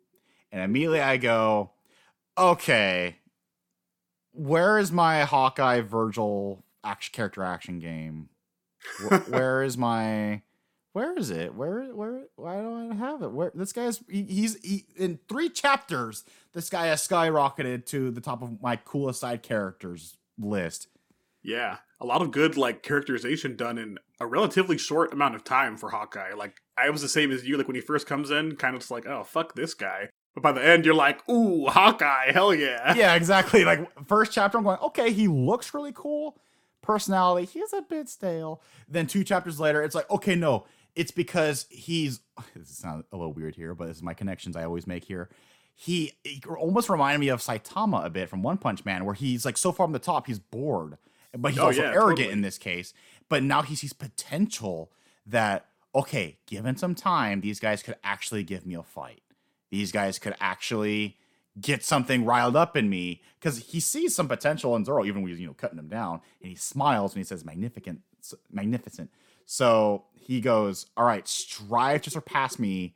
[0.52, 1.74] And immediately I go,
[2.36, 3.18] okay,
[4.32, 8.30] where is my Hawkeye Vergil action character action game?
[9.03, 10.41] Wh- where is my
[10.94, 11.53] where is it?
[11.56, 13.32] Where where why don't I have it?
[13.32, 16.24] Where this guy's he, he's he, in three chapters.
[16.53, 20.88] This guy has skyrocketed to the top of my coolest side characters list.
[21.44, 25.78] yeah, a lot of good like characterization done in a relatively short amount of time
[25.78, 26.34] for Hawkeye.
[26.34, 27.57] Like I was the same as you.
[27.57, 30.10] Like when he first comes in, kind of just like, oh fuck this guy.
[30.36, 32.94] But by the end, you're like, ooh, Hawkeye, hell yeah.
[32.95, 33.66] yeah, exactly.
[33.66, 36.38] Like first chapter, I'm going, okay, he looks really cool.
[36.82, 38.61] Personality, he's a bit stale.
[38.88, 42.22] Then two chapters later, it's like, okay, no, it's because he's.
[42.56, 45.30] This sounds a little weird here, but this is my connections I always make here.
[45.76, 49.45] He, he almost reminded me of Saitama a bit from One Punch Man, where he's
[49.45, 50.98] like so far on the top, he's bored,
[51.38, 52.32] but he's Oh, also yeah, arrogant totally.
[52.34, 52.94] in this case.
[53.30, 54.91] But now he sees potential
[55.26, 59.22] that okay, given some time, these guys could actually give me a fight.
[59.72, 61.18] These guys could actually
[61.60, 65.32] get something riled up in me because he sees some potential in Zoro, even when
[65.32, 68.02] he's you know cutting him down, and he smiles when he says magnificent,
[68.52, 69.10] magnificent.
[69.52, 72.94] So he goes, "All right, strive to surpass me.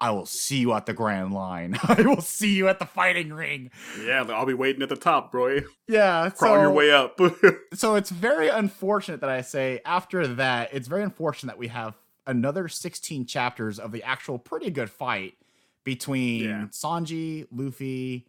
[0.00, 1.76] I will see you at the grand line.
[1.82, 5.32] I will see you at the fighting ring." Yeah, I'll be waiting at the top,
[5.32, 5.58] bro.
[5.88, 7.20] Yeah, Crawl so, your way up.
[7.74, 11.98] So it's very unfortunate that I say after that, it's very unfortunate that we have
[12.28, 15.34] another 16 chapters of the actual pretty good fight
[15.82, 16.66] between Yeah.
[16.70, 18.28] Sanji, Luffy,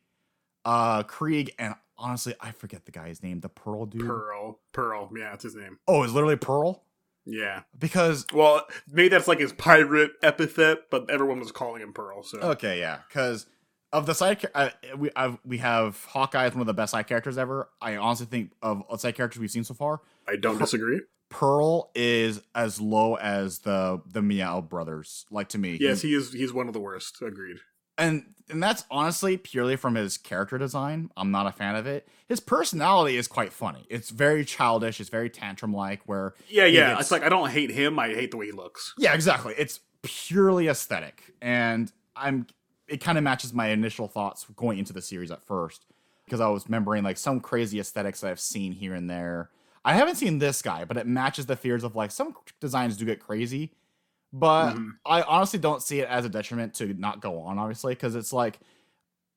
[0.65, 4.07] uh, Krieg, and honestly, I forget the guy's name, the Pearl dude.
[4.07, 4.59] Pearl.
[4.71, 5.11] Pearl.
[5.15, 5.77] Yeah, that's his name.
[5.87, 6.83] Oh, it's literally Pearl?
[7.29, 7.61] Yeah.
[7.77, 12.23] Because Well, maybe that's like his pirate epithet, but everyone was calling him Pearl.
[12.23, 13.45] So Okay, yeah, because
[13.91, 17.07] of the side, uh, we I've, we have Hawkeye as one of the best side
[17.07, 17.69] characters ever.
[17.81, 21.01] I honestly think of side characters we've seen so far, I don't disagree.
[21.29, 25.25] Pearl is as low as the the Meow brothers.
[25.29, 26.33] Like to me, Yes, he is.
[26.33, 27.21] He's one of the worst.
[27.21, 27.57] Agreed.
[27.99, 31.11] And and that's honestly purely from his character design.
[31.15, 32.07] I'm not a fan of it.
[32.27, 33.85] His personality is quite funny.
[33.89, 34.99] It's very childish.
[34.99, 36.01] It's very tantrum like.
[36.07, 36.89] Where Yeah, yeah.
[36.89, 37.99] gets- It's like I don't hate him.
[37.99, 38.95] I hate the way he looks.
[38.97, 39.53] yeah, exactly.
[39.57, 42.47] It's purely aesthetic, and I'm.
[42.87, 45.85] It kind of matches my initial thoughts going into the series at first,
[46.25, 49.51] because I was remembering like some crazy aesthetics that I've seen here and there.
[49.85, 53.05] I haven't seen this guy, but it matches the fears of like some designs do
[53.05, 53.73] get crazy,
[54.33, 54.91] but Mhm.
[55.05, 58.31] I honestly don't see it as a detriment to not go on, obviously, because it's
[58.33, 58.59] like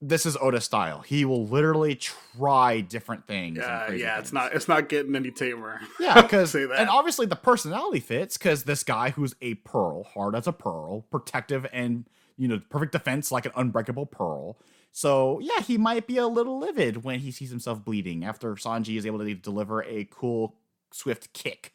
[0.05, 1.01] this is Oda style.
[1.03, 3.59] He will literally try different things.
[3.59, 4.19] and Yeah, yeah.
[4.19, 4.53] It's not.
[4.53, 5.81] It's not getting any tamer.
[6.01, 10.49] Yeah, because and obviously the personality fits because this guy who's a pearl, hard as
[10.49, 14.59] a pearl, protective and you know perfect defense like an unbreakable pearl.
[14.91, 18.99] So yeah, he might be a little livid when he sees himself bleeding after Sanji
[18.99, 20.57] is able to deliver a cool
[20.93, 21.73] swift kick.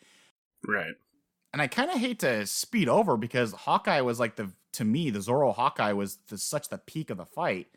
[0.67, 0.95] Right.
[1.53, 5.09] And I kind of hate to speed over because Hawkeye was like the to me
[5.09, 7.67] the Zoro Hawkeye was the, such the peak of the fight.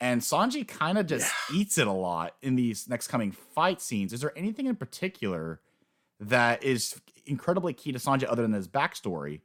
[0.00, 4.12] And Sanji kind of just eats it a lot in these next coming fight scenes.
[4.12, 5.60] Is there anything in particular
[6.20, 9.40] that is incredibly key to Sanji other than his backstory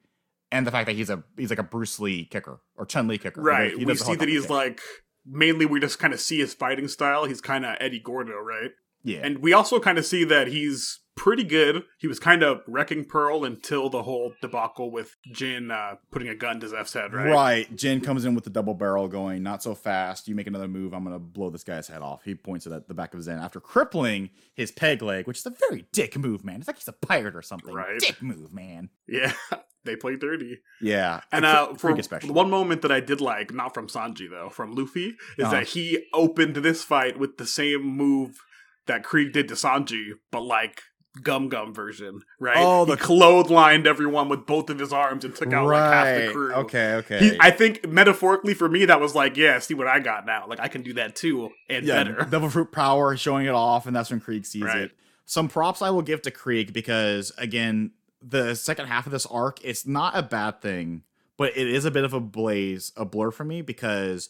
[0.51, 3.17] and the fact that he's a he's like a Bruce Lee kicker or Chun Li
[3.17, 3.41] kicker?
[3.41, 3.77] Right.
[3.77, 4.49] We see that he's kick.
[4.49, 4.81] like
[5.25, 7.25] mainly we just kind of see his fighting style.
[7.25, 8.71] He's kind of Eddie Gordo, right?
[9.03, 11.83] Yeah, And we also kind of see that he's pretty good.
[11.99, 16.35] He was kind of wrecking Pearl until the whole debacle with Gin uh, putting a
[16.35, 17.29] gun to Zeff's head, right?
[17.29, 17.75] Right.
[17.75, 20.27] Gin comes in with the double barrel going, not so fast.
[20.27, 22.23] You make another move, I'm going to blow this guy's head off.
[22.23, 25.37] He points it at the back of his end after crippling his peg leg, which
[25.39, 26.59] is a very dick move, man.
[26.61, 27.73] It's like he's a pirate or something.
[27.75, 27.99] Right.
[27.99, 28.89] Dick move, man.
[29.07, 29.33] Yeah.
[29.85, 30.61] they play dirty.
[30.81, 31.19] Yeah.
[31.31, 32.27] And uh, for Freak especially.
[32.27, 35.51] the one moment that I did like, not from Sanji though, from Luffy, is Uh-huh.
[35.51, 38.39] that he opened this fight with the same move
[38.87, 40.81] that Krieg did to Sanji, but like
[41.21, 42.55] Gum Gum version, right?
[42.57, 46.25] Oh, the he clotheslined everyone with both of his arms and took out like half
[46.25, 46.53] the crew.
[46.53, 47.19] Okay, okay.
[47.19, 50.45] He, I think metaphorically for me, that was like, yeah, see what I got now.
[50.47, 52.25] Like I can do that too, and yeah, better.
[52.29, 54.81] Devil Fruit power, showing it off, and that's when Krieg sees Right.
[54.83, 54.91] it.
[55.25, 57.91] Some props I will give to Krieg because again,
[58.21, 61.03] the second half of this arc, it's not a bad thing,
[61.37, 64.29] but it is a bit of a blaze, a blur for me because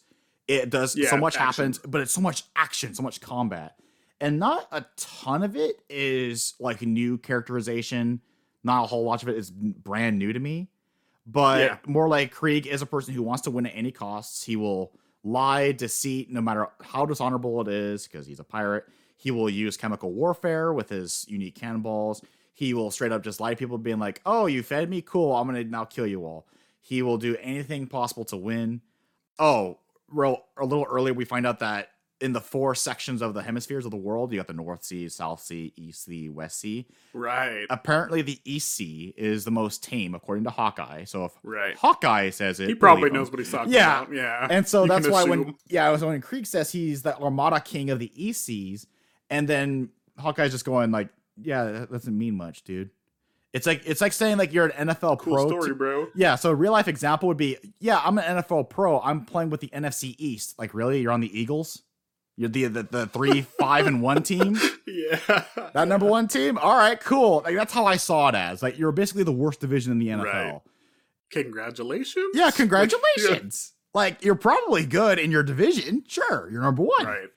[0.50, 1.46] it does Yeah, so much action.
[1.66, 3.76] happens, but it's so much action, so much combat,
[4.24, 8.22] and not a ton of it is like new characterization.
[8.64, 10.70] Not a whole lot of it is brand new to me,
[11.28, 11.78] but Yeah.
[11.86, 14.44] more like Krieg is a person who wants to win at any costs.
[14.44, 14.94] He will
[15.24, 18.86] lie, deceit, no matter how dishonorable it is, because he's a pirate.
[19.18, 22.22] He will use chemical warfare with his unique cannonballs.
[22.54, 25.34] He will straight up just lie to people, being like, "Oh, you fed me, cool.
[25.36, 26.48] I'm gonna now kill you all."
[26.80, 28.82] He will do anything possible to win.
[29.40, 29.80] Oh,
[30.10, 31.90] real a little earlier, we find out that
[32.24, 35.08] in the four sections of the hemispheres of the world, you got the North Sea,
[35.10, 36.88] South Sea, East Sea, West Sea.
[37.14, 41.04] right, Apparently, the East Sea is the most tame, according to Hawkeye.
[41.04, 41.76] So if right.
[41.76, 43.16] Hawkeye says it, He probably him.
[43.16, 44.04] knows what he's talking Yeah.
[44.04, 44.16] about.
[44.16, 45.58] Yeah, And so You that's why when assume.
[45.68, 48.88] yeah, so when Krieg says he's the Armada King of the East Seas,
[49.30, 51.10] and then Hawkeye's just going like,
[51.41, 52.90] yeah, that doesn't mean much, dude.
[53.52, 55.48] It's like it's like saying like you're an NFL cool pro.
[55.48, 56.08] story, to- bro.
[56.16, 59.00] yeah, so a real life example would be, yeah, I'm an NFL pro.
[59.02, 60.58] I'm playing with the NFC East.
[60.58, 61.02] Like, really?
[61.02, 61.84] You're on the Eagles?
[62.36, 64.58] You're the the, the three, five, and one team?
[64.86, 65.44] Yeah,
[65.74, 66.58] That number one team?
[66.58, 67.42] All right, cool.
[67.44, 68.62] Like that's how I saw it as.
[68.62, 70.24] Like you're basically the worst division in the NFL.
[70.24, 70.62] Right.
[71.32, 72.30] Congratulations.
[72.34, 73.74] Yeah, congratulations.
[73.94, 76.04] Like you're probably good in your division.
[76.08, 77.06] Sure, you're number one.
[77.06, 77.30] right.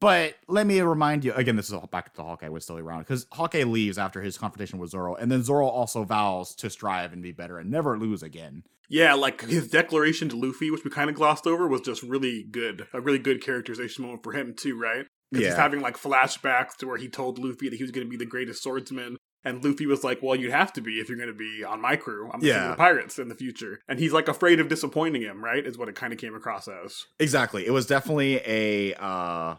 [0.00, 1.54] But let me remind you again.
[1.54, 4.78] This is all back to Hawkeye was still around because Hawkeye leaves after his confrontation
[4.80, 8.22] with Zoro, and then Zoro also vows to strive and be better and never lose
[8.22, 8.64] again.
[8.88, 12.44] Yeah, like his declaration to Luffy, which we kind of glossed over, was just really
[12.50, 12.86] good.
[12.92, 15.06] A really good characterization moment for him too, right?
[15.30, 18.10] Because he's having like flashbacks to where he told Luffy that he was going to
[18.10, 21.16] be the greatest swordsman, and Luffy was like, "Well, you'd have to be if you're
[21.16, 22.30] going to be on my crew.
[22.30, 22.68] I'm the Yeah.
[22.68, 25.64] the pirates in the future." And he's like afraid of disappointing him, right?
[25.66, 27.06] Is what it kind of came across as.
[27.18, 27.66] Exactly.
[27.66, 29.54] It was definitely a uh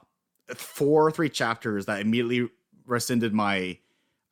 [0.53, 2.49] four or three chapters that immediately
[2.85, 3.79] rescinded my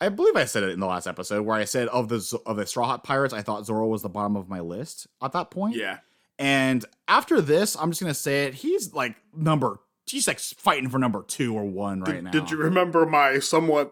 [0.01, 2.57] I believe I said it in the last episode where I said of the of
[2.57, 5.51] the Straw Hat Pirates, I thought Zoro was the bottom of my list at that
[5.51, 5.75] point.
[5.75, 5.99] Yeah,
[6.39, 8.55] And after this, I'm just gonna say it.
[8.55, 9.79] He's like number.
[10.07, 12.31] He's like fighting for number two or one right did, now.
[12.31, 13.91] did you remember my somewhat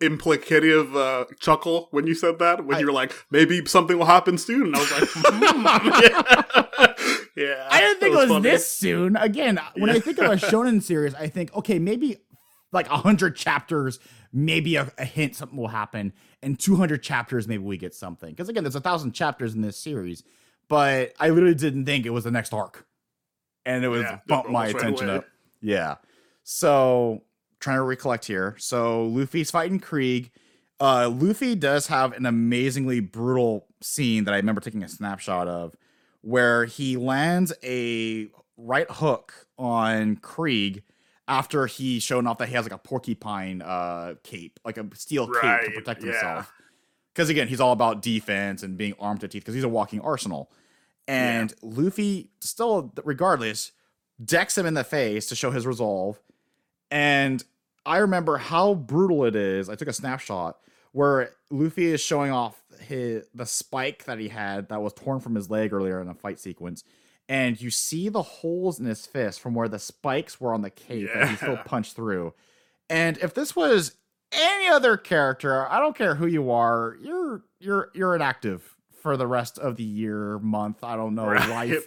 [0.00, 2.64] implicative uh, chuckle when you said that?
[2.64, 5.88] When I- you were like, "Maybe something will happen soon," and I was like, hmm.
[6.00, 6.94] "Yeah,
[7.36, 8.42] yeah." I didn't think it was funny.
[8.42, 9.16] this soon.
[9.16, 12.18] Again, when I think of a shonen series, I think okay, maybe
[12.72, 13.98] like hundred chapters,
[14.32, 16.12] maybe a, a hint something will happen,
[16.42, 18.30] and two hundred chapters, maybe we get something.
[18.30, 20.22] Because again, there's a thousand chapters in this series,
[20.68, 22.86] but I literally didn't think it was the next arc,
[23.64, 25.18] and it was Yeah, bumped my right attention away.
[25.18, 25.24] up.
[25.60, 25.96] Yeah.
[26.44, 27.22] So
[27.60, 28.54] trying to recollect here.
[28.58, 30.30] So Luffy's fighting Krieg.
[30.80, 35.74] Uh, Luffy does have an amazingly brutal scene that I remember taking a snapshot of,
[36.20, 40.84] where he lands a right hook on Krieg
[41.28, 45.28] after he's shown off that he has like a porcupine uh cape, like a steel
[45.28, 46.12] cape to protect yeah.
[46.12, 46.52] himself.
[47.12, 50.00] Because again, he's all about defense and being armed to teeth because he's a walking
[50.00, 50.50] arsenal.
[51.06, 53.72] And Luffy, still regardless,
[54.22, 56.20] decks him in the face to show his resolve.
[56.90, 57.42] And
[57.84, 59.68] I remember how brutal it is.
[59.68, 60.58] I took a snapshot
[60.92, 65.34] where Luffy is showing off his the spike that he had that was torn from
[65.34, 66.84] his leg earlier in a fight sequence.
[67.28, 70.70] And you see the holes in his fist from where the spikes were on the
[70.70, 72.32] cape that he still punched through.
[72.88, 73.96] And if this was
[74.32, 79.26] any other character, I don't care who you are, you're you're you're inactive for the
[79.26, 81.48] rest of the year, month, I don't know, Right.
[81.48, 81.86] life.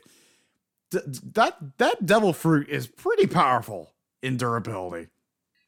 [0.92, 1.00] D-
[1.34, 5.08] that that devil fruit is pretty powerful in durability.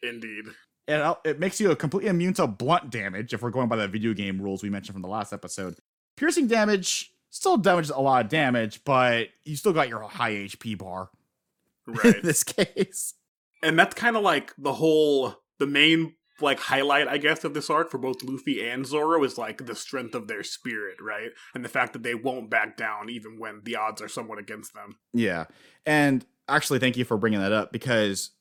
[0.04, 0.46] Indeed.
[0.88, 3.88] And it- it makes you completely immune to blunt damage if we're going by the
[3.88, 5.78] video game rules we mentioned from the last episode.
[6.18, 10.78] Piercing damage still damages a lot of damage, but you still got your high HP
[10.78, 11.10] bar
[11.88, 12.16] Right.
[12.18, 13.16] in this case.
[13.62, 17.70] and that's kind of like the whole the main like highlight i guess of this
[17.70, 21.64] arc for both luffy and zoro is like the strength of their spirit right and
[21.64, 24.96] the fact that they won't back down even when the odds are somewhat against them
[25.14, 25.46] Yeah.
[25.86, 28.32] And actually thank you for bringing that up because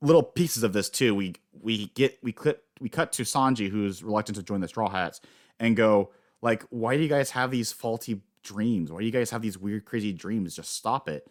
[0.00, 4.02] little pieces of this too we we get we clip we cut to Sanji who's
[4.02, 5.20] reluctant to join the Straw Hats
[5.58, 6.12] and go
[6.42, 8.90] like why do you guys have these faulty dreams?
[8.92, 10.56] Why do you guys have these weird crazy dreams?
[10.56, 11.26] Just stop it.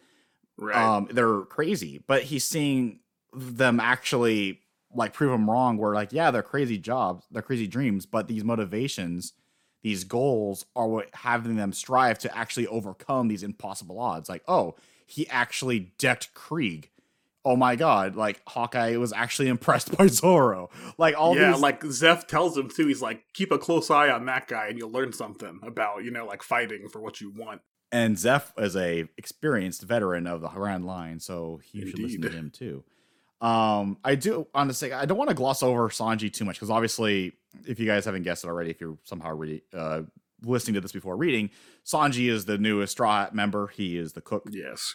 [0.58, 3.00] right Um they're crazy, but he's seeing
[3.32, 4.60] them actually
[4.92, 8.44] like prove him wrong where like yeah, they're crazy jobs, they're crazy dreams, but these
[8.44, 9.32] motivations
[9.82, 14.28] these goals are what having them strive to actually overcome these impossible odds.
[14.28, 14.76] Like, oh,
[15.06, 16.90] he actually decked Krieg
[17.44, 20.70] oh my god, like Hawkeye was actually impressed by Zoro.
[20.98, 22.86] Like all yeah, these, like Zeff tells him too.
[22.86, 26.10] He's like, keep a close eye on that guy, and you'll learn something about you
[26.10, 27.60] know like fighting for what you want.
[27.92, 32.30] and Zeff is a experienced veteran of the Grand Line, so he should listen to
[32.30, 32.84] him too.
[33.40, 37.32] Um, I do say I don't want to gloss over Sanji too much because obviously,
[37.66, 40.02] if you guys haven't guessed it already, if you're somehow re- uh,
[40.44, 41.48] listening to this before reading,
[41.84, 43.68] Sanji is the newest Straw Hat member.
[43.68, 44.94] He is the cook Yes.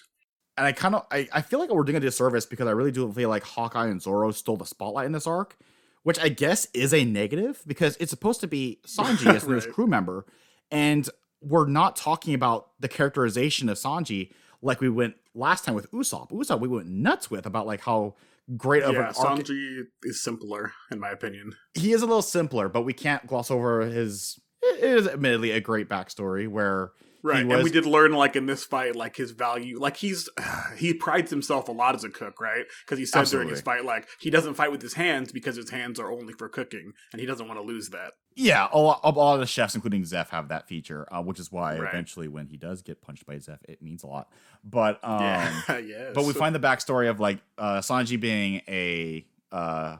[0.57, 2.91] And I kind of I, I feel like we're doing a disservice because I really
[2.91, 5.57] do feel like Hawkeye and Zoro stole the spotlight in this arc,
[6.03, 9.71] which I guess is a negative because it's supposed to be Sanji as the newest
[9.71, 10.25] crew member,
[10.71, 11.09] and
[11.41, 16.31] we're not talking about the characterization of Sanji like we went last time with Usopp.
[16.31, 18.15] Usopp we went nuts with about like how
[18.55, 21.53] great of yeah, an arc Sanji is simpler in my opinion.
[21.73, 24.39] he is a little simpler, but we can't gloss over his.
[24.61, 26.91] It is admittedly a great backstory where
[27.25, 30.29] Right, and we did learn like in this fight, like his value, like he's
[30.77, 32.65] he prides himself a lot as a cook, right?
[32.85, 35.71] Because he said during his fight, like he doesn't fight with his hands because his
[35.71, 38.13] hands are only for cooking, and he doesn't want to lose that.
[38.35, 41.39] Yeah, a lot, a lot of the chefs, including Zeff, have that feature, uh, which
[41.39, 41.89] is why Right.
[41.89, 44.29] eventually, when he does get punched by Zeff, it means a lot.
[44.63, 46.11] But um, yeah, yes.
[46.13, 49.97] but we find the backstory of like uh, Sanji being a uh,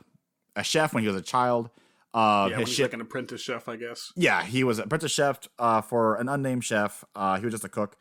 [0.56, 1.72] a chef when he was a child.
[2.16, 4.14] Uh, yeah, his ship, like an apprentice chef, I guess.
[4.16, 7.04] yeah, he was an apprentice chef uh, for an unnamed chef.
[7.14, 7.98] Uh, he was just a cook,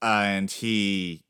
[0.00, 1.24] and he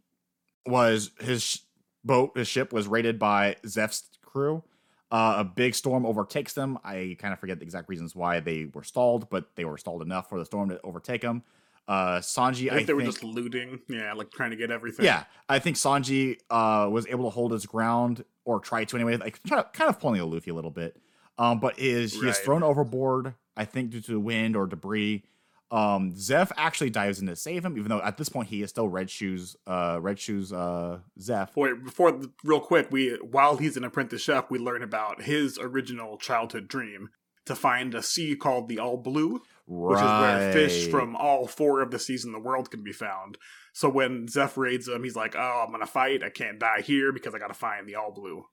[0.66, 1.58] was his sh-
[2.04, 4.62] boat, his ship was raided by Zeff's crew.
[5.10, 6.78] Uh, a big storm overtakes them.
[6.84, 10.02] I kind of forget the exact reasons why they were stalled, but they were stalled
[10.02, 11.42] enough for the storm to overtake them.
[11.88, 15.06] Uh, Sanji, I I, think they were just looting, yeah, like trying to get everything.
[15.06, 19.16] yeah, I think Sanji uh, was able to hold his ground or try to anyway,
[19.16, 21.00] like try, kind of pulling a Luffy a little bit.
[21.40, 23.34] Um, but is he is thrown overboard?
[23.56, 25.24] I think due to the wind or debris.
[25.70, 28.70] Um, Zeff actually dives in to save him, even though at this point he is
[28.70, 29.56] still Red Shoes.
[29.66, 30.52] Uh, Red Shoes.
[30.52, 31.56] Uh, Zeff.
[31.56, 36.18] Wait, before real quick, we while he's an apprentice chef, we learn about his original
[36.18, 37.08] childhood dream
[37.46, 41.80] to find a sea called the All Blue, which is where fish from all four
[41.80, 43.38] of the seas in the world can be found.
[43.72, 46.22] So when Zeff raids him, he's like, "Oh, I'm gonna fight.
[46.22, 48.44] I can't die here because I gotta find the All Blue."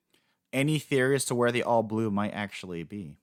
[0.58, 3.20] Any theory as to where the All Blue might actually be?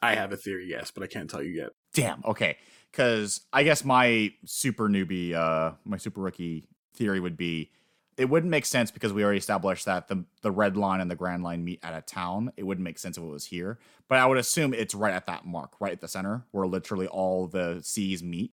[0.00, 1.70] I have a theory, yes, but I can't tell you yet.
[1.92, 2.22] Damn.
[2.24, 2.56] Okay.
[2.92, 7.72] Because I guess my super newbie, uh, my super rookie theory would be
[8.16, 11.16] it wouldn't make sense because we already established that the the red line and the
[11.16, 12.52] grand line meet at a town.
[12.56, 13.78] It wouldn't make sense if it was here.
[14.08, 17.08] But I would assume it's right at that mark, right at the center, where literally
[17.08, 18.52] all the seas meet.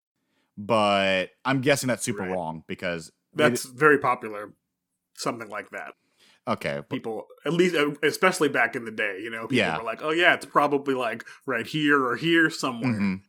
[0.57, 2.31] But I'm guessing that's super Right.
[2.31, 4.53] wrong because That's very popular.
[5.15, 5.93] Something like that.
[6.47, 6.81] Okay.
[6.89, 9.77] People, at least, uh, especially back in the day, you know, people Yeah.
[9.77, 13.21] were like, "Oh yeah, it's probably like right here or here somewhere." Mhm.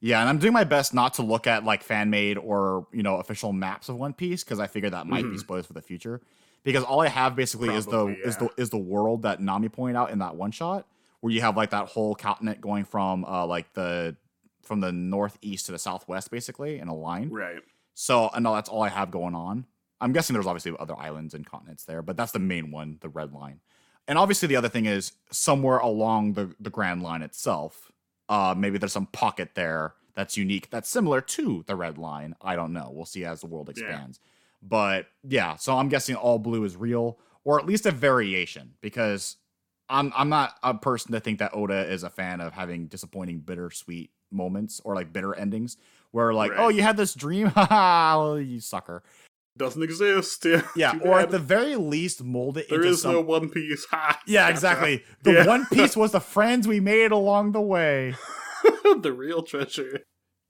[0.00, 3.02] Yeah, and I'm doing my best not to look at like fan made or you
[3.02, 5.40] know official maps of One Piece because I figure that might be Mhm.
[5.40, 6.20] spoilers for the future.
[6.62, 9.68] Because all I have basically is the Probably, is the is the world that Nami
[9.68, 10.86] pointed out in that one shot,
[11.20, 14.16] where you have like that whole continent going from uh like the
[14.62, 17.28] from the northeast to the southwest basically in a line.
[17.30, 17.60] Right.
[17.94, 19.66] So I know that's all I have going on.
[20.04, 23.08] I'm guessing there's obviously other islands and continents there, but that's the main one, the
[23.08, 23.60] red line.
[24.06, 27.90] And obviously the other thing is somewhere along the, the grand line itself,
[28.28, 32.34] uh, maybe there's some pocket there that's unique, that's similar to the red line.
[32.42, 32.90] I don't know.
[32.92, 33.84] We'll see as the world Yeah.
[33.86, 34.20] expands.
[34.62, 39.36] But yeah, so I'm guessing all blue is real, or at least a variation, because
[39.90, 43.40] I'm I'm not a person to think that Oda is a fan of having disappointing,
[43.40, 45.76] bittersweet moments or like bitter endings
[46.12, 46.60] where like, Right.
[46.60, 49.02] oh, you had this dream, haha, well, you sucker.
[49.56, 50.44] Doesn't exist.
[50.46, 50.62] Yeah.
[50.76, 51.22] Yeah, or bad.
[51.24, 53.12] at the very least, mold it there into is some.
[53.12, 53.84] no One Piece.
[53.90, 54.20] Ha.
[54.26, 55.04] yeah, exactly.
[55.22, 55.46] The Yeah.
[55.46, 58.14] One Piece was the friends we made along the way.
[59.00, 60.00] the real treasure.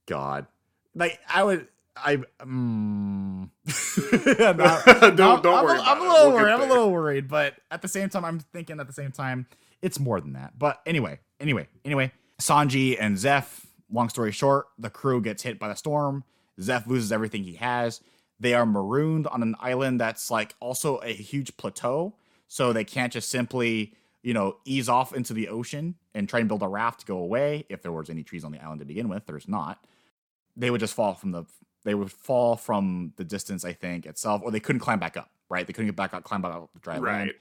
[0.06, 0.46] God,
[0.94, 2.16] like I would, I.
[2.42, 3.50] Mm.
[3.66, 6.08] Don't- I'm, don't I'm, worry a- I'm a it.
[6.08, 6.52] little We'll worried.
[6.52, 9.46] I'm a little worried, but at the same time, I'm thinking at the same time,
[9.82, 10.58] it's more than that.
[10.58, 13.66] But anyway, anyway, anyway, Sanji and Zeff.
[13.92, 16.24] Long story short, the crew gets hit by the storm.
[16.60, 18.00] Zeff loses everything he has.
[18.40, 22.14] They are marooned on an island that's like also a huge plateau,
[22.48, 26.48] so they can't just simply, you know, ease off into the ocean and try and
[26.48, 27.64] build a raft to go away.
[27.68, 29.86] If there was any trees on the island to begin with, there's not.
[30.56, 31.44] They would just fall from the
[31.84, 35.30] they would fall from the distance, I think, itself, or they couldn't climb back up,
[35.48, 35.66] right?
[35.66, 37.04] They couldn't get back up, climb back up the dry land.
[37.04, 37.34] Right.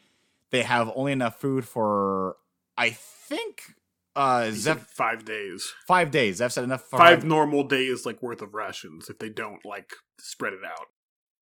[0.52, 2.36] They have only enough food for,
[2.78, 3.74] I think,
[4.16, 5.74] uh, He said Zeff, five days.
[5.88, 6.40] five days.
[6.40, 10.54] Zeff said enough Five normal days, like worth of rations, if they don't like spread
[10.54, 10.88] it out.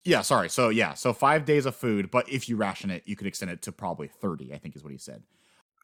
[0.03, 0.49] Yeah, sorry.
[0.49, 3.51] So yeah, so five days of food, but if you ration it, you could extend
[3.51, 4.53] it to probably thirty.
[4.53, 5.23] I think is what he said.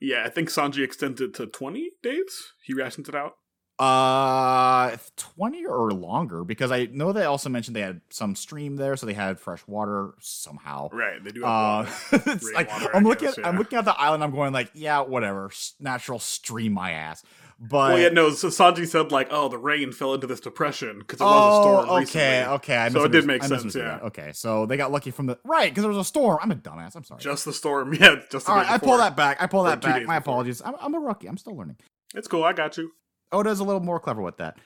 [0.02, 2.54] Yeah, I think Sanji extended it to twenty days.
[2.64, 3.34] He rations it out.
[3.80, 8.96] Uh, twenty or longer because I know they also mentioned they had some stream there,
[8.98, 10.90] so they had fresh water somehow.
[10.92, 12.32] Right, they do Uh, have water.
[12.36, 14.24] it's like Rainwater, I I'm looking guess, at I'm looking at the island.
[14.24, 17.24] I'm going like, yeah, whatever, natural stream my ass.
[17.60, 18.30] But well, yeah, no.
[18.32, 21.62] So Sanji said like, "Oh, the rain fell into this depression because it was a
[21.64, 22.00] storm oh, okay,
[22.40, 22.78] recently." okay.
[22.78, 24.00] I So it did make I sense, yeah.
[24.04, 26.38] Okay, so they got lucky from the right because there was a storm.
[26.42, 26.96] I'm a dumbass.
[26.96, 27.20] I'm sorry.
[27.22, 28.18] Just the storm, yeah.
[28.32, 29.42] Just the All day I pull that back.
[29.42, 30.04] I pull that back.
[30.06, 30.34] My before.
[30.34, 30.62] apologies.
[30.64, 31.28] I'm, I'm a rookie.
[31.28, 31.78] I'm still learning.
[32.14, 32.44] It's cool.
[32.44, 32.92] I got you.
[33.32, 34.58] Oh, Oda's a little more clever with that.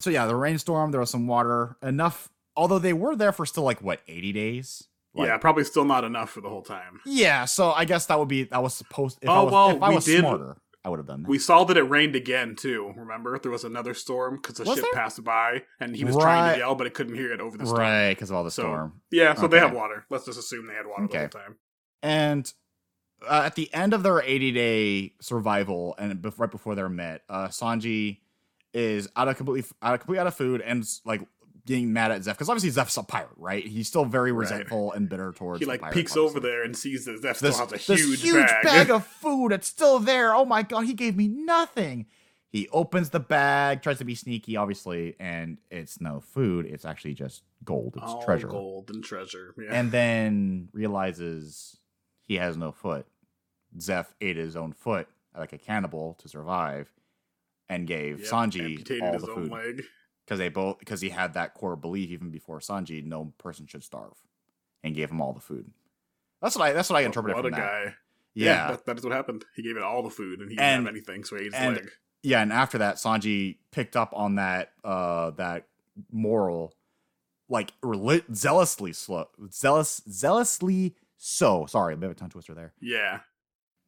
[0.00, 0.90] So yeah, the rainstorm.
[0.90, 1.76] There was some water.
[1.82, 2.28] Enough.
[2.56, 4.88] Although they were there for still like what 80 days.
[5.14, 7.00] Like, yeah, probably still not enough for the whole time.
[7.06, 7.46] Yeah.
[7.46, 9.18] So I guess that would be that was supposed.
[9.22, 11.06] If oh, I Oh, was, well, if I we was did- smarter, I would have
[11.06, 11.28] done that.
[11.28, 12.92] We saw that it rained again too.
[12.96, 15.00] Remember, there was another storm because the Was ship there?
[15.02, 17.64] passed by, and he was trying to yell, but it couldn't hear it over the
[17.66, 17.80] storm.
[17.80, 19.00] right because of all the So- storm.
[19.10, 19.66] Yeah, so they Okay.
[19.66, 20.04] have water.
[20.10, 21.26] Let's just assume they had water Okay.
[21.30, 21.56] the whole time.
[22.02, 22.52] And
[23.28, 27.48] uh, at the end of their 80 day survival, and right before they're met, uh,
[27.48, 28.18] Sanji
[28.72, 31.22] is out of completely out of completely out of food and like
[31.64, 33.66] getting mad at Zeff because obviously Zeff's a pirate, right?
[33.66, 34.40] He's still very Right.
[34.40, 35.60] resentful and bitter towards.
[35.60, 38.22] He like pirate, peeks over there and sees that Zeff still This, has a this
[38.22, 38.90] huge, bag.
[38.90, 40.34] of food that's still there.
[40.34, 42.06] Oh my god, he gave me nothing.
[42.50, 46.64] He opens the bag, tries to be sneaky, obviously, and it's no food.
[46.66, 47.94] It's actually just gold.
[47.96, 48.46] It's All treasure.
[48.48, 49.52] gold and treasure.
[49.58, 49.70] Yeah.
[49.72, 51.78] and then realizes
[52.26, 53.06] he has no foot.
[53.78, 56.90] Zeff ate his own foot like a cannibal to survive,
[57.68, 59.84] and gave Yep, Sanji all the food
[60.24, 63.84] because they both because he had that core belief even before Sanji, no person should
[63.84, 64.14] starve,
[64.82, 65.70] and gave him all the food.
[66.40, 67.84] That's what I that's what I interpreted what from a that.
[67.84, 67.94] guy.
[68.34, 69.44] Yeah, that, that is what happened.
[69.54, 71.52] He gave it all the food, and he didn't And- have anything, so he ate
[71.52, 71.90] his and- leg.
[72.22, 75.66] yeah, and after that, Sanji picked up on that uh that
[76.12, 76.74] moral,
[77.48, 81.66] like rel- zealously slow, zealous, zealously so.
[81.66, 82.72] Sorry, a bit of a tongue twister there.
[82.80, 83.20] Yeah,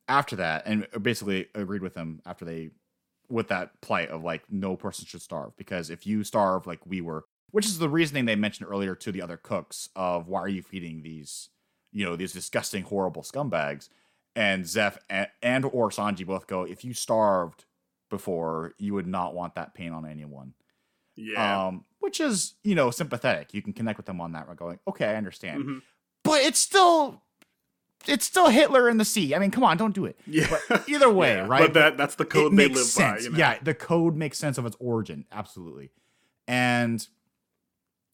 [0.08, 2.70] after that and basically agreed with him after they
[3.28, 7.00] with that plight of like no person should starve because if you starve like we
[7.00, 10.48] were which is the reasoning they mentioned earlier to the other cooks of why are
[10.48, 11.50] you feeding these
[11.92, 13.88] you know these disgusting horrible scumbags
[14.34, 17.66] and Zeff and, and or Sanji both go if you starved
[18.08, 20.54] before you would not want that pain on anyone
[21.16, 21.66] yeah.
[21.66, 24.78] um which is you know sympathetic you can connect with them on that We're going
[24.88, 25.82] okay I understand Mhm.
[26.28, 27.22] But it's still
[28.06, 30.46] it's still Hitler in the sea I mean come on don't do it Yeah.
[30.88, 31.60] either way, Yeah, right?
[31.62, 33.22] But that that's the code it they live sense.
[33.22, 33.24] by.
[33.24, 33.38] You know?
[33.38, 35.90] Yeah, the code makes sense of its origin, absolutely.
[36.46, 37.06] And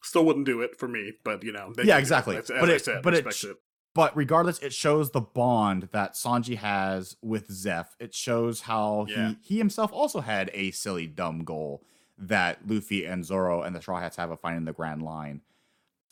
[0.02, 1.72] Still wouldn't do it for me, but you know.
[1.82, 2.00] Yeah, it.
[2.00, 2.36] exactly.
[2.36, 3.56] As, But it- said, but it it.
[3.94, 7.86] but regardless, it shows the bond that Sanji has with Zeff.
[7.98, 9.28] It shows how Yeah.
[9.28, 11.82] he he himself also had a silly, dumb goal
[12.18, 15.40] that Luffy and Zoro and the Straw Hats have of finding the Grand Line.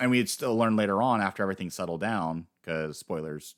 [0.02, 3.54] And we'd still learn later on after everything settled down, because spoilers,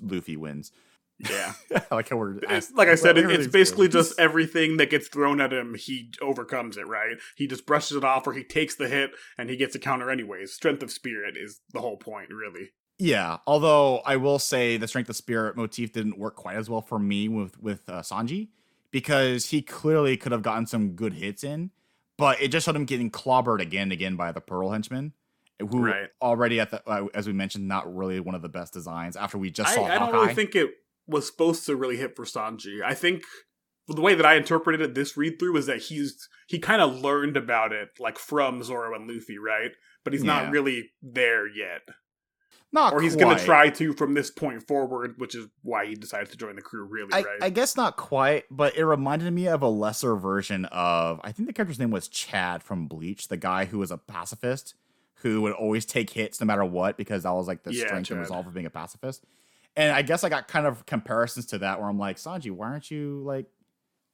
[0.00, 0.70] Luffy wins.
[1.18, 1.54] Yeah.
[1.90, 5.40] Like how we're It's, like I said, it, it's basically just everything that gets thrown
[5.40, 7.16] at him, he overcomes it, right?
[7.36, 10.10] He just brushes it off or he takes the hit and he gets a counter
[10.10, 10.52] anyways.
[10.52, 12.70] Strength of spirit is the whole point, really.
[12.98, 16.82] Yeah, although I will say the strength of spirit motif didn't work quite as well
[16.82, 18.48] for me with with uh, Sanji
[18.90, 21.70] because he clearly could have gotten some good hits in,
[22.16, 25.14] but it just showed him getting clobbered again and again by the Pearl henchmen,
[25.60, 26.08] who Right.
[26.20, 29.38] already at the uh, as we mentioned not really one of the best designs after
[29.38, 30.70] we just I, saw I don't really think it
[31.06, 32.82] was supposed to really hit for Sanji.
[32.84, 33.22] I think
[33.88, 37.00] the way that I interpreted it this read through is that he's he kind of
[37.00, 39.72] learned about it like from Zoro and Luffy, right?
[40.04, 40.42] But he's Yeah.
[40.42, 41.82] not really there yet.
[42.74, 45.94] not or he's going to try to from this point forward, which is why he
[45.94, 46.84] decided to join the crew.
[46.84, 47.42] Really, I, right?
[47.42, 51.48] I guess not quite, but it reminded me of a lesser version of I think
[51.48, 54.74] the character's name was Chad from Bleach, the guy who was a pacifist
[55.22, 58.10] who would always take hits no matter what because that was like the Yeah, strength
[58.10, 59.24] and resolve of being a pacifist.
[59.76, 62.68] And I guess I got kind of comparisons to that where I'm like, Sanji, why
[62.68, 63.46] aren't you like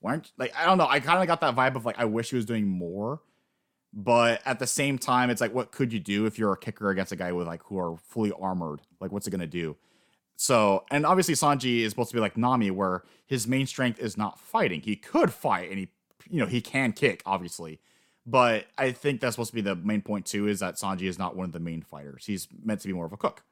[0.00, 2.04] why aren't like I don't know, I kind of got that vibe of like I
[2.04, 3.20] wish he was doing more.
[3.92, 6.90] But at the same time, it's like, what could you do if you're a kicker
[6.90, 8.82] against a guy with like who are fully armored?
[9.00, 9.76] Like, what's it gonna do?
[10.36, 14.16] So, and obviously Sanji is supposed to be like Nami, where his main strength is
[14.16, 14.82] not fighting.
[14.82, 15.88] He could fight, and he,
[16.30, 17.80] you know, he can kick, obviously.
[18.28, 21.18] But I think that's supposed to be the main point too, is that Sanji is
[21.18, 22.26] not one of the main fighters.
[22.26, 23.42] He's meant to be more of a cook.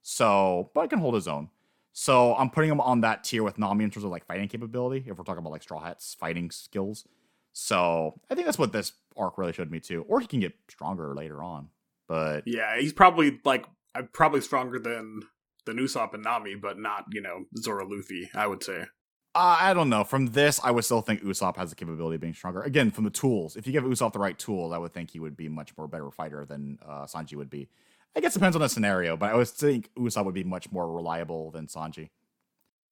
[0.00, 1.50] So, but he can hold his own.
[1.92, 5.04] So I'm putting him on that tier with Nami in terms of like fighting capability.
[5.06, 7.06] If we're talking about like Straw Hat's fighting skills,
[7.52, 10.06] so I think that's what this arc really showed me too.
[10.08, 11.68] Or he can get stronger later on.
[12.08, 15.20] But yeah, he's probably like I'm probably stronger than
[15.66, 18.30] than Usopp and Nami, but not you know Zoro Luffy.
[18.34, 18.86] I would say.
[19.34, 20.04] Uh, I don't know.
[20.04, 22.60] From this, I would still think Usopp has the capability of being stronger.
[22.62, 23.56] Again, from the tools.
[23.56, 25.88] If you give Usopp the right tools, I would think he would be much more
[25.88, 27.68] better fighter than uh, Sanji would be.
[28.14, 30.70] I guess it depends on the scenario, but I would think Usopp would be much
[30.70, 32.10] more reliable than Sanji.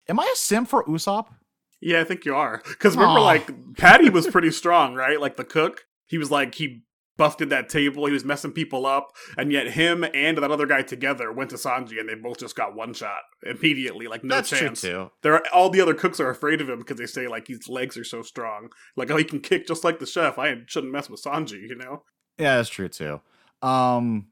[0.09, 1.27] Am I a sim for Usopp?
[1.81, 2.63] Yeah, I think you are.
[2.67, 3.25] Because remember, Aw.
[3.25, 5.21] like Patty was pretty strong, right?
[5.21, 6.83] Like the cook, he was like he
[7.21, 10.81] buffed that table, he was messing people up, and yet him and that other guy
[10.81, 14.49] together went to Sanji, and they both just got one shot immediately, like no That's
[14.49, 14.81] chance.
[14.81, 15.11] true too.
[15.21, 17.69] There, are, all the other cooks are afraid of him because they say like his
[17.69, 18.71] legs are so strong.
[18.97, 20.39] Like, oh, he can kick just like the chef.
[20.39, 22.05] I shouldn't mess with Sanji, you know.
[22.39, 23.21] Yeah, that's true too.
[23.61, 24.29] Um,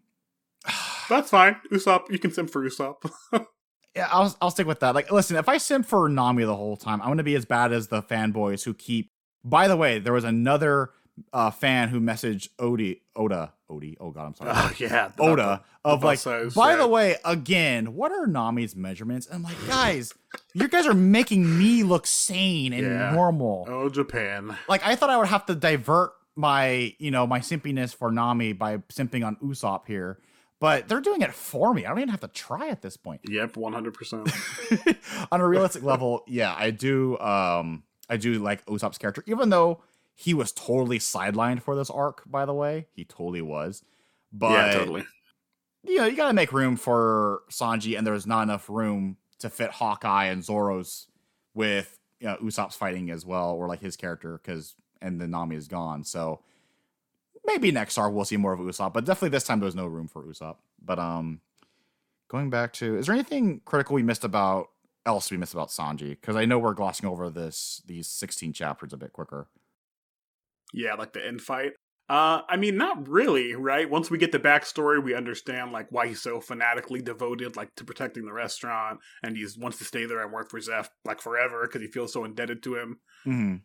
[1.11, 1.57] That's fine.
[1.71, 3.11] Usopp, you can sim for Usopp.
[3.95, 4.95] yeah, I'll I'll stick with that.
[4.95, 7.71] Like, listen, if I simp for Nami the whole time, I'm gonna be as bad
[7.71, 9.11] as the fanboys who keep.
[9.45, 10.91] By the way, there was another
[11.33, 13.97] uh, fan who messaged Odie, Oda, Odie.
[14.01, 14.51] Oh God, I'm sorry.
[14.55, 16.55] oh yeah, the- Oda of the like.
[16.55, 19.27] By the way, again, what are Nami's measurements?
[19.27, 20.13] And I'm like, guys,
[20.55, 23.13] you guys are making me look sane and Yeah.
[23.13, 23.67] normal.
[23.69, 24.57] Oh, Japan.
[24.69, 28.53] Like I thought I would have to divert my, you know, my simpiness for Nami
[28.53, 30.19] by simping on Usopp here,
[30.61, 31.85] but they're doing it for me.
[31.85, 33.23] I don't even have to try at this point.
[33.29, 34.31] Yep, one hundred percent.
[35.33, 37.19] on a realistic level, yeah, I do.
[37.19, 39.83] Um, I do like Usopp's character, even though
[40.21, 42.29] he was totally sidelined for this arc.
[42.29, 43.85] By the way, he totally was.
[44.33, 45.07] But Yeah, totally.
[45.85, 49.49] you know, you got to make room for Sanji, and there's not enough room to
[49.49, 51.07] fit Hawkeye and Zoro's
[51.55, 55.55] with you know, Usopp's fighting as well, or like his character, because and then Nami
[55.55, 56.03] is gone.
[56.03, 56.41] So
[57.47, 60.09] maybe next arc we'll see more of Usopp, but definitely this time there's no room
[60.09, 60.57] for Usopp.
[60.85, 61.43] But um,
[62.27, 64.71] going back to, is there anything critical we missed about
[65.07, 66.11] else we missed about Sanji?
[66.11, 69.47] Because I know we're glossing over this these 16 chapters a bit quicker.
[70.73, 71.73] Yeah, like the end fight.
[72.09, 73.89] Uh, I mean, not really, right?
[73.89, 77.85] Once we get the backstory, we understand like why he's so fanatically devoted, like to
[77.85, 81.67] protecting the restaurant, and he wants to stay there and work for Zeff like forever
[81.67, 82.99] because he feels so indebted to him.
[83.25, 83.57] hmm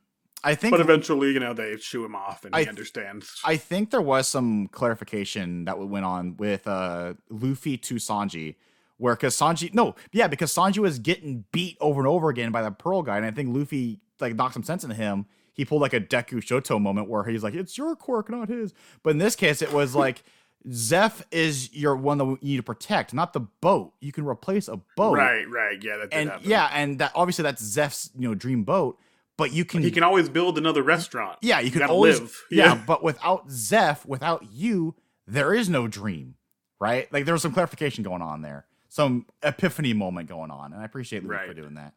[0.46, 3.40] I think But eventually, you know, they shoo him off, and I he th- understands.
[3.46, 8.56] I think there was some clarification that went on with uh, Luffy to Sanji,
[8.98, 12.62] where because Sanji, no, yeah, because Sanji was getting beat over and over again by
[12.62, 15.28] the Pearl guy, and I think Luffy like knocked some sense into him.
[15.54, 18.74] He pulled like a Deku Shoto moment where he's like, "It's your quirk, not his."
[19.04, 20.24] But in this case, it was like.
[20.70, 23.92] Zeff is your one that you need to protect, not the boat.
[24.00, 26.50] You can replace a boat, right, right, yeah, that did And happen.
[26.50, 28.98] yeah, and that obviously that's Zeff's you know dream boat.
[29.36, 31.38] But you can he can always build another restaurant.
[31.42, 32.42] yeah, you can gotta always live.
[32.50, 32.66] Yeah.
[32.76, 32.84] Yeah.
[32.88, 34.96] but without Zeff, without you,
[35.28, 36.36] there is no dream,
[36.80, 37.12] right?
[37.12, 40.86] Like there was some clarification going on there, some epiphany moment going on, and I
[40.86, 41.94] appreciate Luke for doing that.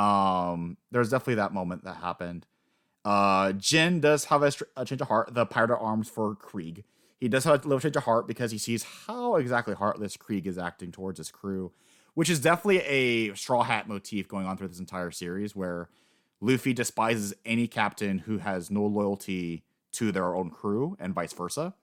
[0.00, 2.44] Um, there's definitely that moment that happened.
[3.04, 5.32] Uh, Gin does have a, a change of heart.
[5.34, 6.84] The pirate of arms for Krieg.
[7.18, 10.46] He does have a little change of heart because he sees how exactly heartless Krieg
[10.46, 11.72] is acting towards his crew,
[12.14, 15.88] which is definitely a straw hat motif going on through this entire series, where
[16.40, 21.74] Luffy despises any captain who has no loyalty to their own crew and vice versa.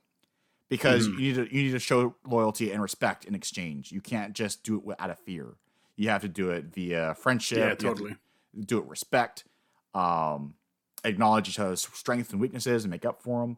[0.69, 1.11] Because Mhm.
[1.14, 3.91] you need to you need to show loyalty and respect in exchange.
[3.91, 5.56] You can't just do it out of fear.
[5.95, 7.57] You have to do it via friendship.
[7.60, 8.15] yeah, have to totally.
[8.65, 9.45] do it respect.
[9.94, 10.56] Um,
[11.07, 13.57] acknowledge each other's strengths and weaknesses and make up for them.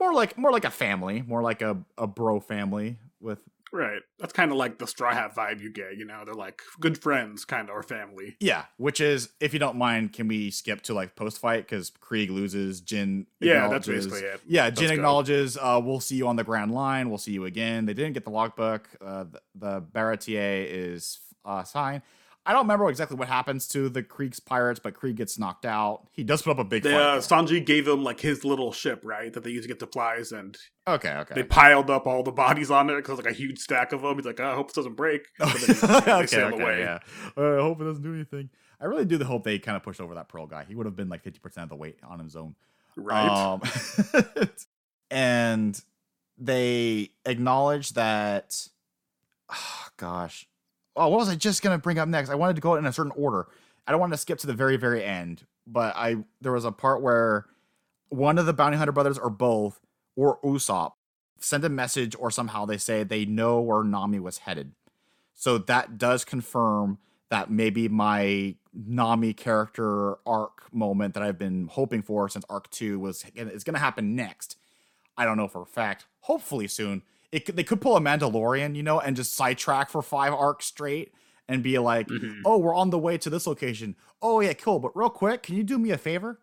[0.00, 3.38] More like more like a family, more like a, a bro family with
[3.74, 4.02] Right.
[4.20, 5.96] That's kind of like the Straw Hat vibe you get.
[5.96, 8.36] You know, they're like good friends, kind of, or family.
[8.38, 11.90] Yeah, which is if you don't mind, can we skip to like post fight because
[11.90, 13.26] Krieg loses, Gin.
[13.40, 14.40] Yeah, that's basically it.
[14.46, 15.58] Yeah, Let's Gin acknowledges.
[15.60, 17.08] Uh, we'll see you on the Grand Line.
[17.08, 17.84] We'll see you again.
[17.84, 18.88] They didn't get the logbook.
[19.04, 22.00] Uh, the, the Baratier is uh, fine.
[22.46, 26.06] I don't remember exactly what happens to the Krieg's pirates, but Krieg gets knocked out.
[26.12, 27.00] He does put up a big They, fight.
[27.00, 27.18] uh.
[27.18, 30.56] Sanji gave him like his little ship, right, that they used to get supplies, and
[30.86, 31.34] okay, okay.
[31.34, 34.16] they piled up all the bodies on it because like a huge stack of them.
[34.16, 35.26] He's like, oh, I hope it doesn't break.
[35.38, 35.48] Then,
[36.06, 36.80] yeah, okay, okay, away.
[36.80, 36.98] yeah.
[37.36, 38.50] Uh, I hope it doesn't do anything.
[38.80, 40.64] I really do the hope they kind of pushed over that Pearl guy.
[40.68, 42.54] He would have been like 50% of the weight on his own.
[42.96, 43.26] Right.
[43.26, 43.62] Um,
[45.10, 45.80] and
[46.36, 48.68] they acknowledge that,
[49.50, 50.46] oh, gosh.
[50.96, 52.30] Oh, what was I just gonna bring up next?
[52.30, 53.48] I wanted to go in a certain order.
[53.86, 56.72] I don't want to skip to the very, very end, but I there was a
[56.72, 57.46] part where
[58.08, 59.80] one of the bounty hunter brothers, or both,
[60.16, 60.92] or Usopp,
[61.38, 64.72] send a message, or somehow they say they know where Nami was headed.
[65.34, 66.98] So that does confirm
[67.28, 72.98] that maybe my Nami character arc moment that I've been hoping for since arc two
[72.98, 74.56] was is going to happen next.
[75.16, 76.06] I don't know for a fact.
[76.20, 77.02] Hopefully soon.
[77.34, 80.66] It could, they could pull a Mandalorian, you know, and just sidetrack for five arcs
[80.66, 81.12] straight
[81.48, 82.42] and be like, Mhm.
[82.44, 83.96] "Oh, we're on the way to this location.
[84.22, 84.78] Oh yeah, cool.
[84.78, 86.40] But real quick, can you do me a favor?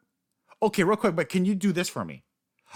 [0.61, 2.23] Okay, real quick, but can you do this for me?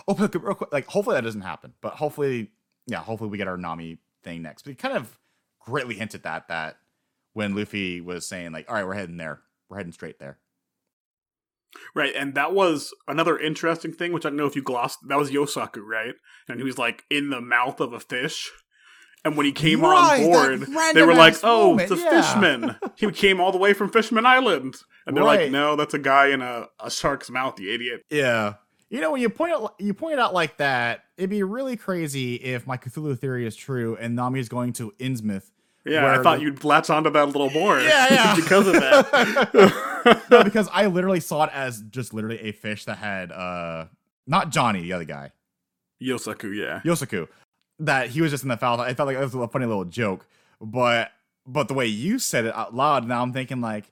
[0.08, 1.74] Oh, but real quick, like hopefully that doesn't happen.
[1.82, 2.52] But hopefully,
[2.88, 4.62] yeah, hopefully we get our Nami thing next.
[4.64, 5.20] But he kind of
[5.60, 6.78] greatly hinted that that
[7.34, 9.42] when Luffy was saying like, "All right, we're heading there.
[9.70, 10.40] We're heading straight there."
[11.94, 15.00] Right, and that was another interesting thing, which I don't know if you glossed.
[15.08, 16.16] That was Yosaku, right?
[16.48, 18.52] And he was like in the mouth of a fish.
[19.24, 20.26] And when he came Right, on
[20.62, 22.76] board, they were like, "Oh, moment, it's a yeah." fishman.
[22.96, 24.76] he came all the way from Fishman Island."
[25.08, 25.42] And they're Right.
[25.44, 28.04] like, no, that's a guy in a, a shark's mouth, you idiot.
[28.12, 28.56] Yeah.
[28.90, 32.36] You know, when you point it, you point out like that, it'd be really crazy
[32.36, 35.50] if my Cthulhu theory is true and Nami is going to Innsmouth.
[35.88, 37.80] Yeah, I thought the- you'd latch onto that a little more.
[37.80, 38.36] Yeah, yeah.
[38.38, 39.74] because of that.
[40.06, 43.86] no, because I literally saw it as just literally a fish that had uh
[44.28, 45.32] not Johnny, the other guy,
[46.02, 46.82] Yosaku, yeah.
[46.84, 47.28] Yosaku,
[47.80, 48.80] that he was just in the foul.
[48.82, 50.26] I felt like it was a funny little joke,
[50.62, 51.12] but
[51.46, 53.92] but the way you said it out loud, now I'm thinking like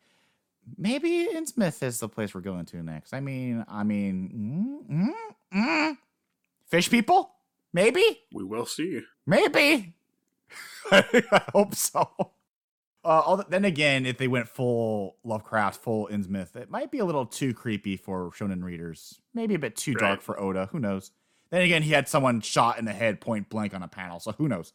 [0.78, 3.14] maybe Innsmouth is the place we're going to next.
[3.14, 5.12] I mean, I mean, mm,
[5.54, 5.98] mm, mm.
[6.68, 7.32] fish people,
[7.74, 8.22] maybe.
[8.34, 9.02] We will see.
[9.26, 9.94] Maybe.
[10.92, 12.33] I hope so.
[13.06, 17.26] Uh, then again, if they went full Lovecraft, full Innsmouth, it might be a little
[17.26, 19.20] too creepy for shonen readers.
[19.34, 20.70] Maybe a bit too dark for Oda.
[20.72, 21.12] Who knows?
[21.50, 24.32] Then again, he had someone shot in the head point blank on a panel, so
[24.32, 24.74] who knows?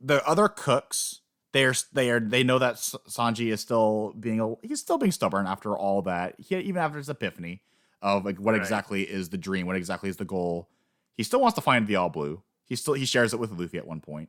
[0.00, 1.20] The other cooks,
[1.52, 5.46] they're they are they know that Sanji is still being a, he's still being stubborn
[5.46, 6.36] after all that.
[6.38, 7.62] He even after his epiphany
[8.00, 8.60] of like what Right.
[8.60, 10.68] exactly is the dream, what exactly is the goal.
[11.16, 12.42] He still wants to find the All Blue.
[12.64, 14.28] He still he shares it with Luffy at one point,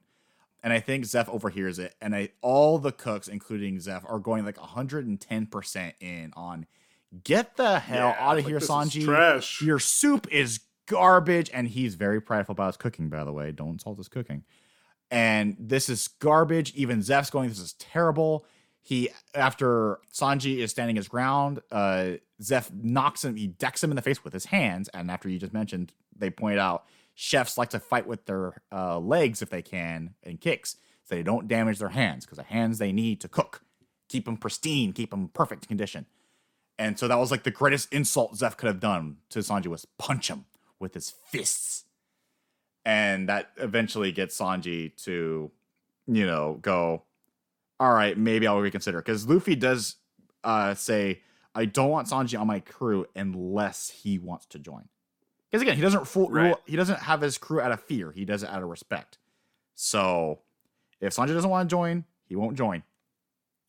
[0.64, 1.96] and I think Zeff overhears it.
[2.02, 6.66] And I all the cooks, including Zeff, are going like 110 percent in on
[7.24, 9.06] get the hell Yeah, out of like, here, Sanji.
[9.62, 13.10] Your soup is garbage, and he's very prideful about his cooking.
[13.10, 14.44] By the way, don't insult his cooking.
[15.12, 16.74] And this is garbage.
[16.76, 18.46] Even Zeff's going, this is terrible.
[18.82, 22.12] He after Sanji is standing his ground, uh,
[22.42, 24.88] Zeff knocks him, he decks him in the face with his hands.
[24.94, 26.86] And after you just mentioned, they point out
[27.22, 31.22] chefs like to fight with their uh, legs if they can and kicks, so they
[31.22, 33.62] don't damage their hands because the hands they need to cook,
[34.08, 36.06] keep them pristine, keep them perfect condition.
[36.78, 39.86] And so that was like the greatest insult Zeff could have done to Sanji was
[39.98, 40.46] punch him
[40.80, 41.84] with his fists.
[42.86, 45.52] And that eventually gets Sanji to,
[46.08, 47.04] you know, go,
[47.82, 49.00] all right, maybe I'll reconsider.
[49.00, 49.98] Because Luffy does
[50.46, 51.20] uh, say,
[51.54, 54.88] I don't want Sanji on my crew unless he wants to join.
[55.50, 56.56] Because again, he doesn't fool, Right.
[56.66, 58.12] he doesn't have his crew out of fear.
[58.12, 59.18] He does it out of respect.
[59.76, 60.40] So
[61.02, 62.84] if Sanji doesn't want to join, he won't join.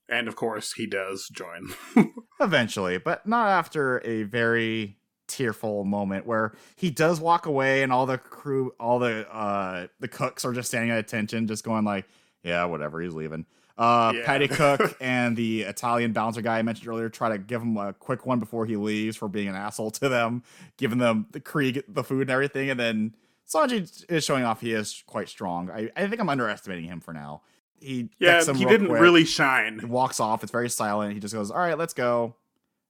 [0.08, 1.68] And of course, he does join.
[2.40, 4.96] Eventually, but not after a very
[5.28, 10.08] tearful moment where he does walk away and all the crew all the uh the
[10.08, 12.04] cooks are just standing at attention just going like
[12.42, 13.46] yeah whatever he's leaving
[13.80, 14.24] uh Yeah.
[14.24, 17.92] patty cook and the italian bouncer guy i mentioned earlier try to give him a
[17.94, 20.42] quick one before he leaves for being an asshole to them
[20.76, 23.14] giving them the krieg the food and everything and then
[23.52, 27.12] sanji is showing off he is quite strong i, I think i'm underestimating him for
[27.14, 27.42] now
[27.80, 29.78] he yeah, he didn't quick really shine.
[29.78, 30.42] He walks off.
[30.42, 31.14] It's very silent.
[31.14, 32.36] He just goes, "All right, let's go."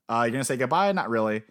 [0.09, 0.91] Uh, you're gonna say goodbye?
[0.91, 1.45] Not really.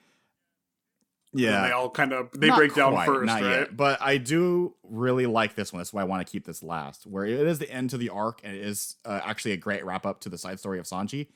[1.33, 3.49] And they all kind of they not break down first, not right?
[3.51, 3.77] yet.
[3.77, 5.79] But I do really like this one.
[5.79, 8.09] That's why I want to keep this last, where it is the end to the
[8.09, 10.85] arc, and it is uh, actually a great wrap up to the side story of
[10.85, 11.27] Sanji.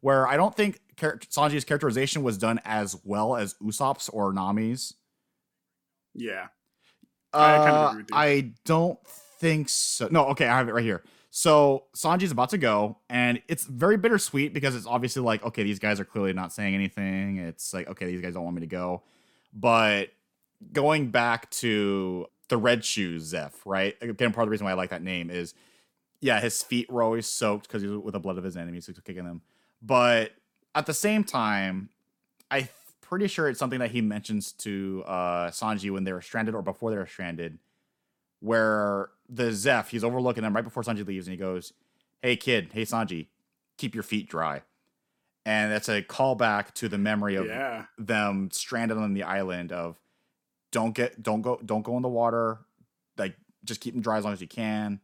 [0.00, 4.94] Where I don't think char- Sanji's characterization was done as well as Usopp's or Nami's.
[6.14, 6.48] Yeah.
[7.32, 8.16] I kind of Uh, agree with you.
[8.16, 10.08] I don't think so.
[10.10, 11.02] No, okay, I have it right here.
[11.30, 15.78] So Sanji's about to go, and it's very bittersweet because it's obviously like, okay, these
[15.78, 17.38] guys are clearly not saying anything.
[17.38, 19.02] It's like, okay, these guys don't want me to go.
[19.58, 20.10] But
[20.72, 23.96] going back to the red shoes Zeff, right?
[24.00, 25.54] Again, part of the reason why I like that name is,
[26.20, 28.88] yeah, his feet were always soaked because he was with the blood of his enemies,
[28.88, 29.42] was kicking them.
[29.82, 30.32] But
[30.74, 31.90] at the same time,
[32.50, 32.68] I'm
[33.00, 36.62] pretty sure it's something that he mentions to uh, Sanji when they were stranded or
[36.62, 37.58] before they were stranded,
[38.40, 41.72] where the Zeff, he's overlooking them right before Sanji leaves, and he goes,
[42.22, 43.26] Hey, kid, hey, Sanji,
[43.76, 44.62] keep your feet dry.
[45.48, 47.86] And that's a callback to the memory of Yeah.
[47.96, 49.98] them stranded on the island of
[50.72, 52.58] don't get don't go don't go in the water.
[53.16, 53.34] Like
[53.64, 55.00] just keep them dry as long as you can.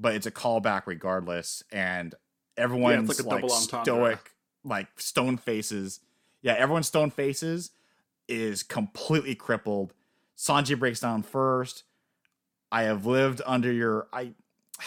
[0.00, 2.16] But it's a callback regardless and
[2.56, 4.32] everyone's like a like, stoic
[4.64, 6.00] like stone faces.
[6.42, 7.70] Yeah everyone's stone faces
[8.26, 9.94] is completely crippled.
[10.36, 11.84] Sanji breaks down first.
[12.72, 14.32] I have lived under your i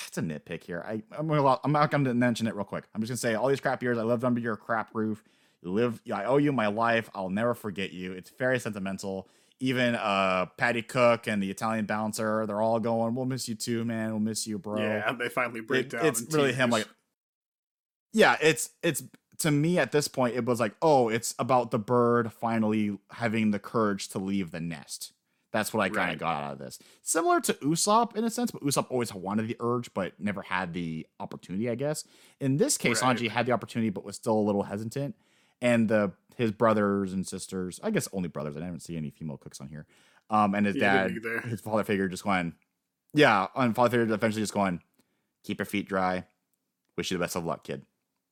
[0.07, 0.83] it's a nitpick here.
[0.87, 2.85] I i'm, gonna, I'm not gonna mention it real quick.
[2.93, 5.23] I'm just gonna say all these crap years i lived under your crap roof.
[5.61, 7.09] You live i owe you my life.
[7.13, 8.13] I'll never forget you.
[8.13, 9.27] It's very sentimental.
[9.59, 13.83] Even uh patty cook and the italian bouncer they're all going we'll miss you too
[13.83, 14.11] man.
[14.11, 14.79] We'll miss you bro.
[14.81, 16.05] Yeah, they finally break It- down.
[16.05, 16.87] it's really him like
[18.13, 19.03] yeah it's it's
[19.39, 23.51] to me at this point it was like oh it's about the bird finally having
[23.51, 25.13] the courage to leave the nest
[25.51, 26.19] that's what i kind of Right.
[26.19, 29.55] got out of this similar to usopp in a sense but usopp always wanted the
[29.59, 32.03] urge but never had the opportunity i guess
[32.39, 33.17] in this case Right.
[33.17, 35.15] sanji had the opportunity but was still a little hesitant
[35.61, 39.37] and the his brothers and sisters i guess only brothers i didn't see any female
[39.37, 39.85] cooks on here
[40.29, 42.53] um and his Yeah, dad his father figure just going
[43.13, 44.81] yeah and father figure eventually just going
[45.43, 46.25] keep your feet dry
[46.97, 47.83] wish you the best of luck kid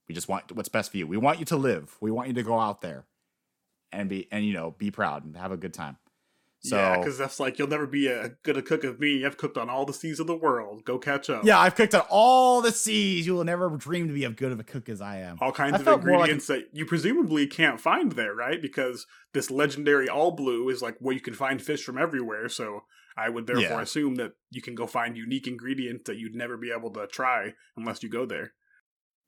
[0.08, 1.06] We just want what's best for you.
[1.06, 1.96] We want you to live.
[2.00, 3.04] We want you to go out there
[3.92, 5.96] and be and you know be proud and have a good time.
[6.60, 9.24] So yeah, because that's like you'll never be a good a cook as me.
[9.24, 10.84] I've cooked on all the seas of the world.
[10.84, 11.44] Go catch up.
[11.44, 13.26] yeah, I've cooked on all the seas.
[13.26, 15.38] You will never dream to be as good of a cook as I am.
[15.40, 18.60] all kinds I of more like ingredients that you presumably can't find there, right?
[18.60, 22.48] Because this legendary all blue is like where you can find fish from everywhere.
[22.48, 22.82] So
[23.16, 23.82] I would therefore Yeah.
[23.82, 27.54] assume that you can go find unique ingredients that you'd never be able to try
[27.76, 28.54] unless you go there.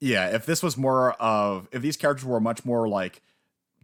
[0.01, 3.21] Yeah, if this was more of if these characters were much more like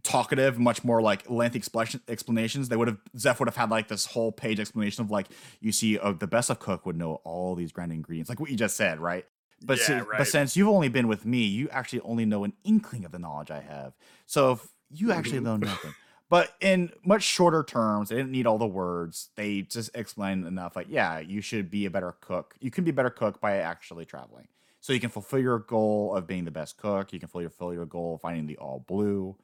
[0.02, 3.88] talkative, much more like lengthy explanation, explanations, they would have Zeff would have had like
[3.88, 5.28] this whole page explanation of like
[5.60, 8.50] you see uh, the best of cook would know all these grand ingredients, like what
[8.50, 9.26] you just said, right?
[9.64, 10.18] But yeah, si- right.
[10.18, 13.18] but since you've only been with me, you actually only know an inkling of the
[13.18, 13.94] knowledge I have.
[14.26, 15.94] So if you actually know nothing.
[16.30, 19.30] But in much shorter terms, they didn't need all the words.
[19.36, 20.76] They just explained enough.
[20.76, 22.54] Like, yeah, you should be a better cook.
[22.60, 24.48] You can be a better cook by actually traveling.
[24.80, 27.12] So you can fulfill your goal of being the best cook.
[27.12, 29.36] You can fulfill your goal of finding the all blue.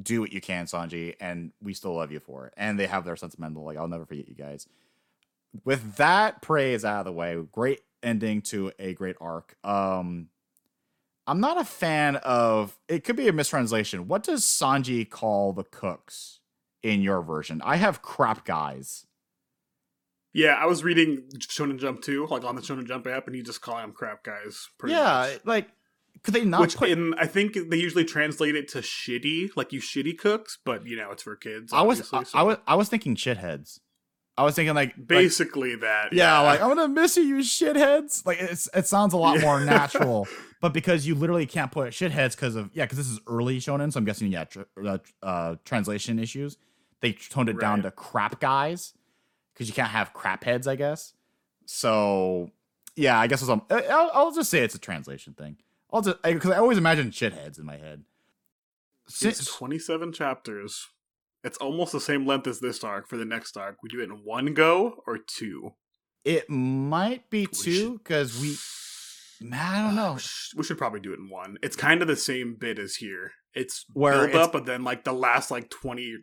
[0.00, 2.54] Do what you can, Sanji, and we still love you for it.
[2.56, 4.66] And they have their sentimental, like, I'll never forget you guys.
[5.64, 9.56] With that praise out of the way, great ending to a great arc.
[9.62, 10.28] Um,
[11.26, 14.08] I'm not a fan of it could be a mistranslation.
[14.08, 16.40] What does Sanji call the cooks
[16.82, 17.60] in your version?
[17.64, 19.06] I have crap guys.
[20.34, 23.42] Yeah, I was reading Shonen Jump too, like on the Shonen Jump app, and you
[23.42, 24.68] just call them crap guys.
[24.78, 25.40] pretty yeah, much.
[25.44, 25.68] like
[26.22, 29.72] could they not Which put in I think they usually translate it to shitty, like
[29.72, 31.72] you shitty cooks, but you know it's for kids.
[31.72, 33.80] I was I, so I was I was thinking shitheads.
[34.38, 36.12] I was thinking like like- basically that.
[36.12, 38.24] yeah, like I'm gonna miss you, you shitheads.
[38.24, 39.42] Like it's it sounds a lot Yeah.
[39.42, 40.26] more natural,
[40.60, 43.92] but because you literally can't put shitheads because of yeah, because this is early shonen,
[43.92, 46.56] so I'm guessing yeah, tr- uh, uh, translation issues.
[47.00, 48.94] They toned it down to crap guys
[49.52, 51.14] because you can't have crap heads, I guess.
[51.66, 52.50] So
[52.94, 55.56] yeah, I guess it's, I'll, I'll just say it's a translation thing.
[55.92, 58.04] I'll just because I, always imagine shitheads in my head.
[59.06, 60.88] It's Since, 27 chapters.
[61.44, 63.76] It's almost the same length as this arc for the next arc.
[63.82, 65.72] We do it in one go or two.
[66.24, 68.56] it might be We two because we.
[69.48, 70.14] Man, I don't know.
[70.14, 70.20] We
[70.58, 71.58] We should probably do it in one.
[71.62, 73.32] It's kind of the same bit as here.
[73.54, 76.18] It's Where build it's- up, but then like the last like 20,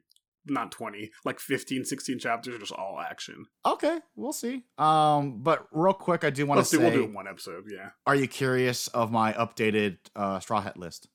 [0.50, 3.46] not 20, like 15, 16 chapters are just all action.
[3.66, 4.64] Okay, we'll see.
[4.78, 7.66] Um, but real quick, I do want to say, we'll do one episode.
[7.70, 11.08] Yeah, are you curious of my updated uh, Straw Hat list?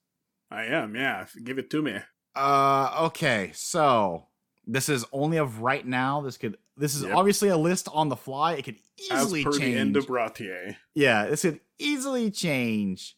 [0.50, 0.94] I am.
[0.94, 1.98] Yeah, give it to me.
[2.36, 4.26] Uh, okay, so
[4.66, 6.20] this is only of right now.
[6.20, 7.14] This could, this is Yep.
[7.14, 8.54] obviously a list on the fly.
[8.54, 9.74] It could easily As per change.
[9.74, 10.76] the end of Bratier.
[10.94, 13.16] yeah, this could easily change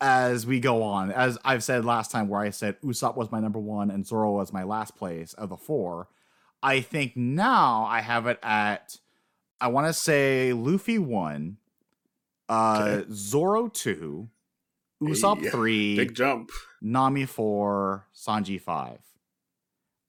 [0.00, 1.10] as we go on.
[1.12, 4.32] As I've said last time, where I said Usopp was my number one and Zoro
[4.32, 6.08] was my last place of the four.
[6.62, 8.96] I think now I have it at,
[9.60, 11.58] I want to say Luffy one,
[12.48, 13.06] uh, Okay.
[13.12, 14.28] Zoro two,
[15.02, 16.50] Usopp Hey, three, Big jump.
[16.82, 18.98] Nami four, Sanji five.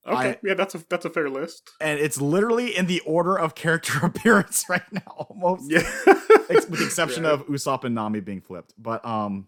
[0.05, 1.69] Okay, I- yeah, that's a that's a fair list.
[1.79, 5.69] And it's literally in the order of character appearance right now, almost.
[5.71, 7.31] Yeah, with the exception Yeah.
[7.33, 8.73] of Usopp and Nami being flipped.
[8.79, 9.47] But um,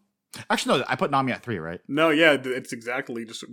[0.49, 1.81] actually no, I put Nami at three, right?
[1.88, 3.43] no, yeah, it's exactly just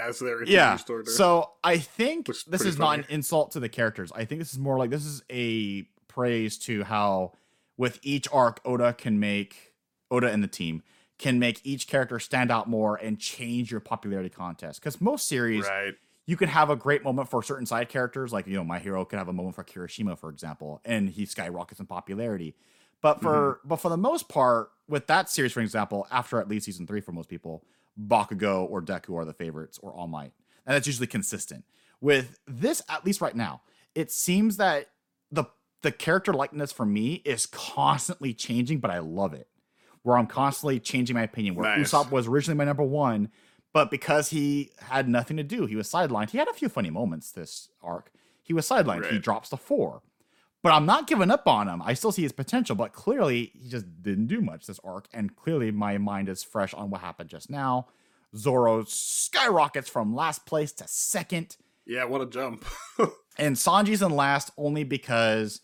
[0.00, 0.78] as they're Yeah.
[0.88, 1.10] order.
[1.10, 4.12] So I think is this is not an insult to the characters.
[4.14, 7.32] I think this is more like this is a praise to how
[7.76, 9.74] with each arc Oda can make
[10.10, 10.82] Oda and the team
[11.18, 14.80] can make each character stand out more and change your popularity contest.
[14.80, 15.94] Because most series right,
[16.26, 19.04] you can have a great moment for certain side characters, like you know, my hero
[19.04, 22.54] could have a moment for Kirishima, for example, and he skyrockets in popularity.
[23.02, 23.68] But for mm-hmm.
[23.68, 27.00] but for the most part, with that series, for example, after at least season three
[27.00, 27.64] for most people,
[28.00, 30.32] Bakugo or Deku are the favorites, or All Might,
[30.64, 31.64] and that's usually consistent.
[32.00, 33.62] With this, at least right now,
[33.94, 34.86] it seems that
[35.32, 35.44] the
[35.82, 39.48] the character likeness for me is constantly changing, but I love it.
[40.04, 41.56] Where I'm constantly changing my opinion.
[41.56, 41.92] Where Nice.
[41.92, 43.30] Usopp was originally my number one,
[43.72, 46.30] but because he had nothing to do, he was sidelined.
[46.30, 48.12] He had a few funny moments this arc.
[48.42, 49.10] He was sidelined.
[49.10, 50.02] He drops to four.
[50.62, 51.82] But I'm not giving up on him.
[51.82, 55.08] I still see his potential, but clearly he just didn't do much this arc.
[55.12, 57.88] And clearly my mind is fresh on what happened just now.
[58.36, 61.56] Zoro skyrockets from last place to second.
[61.86, 62.64] yeah, what a jump.
[63.38, 65.60] And Sanji's in last only because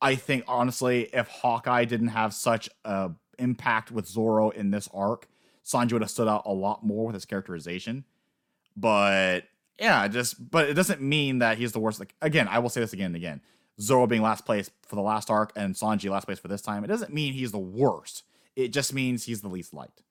[0.00, 5.28] I think honestly, if Hawkeye didn't have such a impact with Zoro in this arc,
[5.64, 8.04] Sanji would have stood out a lot more with his characterization.
[8.76, 9.44] But
[9.78, 11.98] yeah, just but it doesn't mean that he's the worst.
[12.00, 13.40] Like again, I will say this again and again.
[13.80, 16.82] Zoro being last place for the last arc and Sanji last place for this time,
[16.84, 18.22] it doesn't mean he's the worst.
[18.54, 20.02] It just means he's the least liked.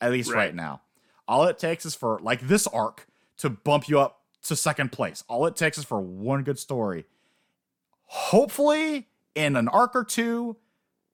[0.00, 0.54] At least right, Right.
[0.54, 0.80] now.
[1.28, 3.06] All it takes is for like this arc
[3.38, 5.22] to bump you up to second place.
[5.28, 7.04] All it takes is for one good story.
[8.06, 10.56] Hopefully, in an arc or two,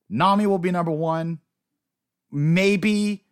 [0.08, 1.38] Nami will be number one.
[2.30, 3.24] Maybe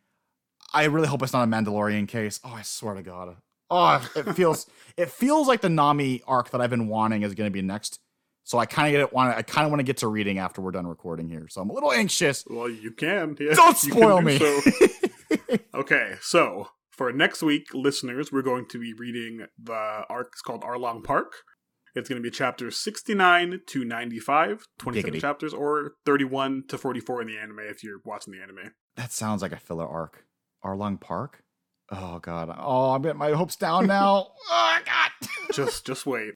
[0.73, 2.41] I really hope it's not a Mandalorian case.
[2.45, 3.37] Oh, I swear to God.
[3.71, 4.67] Oh, it feels
[4.97, 8.01] it feels like the Nami arc that I've been wanting is going to be next.
[8.49, 10.71] So I kind of want I kind of want to get to reading after we're
[10.71, 11.49] done recording here.
[11.51, 12.45] So I'm a little anxious.
[12.49, 13.37] Well, you can.
[13.39, 14.39] Yeah, Don't spoil me.
[14.39, 14.61] so.
[15.75, 20.29] okay, so for next week, listeners, we're going to be reading the arc.
[20.33, 21.35] It's called Arlong Park.
[21.95, 25.21] It's going to be chapters 69 to 95, 27 Giggity.
[25.21, 28.73] chapters, or 31 to 44 in the anime if you're watching the anime.
[28.97, 30.25] That sounds like a filler arc.
[30.65, 31.43] Arlong Park?
[31.91, 32.49] Oh god.
[32.59, 34.29] Oh, I'm getting my hopes down now.
[34.51, 35.29] oh god.
[35.53, 36.33] just just wait.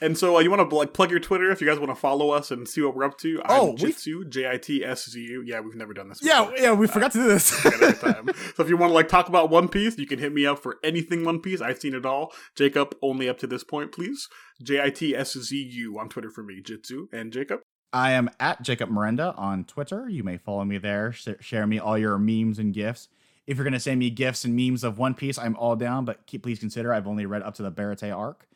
[0.00, 1.94] And so uh, you want to like plug your Twitter if you guys want to
[1.94, 3.40] follow us and see what we're up to.
[3.44, 5.42] I'm Oh, we- Jitsu, J I T S Z U.
[5.46, 6.18] Yeah, we've never done this.
[6.22, 6.58] yeah, before.
[6.58, 7.64] yeah, we forgot to do this.
[7.64, 8.30] At every time.
[8.56, 10.58] So if you want to like talk about One Piece, you can hit me up
[10.58, 11.60] for anything One Piece.
[11.60, 12.32] I've seen it all.
[12.56, 14.28] Jacob, only up to this point, please.
[14.62, 17.60] J I T S Z U on Twitter for me, Jitsu and Jacob.
[17.92, 20.08] I am at Jacob Miranda on Twitter.
[20.08, 21.12] You may follow me there.
[21.12, 23.08] Sh- share me all your memes and gifs.
[23.46, 26.04] If you're gonna send me gifs and memes of One Piece, I'm all down.
[26.04, 28.48] But keep, please consider I've only read up to the Barate arc.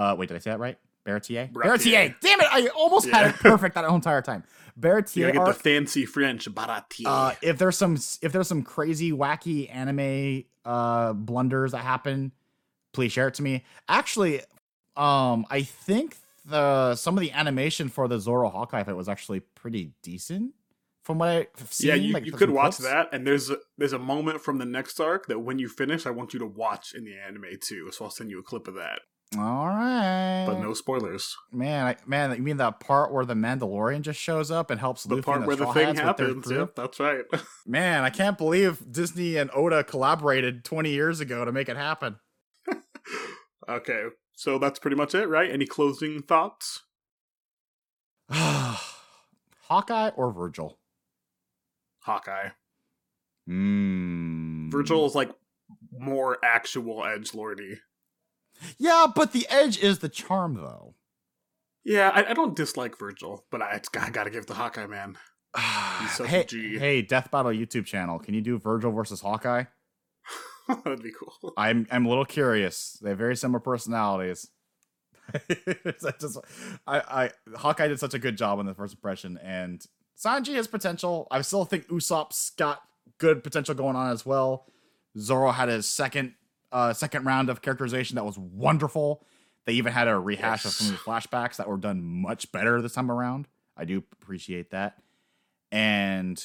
[0.00, 0.78] Uh, wait, did I say that right?
[1.04, 1.50] Baratier?
[1.52, 2.14] Baratier.
[2.20, 2.46] Damn it!
[2.50, 4.44] I almost had it perfect that whole entire time.
[4.76, 7.06] You Baratier gotta get the fancy French baratier.
[7.06, 12.32] Uh, if there's some if there's some crazy wacky anime uh blunders that happen,
[12.92, 13.64] please share it to me.
[13.88, 14.40] Actually,
[14.96, 16.16] um, I think
[16.46, 20.54] the some of the animation for the Zoro Hawkeye fight was actually pretty decent
[21.02, 21.88] from what I've seen.
[21.88, 22.90] yeah, you, like, you could watch clips.
[22.90, 26.06] that, and there's a, there's a moment from the next arc that when you finish,
[26.06, 27.90] I want you to watch in the anime too.
[27.92, 29.00] So I'll send you a clip of that,
[29.38, 31.36] All right, but no spoilers.
[31.52, 35.04] man, I, man, you mean that part where the Mandalorian just shows up and helps
[35.04, 36.50] The Luffy part and where the thing Hats with their happens.
[36.50, 37.24] Yep, that's right.
[37.66, 42.16] Man, I can't believe Disney and Oda collaborated 20 years ago to make it happen.
[43.68, 45.48] okay, so that's pretty much it, right?
[45.48, 46.82] Any closing thoughts?
[48.30, 50.74] Hawkeye or Vergil?
[52.00, 52.48] Hawkeye.
[53.48, 54.72] Mm.
[54.72, 55.30] Vergil is like
[55.92, 57.78] more actual edge lordy.
[58.78, 60.94] Yeah, but the edge is the charm, though.
[61.84, 65.16] Yeah, I, I don't dislike Vergil, but I, I gotta give the Hawkeye, man.
[66.26, 68.18] Hey, hey, Death Battle YouTube channel.
[68.18, 69.64] Can you do Vergil versus Hawkeye?
[70.84, 71.52] That'd be cool.
[71.56, 72.98] I'm I'm a little curious.
[73.02, 74.48] They have very similar personalities.
[75.48, 76.38] It's just,
[76.88, 79.84] I, I Hawkeye did such a good job on the first impression, and
[80.18, 81.28] Sanji has potential.
[81.30, 82.82] I still think Usopp's got
[83.18, 84.66] good potential going on as well.
[85.16, 86.34] Zoro had his second
[86.72, 89.24] uh second round of characterization that was wonderful.
[89.66, 92.80] They even had a rehash of some of the flashbacks that were done much better
[92.80, 93.46] this time around.
[93.76, 94.96] I do appreciate that.
[95.70, 96.42] And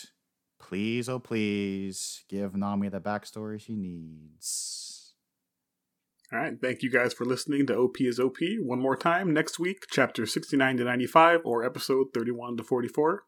[0.59, 5.13] please, oh please, give Nami the backstory she needs.
[6.33, 8.37] All right, thank you guys for listening to OP is OP.
[8.59, 13.23] One more time next week, chapter 69 to 95 or episode 31 to 44.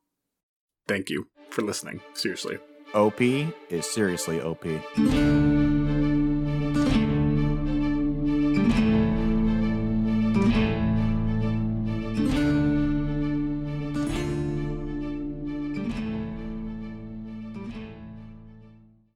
[0.88, 2.02] Thank you for listening.
[2.14, 2.58] Seriously.
[2.94, 4.66] OP is seriously OP.